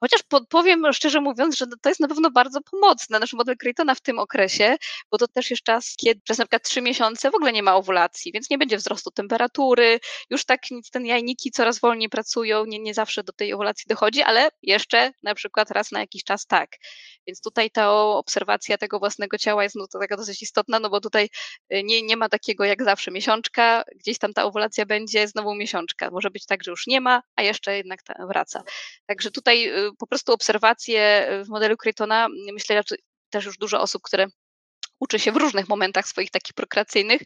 Chociaż 0.00 0.20
powiem 0.48 0.92
szczerze 0.92 1.20
mówiąc, 1.20 1.56
że 1.56 1.66
to 1.82 1.88
jest 1.88 2.00
na 2.00 2.08
pewno 2.08 2.30
bardzo 2.30 2.60
pomocne, 2.70 3.18
nasz 3.18 3.32
model 3.32 3.56
Creighton'a 3.64 3.94
w 3.94 4.00
tym 4.00 4.18
okresie, 4.18 4.76
bo 5.10 5.18
to 5.18 5.28
też 5.28 5.50
jest 5.50 5.62
czas, 5.62 5.94
kiedy 5.96 6.20
przez 6.20 6.38
na 6.38 6.44
przykład 6.44 6.62
trzy 6.62 6.80
miesiące 6.82 7.30
w 7.30 7.34
ogóle 7.34 7.52
nie 7.52 7.62
ma 7.62 7.76
owulacji, 7.76 8.32
więc 8.32 8.50
nie 8.50 8.58
będzie 8.58 8.76
wzrostu 8.76 9.10
temperatury, 9.10 10.00
już 10.30 10.44
tak 10.44 10.60
ten 10.92 11.06
jajniki 11.06 11.50
coraz 11.50 11.80
wolniej 11.80 12.08
pracują, 12.08 12.64
nie, 12.64 12.78
nie 12.78 12.94
zawsze 12.94 13.24
do 13.24 13.32
tej 13.32 13.54
owulacji 13.54 13.84
dochodzi, 13.88 14.22
ale 14.22 14.48
jeszcze 14.62 15.12
na 15.22 15.34
przykład 15.34 15.70
raz 15.70 15.92
na 15.92 16.00
jakiś 16.00 16.24
czas 16.24 16.46
tak. 16.46 16.70
Więc 17.26 17.40
tutaj 17.40 17.70
ta 17.70 17.92
obserwacja 17.92 18.78
tego 18.78 18.98
własnego 18.98 19.38
ciała 19.38 19.62
jest 19.62 19.76
no, 19.76 19.86
to 19.92 19.98
taka 19.98 20.16
dosyć 20.16 20.42
istotna, 20.42 20.80
no 20.80 20.90
bo 20.90 21.00
tutaj 21.00 21.28
y, 21.74 21.82
nie, 21.84 22.02
nie 22.02 22.16
ma 22.16 22.28
takiego 22.28 22.64
jak 22.64 22.84
zawsze 22.84 23.10
miesiączka, 23.10 23.84
gdzieś 23.96 24.18
tam 24.18 24.32
ta 24.32 24.44
owulacja 24.44 24.86
będzie, 24.86 25.28
znowu 25.28 25.54
miesiączka. 25.54 26.10
Może 26.10 26.30
być 26.30 26.46
tak, 26.46 26.64
że 26.64 26.70
już 26.70 26.86
nie 26.86 27.00
ma, 27.00 27.22
a 27.36 27.42
jeszcze 27.42 27.76
jednak 27.76 28.00
wraca. 28.28 28.62
Także 29.06 29.30
tutaj 29.30 29.68
y, 29.68 29.87
po 29.98 30.06
prostu 30.06 30.32
obserwacje 30.32 31.28
w 31.44 31.48
modelu 31.48 31.74
Creighton'a, 31.74 32.26
myślę, 32.52 32.82
że 32.88 32.96
też 33.30 33.44
już 33.44 33.58
dużo 33.58 33.80
osób, 33.80 34.02
które 34.02 34.26
uczy 35.00 35.18
się 35.18 35.32
w 35.32 35.36
różnych 35.36 35.68
momentach 35.68 36.08
swoich 36.08 36.30
takich 36.30 36.54
prokreacyjnych, 36.54 37.22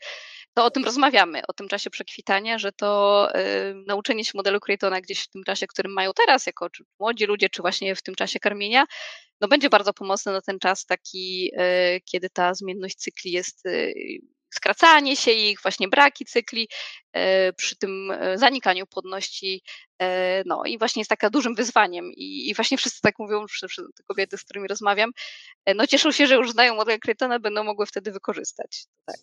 to 0.54 0.64
o 0.64 0.70
tym 0.70 0.84
rozmawiamy, 0.84 1.42
o 1.48 1.52
tym 1.52 1.68
czasie 1.68 1.90
przekwitania, 1.90 2.58
że 2.58 2.72
to 2.72 3.28
y, 3.36 3.74
nauczenie 3.86 4.24
się 4.24 4.32
modelu 4.34 4.58
Creighton'a 4.58 5.00
gdzieś 5.00 5.20
w 5.20 5.28
tym 5.28 5.44
czasie, 5.44 5.66
którym 5.66 5.92
mają 5.92 6.12
teraz, 6.12 6.46
jako 6.46 6.70
czy 6.70 6.84
młodzi 7.00 7.24
ludzie, 7.24 7.48
czy 7.48 7.62
właśnie 7.62 7.96
w 7.96 8.02
tym 8.02 8.14
czasie 8.14 8.40
karmienia, 8.40 8.84
no 9.40 9.48
będzie 9.48 9.70
bardzo 9.70 9.92
pomocne 9.92 10.32
na 10.32 10.40
ten 10.40 10.58
czas 10.58 10.86
taki, 10.86 11.52
y, 11.96 12.00
kiedy 12.04 12.30
ta 12.30 12.54
zmienność 12.54 12.96
cykli 12.96 13.32
jest 13.32 13.66
y, 13.66 13.94
skracanie 14.54 15.16
się 15.16 15.30
ich, 15.30 15.62
właśnie 15.62 15.88
braki 15.88 16.24
cykli, 16.24 16.68
e, 17.12 17.52
przy 17.52 17.76
tym 17.76 18.10
e, 18.10 18.38
zanikaniu 18.38 18.86
płodności, 18.86 19.62
e, 19.98 20.42
no 20.46 20.62
i 20.64 20.78
właśnie 20.78 21.00
jest 21.00 21.10
taka 21.10 21.30
dużym 21.30 21.54
wyzwaniem 21.54 22.04
i, 22.16 22.50
i 22.50 22.54
właśnie 22.54 22.76
wszyscy 22.78 23.00
tak 23.00 23.18
mówią, 23.18 23.46
te 23.96 24.02
kobiety, 24.02 24.38
z 24.38 24.44
którymi 24.44 24.68
rozmawiam, 24.68 25.10
no 25.74 25.86
cieszą 25.86 26.12
się, 26.12 26.26
że 26.26 26.34
już 26.34 26.50
znają 26.50 26.74
model 26.74 26.98
Creighton'a, 26.98 27.40
będą 27.40 27.64
mogły 27.64 27.86
wtedy 27.86 28.12
wykorzystać. 28.12 28.84
Tak. 29.04 29.18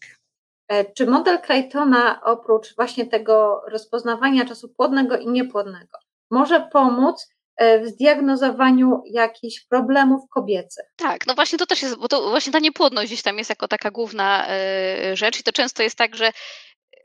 Czy 0.96 1.06
model 1.08 1.38
Creighton'a 1.38 2.20
oprócz 2.24 2.76
właśnie 2.76 3.06
tego 3.06 3.62
rozpoznawania 3.68 4.46
czasu 4.46 4.70
płodnego 4.70 5.18
i 5.18 5.28
niepłodnego 5.28 6.00
może 6.32 6.70
pomóc 6.72 7.30
w 7.60 7.88
zdiagnozowaniu 7.88 9.02
jakichś 9.06 9.66
problemów 9.66 10.22
kobiecych. 10.30 10.86
Tak, 10.96 11.28
no 11.28 11.36
właśnie 11.36 11.58
to 11.58 11.66
też 11.66 11.82
jest, 11.82 11.98
bo 11.98 12.08
to 12.08 12.30
właśnie 12.30 12.54
ta 12.54 12.60
niepłodność 12.60 13.08
gdzieś 13.08 13.22
tam 13.22 13.38
jest 13.38 13.50
jako 13.50 13.68
taka 13.68 13.92
główna 13.92 14.48
e, 14.48 15.16
rzecz 15.16 15.40
i 15.40 15.44
to 15.44 15.52
często 15.52 15.84
jest 15.84 15.96
tak, 15.96 16.16
że 16.16 16.32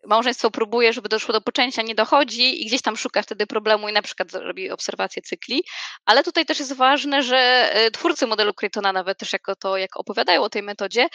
małżeństwo 0.06 0.50
próbuje, 0.50 0.92
żeby 0.92 1.08
doszło 1.08 1.32
do 1.32 1.40
poczęcia, 1.40 1.82
nie 1.82 1.94
dochodzi 1.94 2.62
i 2.62 2.66
gdzieś 2.66 2.82
tam 2.82 2.96
szuka 2.96 3.22
wtedy 3.22 3.46
problemu 3.46 3.88
i 3.88 3.92
na 3.92 4.02
przykład 4.02 4.32
robi 4.32 4.70
obserwację 4.70 5.22
cykli. 5.22 5.64
Ale 6.04 6.22
tutaj 6.22 6.46
też 6.46 6.58
jest 6.58 6.72
ważne, 6.72 7.22
że 7.22 7.36
e, 7.72 7.90
twórcy 7.90 8.26
modelu 8.26 8.52
Creighton'a 8.52 8.92
nawet 8.92 9.18
też 9.18 9.32
jako 9.32 9.56
to, 9.56 9.76
jak 9.76 9.96
opowiadają 9.96 10.42
o 10.42 10.50
tej 10.50 10.62
metodzie, 10.62 11.08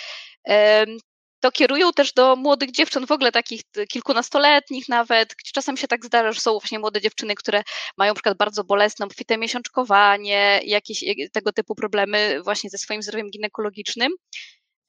to 1.39 1.51
kierują 1.51 1.93
też 1.93 2.13
do 2.13 2.35
młodych 2.35 2.71
dziewcząt, 2.71 3.07
w 3.07 3.11
ogóle 3.11 3.31
takich 3.31 3.61
kilkunastoletnich 3.91 4.89
nawet, 4.89 5.35
czasem 5.53 5.77
się 5.77 5.87
tak 5.87 6.05
zdarza, 6.05 6.31
że 6.31 6.41
są 6.41 6.51
właśnie 6.51 6.79
młode 6.79 7.01
dziewczyny, 7.01 7.35
które 7.35 7.63
mają 7.97 8.11
na 8.11 8.15
przykład 8.15 8.37
bardzo 8.37 8.63
bolesne, 8.63 9.05
obfite 9.05 9.37
miesiączkowanie, 9.37 10.59
jakieś 10.65 11.03
tego 11.33 11.51
typu 11.53 11.75
problemy 11.75 12.41
właśnie 12.43 12.69
ze 12.69 12.77
swoim 12.77 13.01
zdrowiem 13.01 13.29
ginekologicznym. 13.31 14.11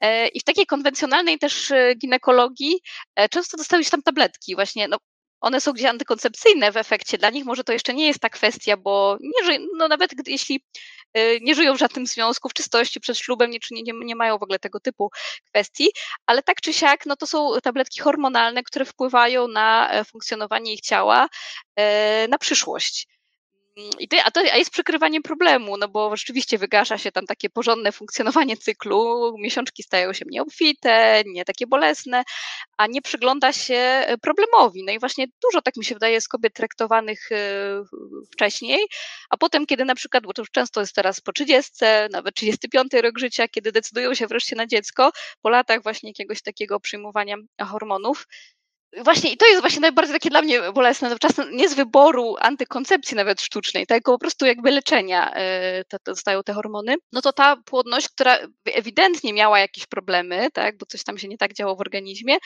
E, 0.00 0.28
I 0.28 0.40
w 0.40 0.44
takiej 0.44 0.66
konwencjonalnej 0.66 1.38
też 1.38 1.70
e, 1.70 1.94
ginekologii 1.94 2.80
e, 3.16 3.28
często 3.28 3.56
dostały 3.56 3.84
się 3.84 3.90
tam 3.90 4.02
tabletki, 4.02 4.54
właśnie 4.54 4.88
no, 4.88 4.96
one 5.40 5.60
są 5.60 5.72
gdzieś 5.72 5.86
antykoncepcyjne 5.86 6.72
w 6.72 6.76
efekcie. 6.76 7.18
Dla 7.18 7.30
nich 7.30 7.44
może 7.44 7.64
to 7.64 7.72
jeszcze 7.72 7.94
nie 7.94 8.06
jest 8.06 8.20
ta 8.20 8.28
kwestia, 8.28 8.76
bo 8.76 9.18
nie 9.20 9.44
żyją, 9.44 9.66
no 9.76 9.88
nawet 9.88 10.28
jeśli 10.28 10.64
y, 11.16 11.38
nie 11.42 11.54
żyją 11.54 11.74
w 11.74 11.78
żadnym 11.78 12.06
związku, 12.06 12.48
w 12.48 12.54
czystości 12.54 13.00
przed 13.00 13.18
ślubem, 13.18 13.50
nie, 13.50 13.58
nie, 13.70 13.92
nie 13.92 14.16
mają 14.16 14.38
w 14.38 14.42
ogóle 14.42 14.58
tego 14.58 14.80
typu 14.80 15.10
kwestii, 15.44 15.90
ale 16.26 16.42
tak 16.42 16.60
czy 16.60 16.72
siak, 16.72 17.06
no 17.06 17.16
to 17.16 17.26
są 17.26 17.60
tabletki 17.62 18.00
hormonalne, 18.00 18.62
które 18.62 18.84
wpływają 18.84 19.48
na 19.48 19.90
e, 19.92 20.04
funkcjonowanie 20.04 20.72
ich 20.74 20.80
ciała 20.80 21.28
e, 21.76 22.28
na 22.28 22.38
przyszłość. 22.38 23.19
I 23.76 24.08
to, 24.08 24.16
a 24.24 24.30
to 24.30 24.40
a 24.40 24.56
jest 24.56 24.70
przykrywanie 24.70 25.22
problemu, 25.22 25.76
no 25.76 25.88
bo 25.88 26.16
rzeczywiście 26.16 26.58
wygasza 26.58 26.98
się 26.98 27.12
tam 27.12 27.26
takie 27.26 27.50
porządne 27.50 27.92
funkcjonowanie 27.92 28.56
cyklu, 28.56 29.32
miesiączki 29.38 29.82
stają 29.82 30.12
się 30.12 30.24
mniej 30.24 30.40
obfite, 30.40 31.22
nie 31.26 31.44
takie 31.44 31.66
bolesne, 31.66 32.22
a 32.76 32.86
nie 32.86 33.02
przygląda 33.02 33.52
się 33.52 33.74
e, 33.74 34.18
problemowi. 34.18 34.84
No 34.84 34.92
i 34.92 34.98
właśnie 34.98 35.26
dużo, 35.42 35.62
tak 35.62 35.76
mi 35.76 35.84
się 35.84 35.94
wydaje, 35.94 36.20
z 36.20 36.28
kobiet 36.28 36.54
traktowanych 36.54 37.32
e, 37.32 37.36
wcześniej, 38.32 38.80
a 39.30 39.36
potem, 39.36 39.66
kiedy 39.66 39.84
na 39.84 39.94
przykład, 39.94 40.24
bo 40.24 40.32
to 40.32 40.42
już 40.42 40.50
często 40.50 40.80
jest 40.80 40.94
teraz 40.94 41.20
po 41.20 41.32
30, 41.32 41.72
nawet 42.12 42.34
35 42.34 42.92
rok 42.92 43.18
życia, 43.18 43.48
kiedy 43.48 43.72
decydują 43.72 44.14
się 44.14 44.26
wreszcie 44.26 44.56
na 44.56 44.66
dziecko, 44.66 45.10
po 45.42 45.50
latach 45.50 45.82
właśnie 45.82 46.10
jakiegoś 46.10 46.42
takiego 46.42 46.80
przyjmowania 46.80 47.36
hormonów, 47.60 48.26
Właśnie 48.96 49.32
i 49.32 49.36
to 49.36 49.46
jest 49.46 49.60
właśnie 49.60 49.80
najbardziej 49.80 50.14
takie 50.14 50.30
dla 50.30 50.42
mnie 50.42 50.72
bolesne, 50.72 51.10
no, 51.10 51.18
czasem 51.18 51.56
nie 51.56 51.68
z 51.68 51.74
wyboru 51.74 52.36
antykoncepcji 52.40 53.16
nawet 53.16 53.40
sztucznej, 53.40 53.86
tylko 53.86 54.12
po 54.12 54.18
prostu 54.18 54.46
jakby 54.46 54.70
leczenia 54.70 55.32
e, 55.34 55.84
to, 55.84 55.98
to 55.98 56.12
dostają 56.12 56.42
te 56.42 56.52
hormony, 56.52 56.94
no 57.12 57.22
to 57.22 57.32
ta 57.32 57.56
płodność, 57.56 58.08
która 58.08 58.38
ewidentnie 58.74 59.32
miała 59.32 59.58
jakieś 59.58 59.86
problemy, 59.86 60.48
tak, 60.52 60.78
bo 60.78 60.86
coś 60.86 61.04
tam 61.04 61.18
się 61.18 61.28
nie 61.28 61.38
tak 61.38 61.54
działo 61.54 61.76
w 61.76 61.80
organizmie, 61.80 62.36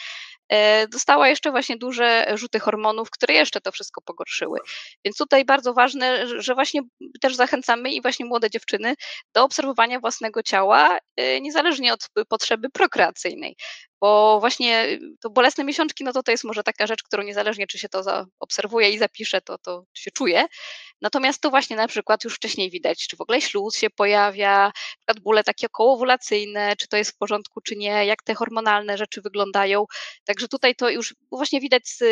e, 0.48 0.88
dostała 0.88 1.28
jeszcze 1.28 1.50
właśnie 1.50 1.76
duże 1.76 2.26
rzuty 2.34 2.60
hormonów, 2.60 3.10
które 3.10 3.34
jeszcze 3.34 3.60
to 3.60 3.72
wszystko 3.72 4.02
pogorszyły. 4.02 4.58
Więc 5.04 5.16
tutaj 5.16 5.44
bardzo 5.44 5.74
ważne, 5.74 6.26
że 6.40 6.54
właśnie 6.54 6.80
też 7.20 7.34
zachęcamy 7.34 7.90
i 7.90 8.02
właśnie 8.02 8.26
młode 8.26 8.50
dziewczyny 8.50 8.94
do 9.34 9.44
obserwowania 9.44 10.00
własnego 10.00 10.42
ciała, 10.42 10.98
e, 11.16 11.40
niezależnie 11.40 11.92
od 11.92 12.08
potrzeby 12.28 12.70
prokreacyjnej 12.70 13.56
bo 14.04 14.40
właśnie 14.40 14.84
y, 14.84 15.00
to 15.20 15.30
bolesne 15.30 15.64
miesiączki, 15.64 16.04
no 16.04 16.12
to 16.12 16.22
to 16.22 16.30
jest 16.30 16.44
może 16.44 16.62
taka 16.62 16.86
rzecz, 16.86 17.02
którą 17.02 17.22
niezależnie 17.22 17.66
czy 17.66 17.78
się 17.78 17.88
to 17.88 18.02
zaobserwuje 18.02 18.90
i 18.90 18.98
zapisze, 18.98 19.40
to, 19.40 19.58
to 19.58 19.84
się 19.94 20.10
czuje. 20.10 20.46
Natomiast 21.00 21.40
to 21.40 21.50
właśnie 21.50 21.76
na 21.76 21.88
przykład 21.88 22.24
już 22.24 22.34
wcześniej 22.34 22.70
widać, 22.70 23.08
czy 23.08 23.16
w 23.16 23.20
ogóle 23.20 23.40
śluz 23.40 23.76
się 23.76 23.90
pojawia, 23.90 24.66
na 24.66 24.72
przykład 24.98 25.20
bóle 25.20 25.44
takie 25.44 25.66
okołowulacyjne, 25.66 26.76
czy 26.76 26.88
to 26.88 26.96
jest 26.96 27.10
w 27.10 27.16
porządku, 27.16 27.60
czy 27.60 27.76
nie, 27.76 28.06
jak 28.06 28.22
te 28.22 28.34
hormonalne 28.34 28.98
rzeczy 28.98 29.22
wyglądają. 29.22 29.84
Także 30.24 30.48
tutaj 30.48 30.74
to 30.74 30.90
już 30.90 31.14
właśnie 31.30 31.60
widać 31.60 31.88
z 31.88 32.04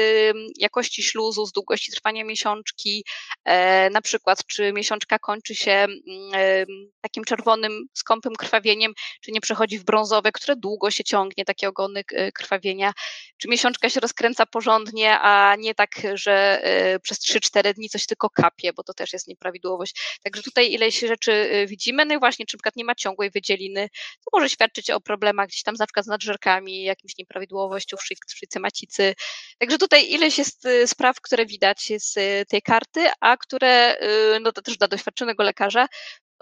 jakości 0.59 1.03
śluzu, 1.03 1.47
z 1.47 1.53
długości 1.53 1.93
trwania 1.93 2.25
miesiączki, 2.25 3.05
e, 3.45 3.91
na 3.91 4.03
przykład 4.03 4.47
czy 4.47 4.73
miesiączka 4.73 5.19
kończy 5.19 5.55
się 5.55 5.73
mm, 5.73 6.67
takim 7.01 7.25
czerwonym, 7.25 7.87
skąpym 7.95 8.33
krwawieniem, 8.35 8.93
czy 9.21 9.33
nie 9.33 9.41
przechodzi 9.41 9.79
w 9.79 9.85
brązowe, 9.85 10.33
które 10.33 10.57
długo 10.57 10.91
się 10.91 11.05
ciągnie, 11.05 11.45
takie 11.45 11.69
ogony 11.83 12.05
e, 12.13 12.33
krwawienia, 12.33 12.93
czy 13.37 13.49
miesiączka 13.49 13.91
się 13.91 14.01
rozkręca 14.01 14.47
porządnie, 14.47 15.19
a 15.19 15.57
nie 15.57 15.75
tak, 15.75 15.91
że 16.15 16.65
e, 16.65 17.01
przez 17.01 17.21
3-4 17.21 17.75
dni 17.75 17.89
coś 17.89 18.07
tylko 18.07 18.31
kapie, 18.31 18.73
bo 18.73 18.83
to 18.83 18.95
też 18.95 19.13
jest 19.13 19.29
nieprawidłowość. 19.29 20.19
Także 20.23 20.43
tutaj 20.43 20.73
ileś 20.73 21.01
rzeczy 21.01 21.33
e, 21.33 21.67
widzimy, 21.67 22.05
no 22.05 22.15
i 22.15 22.19
właśnie, 22.19 22.47
czy 22.47 22.57
na 22.57 22.59
przykład 22.59 22.77
nie 22.77 22.85
ma 22.85 22.95
ciągłej 22.95 23.31
wydzieliny, 23.31 23.89
to 24.25 24.31
może 24.33 24.49
świadczyć 24.49 24.91
o 24.91 25.01
problemach 25.01 25.49
gdzieś 25.49 25.63
tam 25.63 25.75
na 25.79 25.87
przykład 25.87 26.07
z 26.07 26.09
nadżerkami, 26.09 26.83
jakimś 26.83 27.19
nieprawidłowością 27.19 27.97
w 27.97 28.03
szyjce 28.35 28.61
macicy. 28.61 29.15
Także 29.59 29.79
tutaj 29.79 30.11
ileś 30.11 30.39
jest 30.39 30.69
spraw, 30.87 31.21
które 31.21 31.47
widać 31.47 31.93
z 31.97 32.15
tej 32.49 32.63
karty, 32.63 33.09
a 33.21 33.37
które 33.37 33.97
no 34.41 34.53
to 34.53 34.63
też 34.63 34.77
dla 34.77 34.89
doświadczonego 34.89 35.43
lekarza 35.43 35.87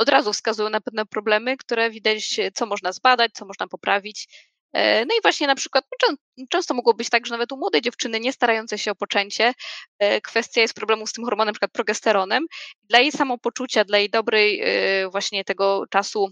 od 0.00 0.08
razu 0.08 0.32
wskazują 0.32 0.70
na 0.70 0.80
pewne 0.80 1.06
problemy, 1.06 1.56
które 1.56 1.90
widać, 1.90 2.40
co 2.54 2.66
można 2.66 2.92
zbadać, 2.92 3.32
co 3.32 3.44
można 3.44 3.66
poprawić. 3.68 4.28
E, 4.72 5.04
no 5.06 5.14
i 5.18 5.22
właśnie 5.22 5.46
na 5.46 5.54
przykład 5.54 5.84
no, 6.08 6.16
często 6.50 6.74
mogło 6.74 6.94
być 6.94 7.10
tak, 7.10 7.26
że 7.26 7.34
nawet 7.34 7.52
u 7.52 7.56
młodej 7.56 7.80
dziewczyny 7.80 8.20
nie 8.20 8.32
starającej 8.32 8.78
się 8.78 8.90
o 8.90 8.94
poczęcie, 8.94 9.54
e, 9.98 10.20
kwestia 10.20 10.60
jest 10.60 10.74
problemu 10.74 11.06
z 11.06 11.12
tym 11.12 11.24
hormonem, 11.24 11.46
na 11.46 11.52
przykład 11.52 11.72
progesteronem. 11.72 12.46
Dla 12.82 12.98
jej 12.98 13.12
samopoczucia, 13.12 13.84
dla 13.84 13.98
jej 13.98 14.10
dobrej 14.10 14.60
e, 14.62 15.08
właśnie 15.08 15.44
tego 15.44 15.84
czasu 15.90 16.30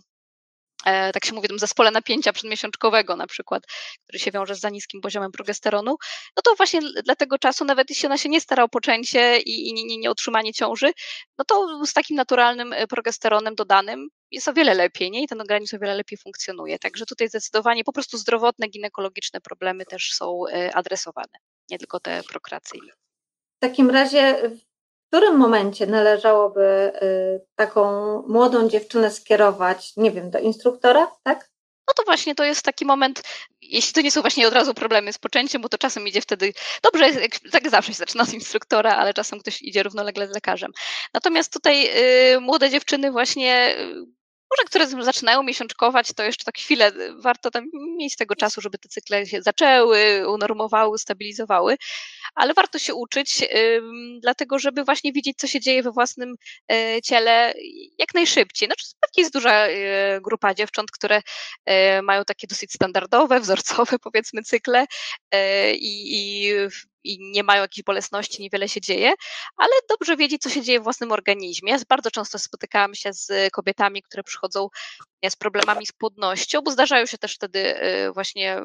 tak 1.12 1.24
się 1.24 1.34
mówi, 1.34 1.48
tym 1.48 1.58
zespole 1.58 1.90
napięcia 1.90 2.32
przedmiesiączkowego 2.32 3.16
na 3.16 3.26
przykład, 3.26 3.62
który 4.04 4.18
się 4.18 4.30
wiąże 4.30 4.54
z 4.54 4.60
za 4.60 4.70
niskim 4.70 5.00
poziomem 5.00 5.32
progesteronu, 5.32 5.96
no 6.36 6.42
to 6.44 6.54
właśnie 6.54 6.80
dla 7.04 7.16
tego 7.16 7.38
czasu, 7.38 7.64
nawet 7.64 7.90
jeśli 7.90 8.06
ona 8.06 8.18
się 8.18 8.28
nie 8.28 8.40
stara 8.40 8.62
o 8.62 8.68
poczęcie 8.68 9.38
i, 9.38 9.68
i 9.68 9.72
nie, 9.74 9.96
nie 9.98 10.10
utrzymanie 10.10 10.52
ciąży, 10.52 10.92
no 11.38 11.44
to 11.44 11.86
z 11.86 11.92
takim 11.92 12.16
naturalnym 12.16 12.74
progesteronem 12.88 13.54
dodanym 13.54 14.08
jest 14.30 14.48
o 14.48 14.52
wiele 14.52 14.74
lepiej, 14.74 15.10
nie? 15.10 15.22
I 15.22 15.28
ten 15.28 15.40
organizm 15.40 15.76
o 15.76 15.78
wiele 15.78 15.94
lepiej 15.94 16.18
funkcjonuje. 16.18 16.78
Także 16.78 17.06
tutaj 17.06 17.28
zdecydowanie 17.28 17.84
po 17.84 17.92
prostu 17.92 18.18
zdrowotne, 18.18 18.68
ginekologiczne 18.68 19.40
problemy 19.40 19.84
też 19.84 20.12
są 20.12 20.42
e, 20.46 20.76
adresowane, 20.76 21.38
nie 21.70 21.78
tylko 21.78 22.00
te 22.00 22.22
prokreacyjne. 22.22 22.92
W 23.56 23.60
takim 23.60 23.90
razie 23.90 24.50
w 25.08 25.10
którym 25.10 25.36
momencie 25.36 25.86
należałoby 25.86 26.92
y, 27.02 27.46
taką 27.56 27.82
młodą 28.28 28.68
dziewczynę 28.68 29.10
skierować, 29.10 29.92
nie 29.96 30.10
wiem, 30.10 30.30
do 30.30 30.38
instruktora, 30.38 31.12
tak? 31.22 31.50
No 31.88 31.94
to 31.96 32.02
właśnie 32.04 32.34
to 32.34 32.44
jest 32.44 32.62
taki 32.62 32.84
moment, 32.84 33.22
jeśli 33.60 33.92
to 33.92 34.00
nie 34.00 34.10
są 34.10 34.20
właśnie 34.20 34.48
od 34.48 34.54
razu 34.54 34.74
problemy 34.74 35.12
z 35.12 35.18
poczęciem, 35.18 35.62
bo 35.62 35.68
to 35.68 35.78
czasem 35.78 36.08
idzie 36.08 36.20
wtedy, 36.20 36.52
dobrze, 36.82 37.10
tak 37.52 37.70
zawsze 37.70 37.92
się 37.92 37.98
zaczyna 37.98 38.24
z 38.24 38.34
instruktora, 38.34 38.96
ale 38.96 39.14
czasem 39.14 39.40
ktoś 39.40 39.62
idzie 39.62 39.82
równolegle 39.82 40.26
z 40.26 40.30
lekarzem. 40.30 40.72
Natomiast 41.14 41.52
tutaj 41.52 41.90
y, 42.34 42.40
młode 42.40 42.70
dziewczyny 42.70 43.12
właśnie 43.12 43.76
może 44.50 44.64
które 44.66 45.04
zaczynają 45.04 45.42
miesiączkować, 45.42 46.12
to 46.12 46.22
jeszcze 46.22 46.44
tak 46.44 46.58
chwilę 46.58 46.92
warto 47.16 47.50
tam 47.50 47.64
mieć 47.98 48.16
tego 48.16 48.36
czasu, 48.36 48.60
żeby 48.60 48.78
te 48.78 48.88
cykle 48.88 49.26
się 49.26 49.42
zaczęły, 49.42 50.24
unormowały, 50.28 50.90
ustabilizowały, 50.90 51.76
ale 52.34 52.54
warto 52.54 52.78
się 52.78 52.94
uczyć, 52.94 53.48
dlatego 54.20 54.58
żeby 54.58 54.84
właśnie 54.84 55.12
widzieć, 55.12 55.36
co 55.38 55.46
się 55.46 55.60
dzieje 55.60 55.82
we 55.82 55.92
własnym 55.92 56.34
e, 56.72 57.02
ciele 57.02 57.54
jak 57.98 58.14
najszybciej. 58.14 58.68
Znaczy, 58.68 58.86
pewnie 59.00 59.22
jest 59.22 59.32
duża 59.32 59.66
e, 59.66 60.20
grupa 60.20 60.54
dziewcząt, 60.54 60.90
które 60.90 61.22
e, 61.64 62.02
mają 62.02 62.24
takie 62.24 62.46
dosyć 62.46 62.72
standardowe, 62.72 63.40
wzorcowe, 63.40 63.98
powiedzmy, 64.04 64.42
cykle 64.42 64.86
i, 65.72 66.16
i 66.16 66.52
i 67.08 67.18
nie 67.20 67.42
mają 67.42 67.62
jakiejś 67.62 67.84
bolesności, 67.84 68.42
niewiele 68.42 68.68
się 68.68 68.80
dzieje, 68.80 69.12
ale 69.56 69.72
dobrze 69.88 70.16
wiedzieć, 70.16 70.42
co 70.42 70.50
się 70.50 70.62
dzieje 70.62 70.80
w 70.80 70.84
własnym 70.84 71.12
organizmie. 71.12 71.72
Ja 71.72 71.78
bardzo 71.88 72.10
często 72.10 72.38
spotykałam 72.38 72.94
się 72.94 73.12
z 73.12 73.52
kobietami, 73.52 74.02
które 74.02 74.22
przychodzą 74.22 74.68
z 75.28 75.36
problemami 75.36 75.86
z 75.86 75.92
płodnością, 75.92 76.60
bo 76.62 76.70
zdarzają 76.70 77.06
się 77.06 77.18
też 77.18 77.34
wtedy 77.34 77.82
y, 77.84 78.12
właśnie 78.12 78.60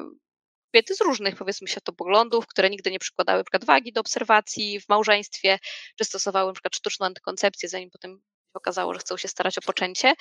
kobiety 0.74 0.94
z 0.94 1.00
różnych, 1.00 1.36
powiedzmy, 1.36 1.68
światopoglądów, 1.68 2.46
które 2.46 2.70
nigdy 2.70 2.90
nie 2.90 2.98
przykładały 2.98 3.38
na 3.38 3.44
przykład 3.44 3.64
wagi 3.64 3.92
do 3.92 4.00
obserwacji 4.00 4.80
w 4.80 4.88
małżeństwie, 4.88 5.58
czy 5.98 6.04
stosowały 6.04 6.50
na 6.50 6.52
przykład 6.52 6.76
sztuczną 6.76 7.06
antykoncepcję, 7.06 7.68
zanim 7.68 7.90
potem 7.90 8.22
okazało, 8.54 8.94
że 8.94 9.00
chcą 9.00 9.16
się 9.16 9.28
starać 9.28 9.58
o 9.58 9.60
poczęcie. 9.60 10.14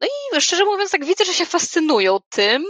No 0.00 0.06
i 0.06 0.40
szczerze 0.40 0.64
mówiąc, 0.64 0.90
tak 0.90 1.04
widzę, 1.04 1.24
że 1.24 1.34
się 1.34 1.46
fascynują 1.46 2.18
tym, 2.30 2.64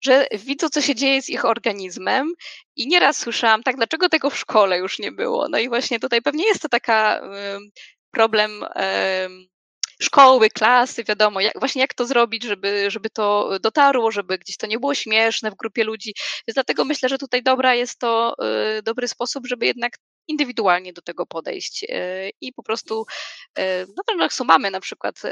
że 0.00 0.26
widzą, 0.32 0.68
co 0.68 0.80
się 0.80 0.94
dzieje 0.94 1.22
z 1.22 1.28
ich 1.28 1.44
organizmem 1.44 2.32
i 2.76 2.88
nieraz 2.88 3.16
słyszałam, 3.16 3.62
tak, 3.62 3.76
dlaczego 3.76 4.08
tego 4.08 4.30
w 4.30 4.38
szkole 4.38 4.78
już 4.78 4.98
nie 4.98 5.12
było? 5.12 5.48
No 5.48 5.58
i 5.58 5.68
właśnie 5.68 6.00
tutaj 6.00 6.22
pewnie 6.22 6.44
jest 6.44 6.62
to 6.62 6.68
taka 6.68 7.20
problem 8.10 8.64
szkoły, 10.02 10.50
klasy, 10.50 11.04
wiadomo, 11.04 11.40
jak, 11.40 11.52
właśnie 11.58 11.80
jak 11.80 11.94
to 11.94 12.06
zrobić, 12.06 12.44
żeby, 12.44 12.90
żeby 12.90 13.10
to 13.10 13.58
dotarło, 13.60 14.10
żeby 14.10 14.38
gdzieś 14.38 14.56
to 14.56 14.66
nie 14.66 14.78
było 14.78 14.94
śmieszne 14.94 15.50
w 15.50 15.54
grupie 15.54 15.84
ludzi. 15.84 16.14
Więc 16.48 16.54
dlatego 16.54 16.84
myślę, 16.84 17.08
że 17.08 17.18
tutaj 17.18 17.42
dobra 17.42 17.74
jest 17.74 17.98
to 17.98 18.34
y, 18.78 18.82
dobry 18.82 19.08
sposób, 19.08 19.46
żeby 19.46 19.66
jednak 19.66 19.92
indywidualnie 20.28 20.92
do 20.92 21.02
tego 21.02 21.26
podejść 21.26 21.84
y, 21.84 22.30
i 22.40 22.52
po 22.52 22.62
prostu, 22.62 23.06
y, 23.58 23.62
no 23.96 24.02
w 24.06 24.10
ramach 24.10 24.30
mamy 24.44 24.70
na 24.70 24.80
przykład 24.80 25.22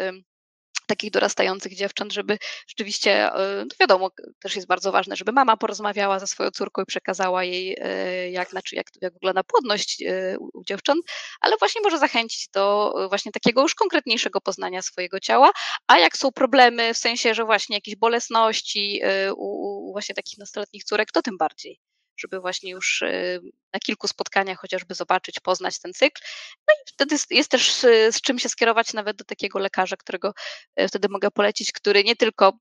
takich 0.89 1.11
dorastających 1.11 1.75
dziewcząt, 1.75 2.13
żeby 2.13 2.39
rzeczywiście, 2.69 3.33
e, 3.35 3.65
no 3.65 3.77
wiadomo, 3.81 4.11
też 4.43 4.57
jest 4.57 4.69
bardzo 4.69 4.93
ważne, 4.93 5.17
żeby 5.17 5.33
mama 5.33 5.57
porozmawiała 5.57 6.19
ze 6.19 6.27
swoją 6.27 6.51
córką 6.51 6.83
i 6.83 6.87
przekazała 6.87 7.45
jej, 7.45 7.77
e, 7.81 8.31
jak, 8.31 8.51
znaczy 8.51 8.77
jak, 8.77 8.87
jak 9.01 9.13
wygląda 9.13 9.43
płodność 9.45 10.03
e, 10.03 10.37
u 10.39 10.65
dziewcząt, 10.65 11.05
ale 11.41 11.57
właśnie 11.59 11.81
może 11.81 11.99
zachęcić 11.99 12.49
do 12.55 12.95
właśnie 13.09 13.33
takiego 13.33 13.63
już 13.63 13.75
konkretniejszego 13.75 14.41
poznania 14.41 14.83
swojego 14.83 15.21
ciała, 15.21 15.51
a 15.87 15.99
jak 15.99 16.17
są 16.17 16.33
problemy, 16.33 16.95
w 16.95 16.99
sensie, 16.99 17.35
że 17.35 17.45
właśnie 17.45 17.77
jakieś 17.77 17.97
bolesności 17.97 19.01
u, 19.37 19.89
u 19.89 19.93
właśnie 19.93 20.15
takich 20.15 20.39
nastoletnich 20.39 20.85
córek, 20.85 21.13
to 21.13 21.23
tym 21.23 21.37
bardziej 21.39 21.81
żeby 22.19 22.41
właśnie 22.41 22.71
już 22.71 23.03
y, 23.03 23.41
na 23.73 23.81
kilku 23.81 24.09
spotkaniach 24.09 24.59
chociażby 24.59 24.95
zobaczyć, 24.95 25.41
poznać 25.41 25.79
ten 25.79 25.93
cykl. 25.93 26.23
No 26.69 26.75
i 26.75 26.91
wtedy 26.93 27.17
jest 27.31 27.51
też 27.51 27.73
z 28.11 28.21
czym 28.21 28.39
się 28.39 28.49
skierować 28.49 28.93
nawet 28.93 29.17
do 29.17 29.25
takiego 29.25 29.59
lekarza, 29.59 29.97
którego 29.97 30.35
y, 30.81 30.89
wtedy 30.89 31.09
mogę 31.09 31.31
polecić, 31.31 31.73
który 31.73 32.05
nie 32.05 32.17
tylko 32.17 32.53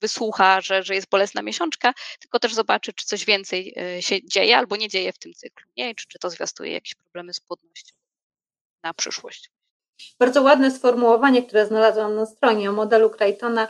wysłucha, 0.00 0.60
że, 0.60 0.82
że 0.82 0.94
jest 0.94 1.08
bolesna 1.08 1.42
miesiączka, 1.42 1.94
tylko 2.20 2.38
też 2.38 2.54
zobaczy, 2.54 2.92
czy 2.92 3.06
coś 3.06 3.24
więcej 3.24 3.74
y, 3.98 4.02
się 4.02 4.16
dzieje 4.24 4.56
albo 4.56 4.76
nie 4.76 4.88
dzieje 4.88 5.12
w 5.12 5.18
tym 5.18 5.32
cyklu, 5.34 5.66
nie? 5.76 5.94
Czy, 5.94 6.06
czy 6.08 6.18
to 6.18 6.30
zwiastuje 6.30 6.72
jakieś 6.72 6.94
problemy 6.94 7.34
z 7.34 7.40
płodnością 7.40 7.94
na 8.82 8.94
przyszłość. 8.94 9.50
Bardzo 10.18 10.42
ładne 10.42 10.70
sformułowanie, 10.70 11.42
które 11.42 11.66
znalazłam 11.66 12.14
na 12.14 12.26
stronie 12.26 12.70
o 12.70 12.72
modelu 12.72 13.10
Crichtona, 13.10 13.68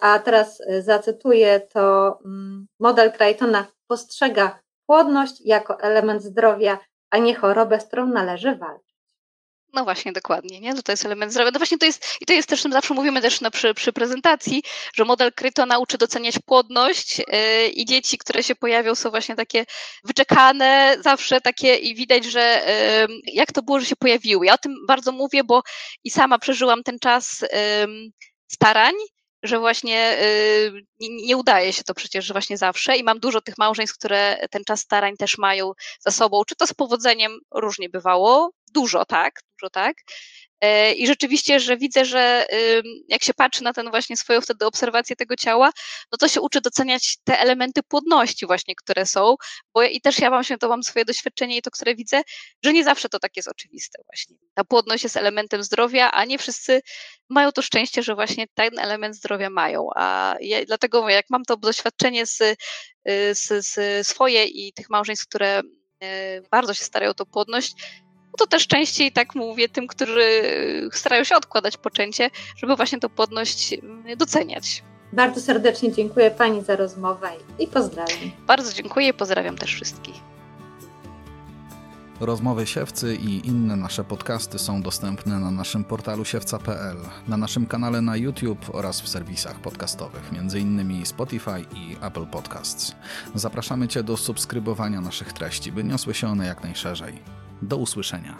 a 0.00 0.18
teraz 0.18 0.62
zacytuję 0.80 1.60
to 1.60 2.18
mm, 2.24 2.66
model 2.80 3.12
Crichtona 3.12 3.66
postrzega 3.86 4.60
płodność 4.86 5.34
jako 5.44 5.80
element 5.80 6.22
zdrowia, 6.22 6.78
a 7.10 7.18
nie 7.18 7.34
chorobę, 7.34 7.80
z 7.80 7.84
którą 7.84 8.06
należy 8.06 8.56
walczyć. 8.56 8.90
No 9.72 9.84
właśnie, 9.84 10.12
dokładnie, 10.12 10.60
nie? 10.60 10.82
To 10.82 10.92
jest 10.92 11.04
element 11.04 11.32
zdrowia. 11.32 11.50
No 11.50 11.58
właśnie 11.58 11.78
to 11.78 11.86
jest, 11.86 12.06
i 12.20 12.26
to 12.26 12.32
jest 12.32 12.48
też, 12.48 12.62
zawsze 12.62 12.94
mówimy 12.94 13.22
też 13.22 13.40
na, 13.40 13.50
przy, 13.50 13.74
przy 13.74 13.92
prezentacji, 13.92 14.62
że 14.94 15.04
model 15.04 15.32
Krytona 15.32 15.78
uczy 15.78 15.98
doceniać 15.98 16.34
płodność 16.46 17.18
yy, 17.18 17.68
i 17.68 17.84
dzieci, 17.84 18.18
które 18.18 18.42
się 18.42 18.54
pojawią 18.54 18.94
są 18.94 19.10
właśnie 19.10 19.36
takie 19.36 19.66
wyczekane, 20.04 20.96
zawsze 21.00 21.40
takie 21.40 21.74
i 21.74 21.94
widać, 21.94 22.24
że 22.24 22.62
yy, 23.08 23.32
jak 23.32 23.52
to 23.52 23.62
było, 23.62 23.80
że 23.80 23.86
się 23.86 23.96
pojawiły. 23.96 24.46
Ja 24.46 24.54
o 24.54 24.58
tym 24.58 24.74
bardzo 24.88 25.12
mówię, 25.12 25.44
bo 25.44 25.62
i 26.04 26.10
sama 26.10 26.38
przeżyłam 26.38 26.82
ten 26.82 26.98
czas 26.98 27.40
yy, 27.40 27.48
starań, 28.52 28.94
że 29.42 29.58
właśnie 29.58 30.18
y, 30.22 30.86
nie 31.00 31.36
udaje 31.36 31.72
się 31.72 31.84
to 31.84 31.94
przecież 31.94 32.32
właśnie 32.32 32.56
zawsze 32.58 32.96
i 32.96 33.02
mam 33.02 33.20
dużo 33.20 33.40
tych 33.40 33.58
małżeństw, 33.58 33.98
które 33.98 34.38
ten 34.50 34.64
czas 34.64 34.80
starań 34.80 35.16
też 35.16 35.38
mają 35.38 35.72
za 36.00 36.10
sobą, 36.10 36.44
czy 36.44 36.56
to 36.56 36.66
z 36.66 36.74
powodzeniem? 36.74 37.38
Różnie 37.54 37.88
bywało, 37.88 38.50
dużo 38.74 39.04
tak, 39.04 39.40
dużo 39.60 39.70
tak, 39.70 39.96
I 40.96 41.06
rzeczywiście, 41.06 41.60
że 41.60 41.76
widzę, 41.76 42.04
że 42.04 42.46
jak 43.08 43.22
się 43.22 43.34
patrzy 43.34 43.62
na 43.62 43.72
ten 43.72 43.90
właśnie 43.90 44.16
swoją 44.16 44.40
wtedy 44.40 44.66
obserwację 44.66 45.16
tego 45.16 45.36
ciała, 45.36 45.70
no 46.12 46.18
to 46.18 46.28
się 46.28 46.40
uczy 46.40 46.60
doceniać 46.60 47.16
te 47.24 47.40
elementy 47.40 47.82
płodności 47.82 48.46
właśnie, 48.46 48.74
które 48.74 49.06
są, 49.06 49.34
bo 49.74 49.82
i 49.82 50.00
też 50.00 50.18
ja 50.18 50.30
mam 50.30 50.44
się, 50.44 50.58
to 50.58 50.68
mam 50.68 50.82
swoje 50.82 51.04
doświadczenie 51.04 51.56
i 51.56 51.62
to, 51.62 51.70
które 51.70 51.94
widzę, 51.94 52.22
że 52.64 52.72
nie 52.72 52.84
zawsze 52.84 53.08
to 53.08 53.18
tak 53.18 53.36
jest 53.36 53.48
oczywiste 53.48 54.02
właśnie. 54.06 54.36
Ta 54.54 54.64
płodność 54.64 55.04
jest 55.04 55.16
elementem 55.16 55.62
zdrowia, 55.62 56.10
a 56.10 56.24
nie 56.24 56.38
wszyscy 56.38 56.80
mają 57.30 57.52
to 57.52 57.62
szczęście, 57.62 58.02
że 58.02 58.14
właśnie 58.14 58.46
ten 58.54 58.78
element 58.78 59.16
zdrowia 59.16 59.50
mają, 59.50 59.88
a 59.96 60.34
ja, 60.40 60.64
dlatego 60.64 61.08
jak 61.08 61.26
mam 61.30 61.44
to 61.44 61.56
doświadczenie 61.56 62.26
z, 62.26 62.40
y, 62.40 62.56
z, 63.34 63.66
z 63.66 64.06
swoje 64.06 64.44
i 64.44 64.72
tych 64.72 64.90
małżeństw, 64.90 65.26
które 65.26 65.60
y, 65.60 66.42
bardzo 66.50 66.74
się 66.74 66.84
starają 66.84 67.10
o 67.10 67.14
tą 67.14 67.24
płodność, 67.26 67.74
no 68.02 68.09
to 68.38 68.46
też 68.46 68.66
częściej 68.66 69.12
tak 69.12 69.34
mówię 69.34 69.68
tym, 69.68 69.86
którzy 69.86 70.42
starają 70.92 71.24
się 71.24 71.36
odkładać 71.36 71.76
poczęcie, 71.76 72.30
żeby 72.56 72.76
właśnie 72.76 72.98
tą 72.98 73.08
płodność 73.08 73.72
mm, 73.72 74.16
doceniać. 74.16 74.82
Bardzo 75.12 75.40
serdecznie 75.40 75.92
dziękuję 75.92 76.30
Pani 76.30 76.64
za 76.64 76.76
rozmowę 76.76 77.30
i 77.58 77.66
pozdrawiam. 77.66 78.30
Bardzo 78.46 78.72
dziękuję 78.72 79.08
i 79.08 79.14
pozdrawiam 79.14 79.58
też 79.58 79.74
wszystkich. 79.74 80.14
Rozmowy 82.20 82.66
Siewcy 82.66 83.16
i 83.16 83.46
inne 83.46 83.76
nasze 83.76 84.04
podcasty 84.04 84.58
są 84.58 84.82
dostępne 84.82 85.38
na 85.38 85.50
naszym 85.50 85.84
portalu 85.84 86.24
siewca.pl, 86.24 86.96
na 87.28 87.36
naszym 87.36 87.66
kanale 87.66 88.00
na 88.00 88.16
YouTube 88.16 88.70
oraz 88.72 89.00
w 89.00 89.08
serwisach 89.08 89.60
podcastowych, 89.60 90.30
m.in. 90.32 91.06
Spotify 91.06 91.64
i 91.74 91.96
Apple 92.02 92.26
Podcasts. 92.26 92.94
Zapraszamy 93.34 93.88
Cię 93.88 94.02
do 94.02 94.16
subskrybowania 94.16 95.00
naszych 95.00 95.32
treści, 95.32 95.72
by 95.72 95.84
niosły 95.84 96.14
się 96.14 96.28
one 96.28 96.46
jak 96.46 96.62
najszerzej. 96.62 97.22
Do 97.62 97.76
usłyszenia. 97.76 98.36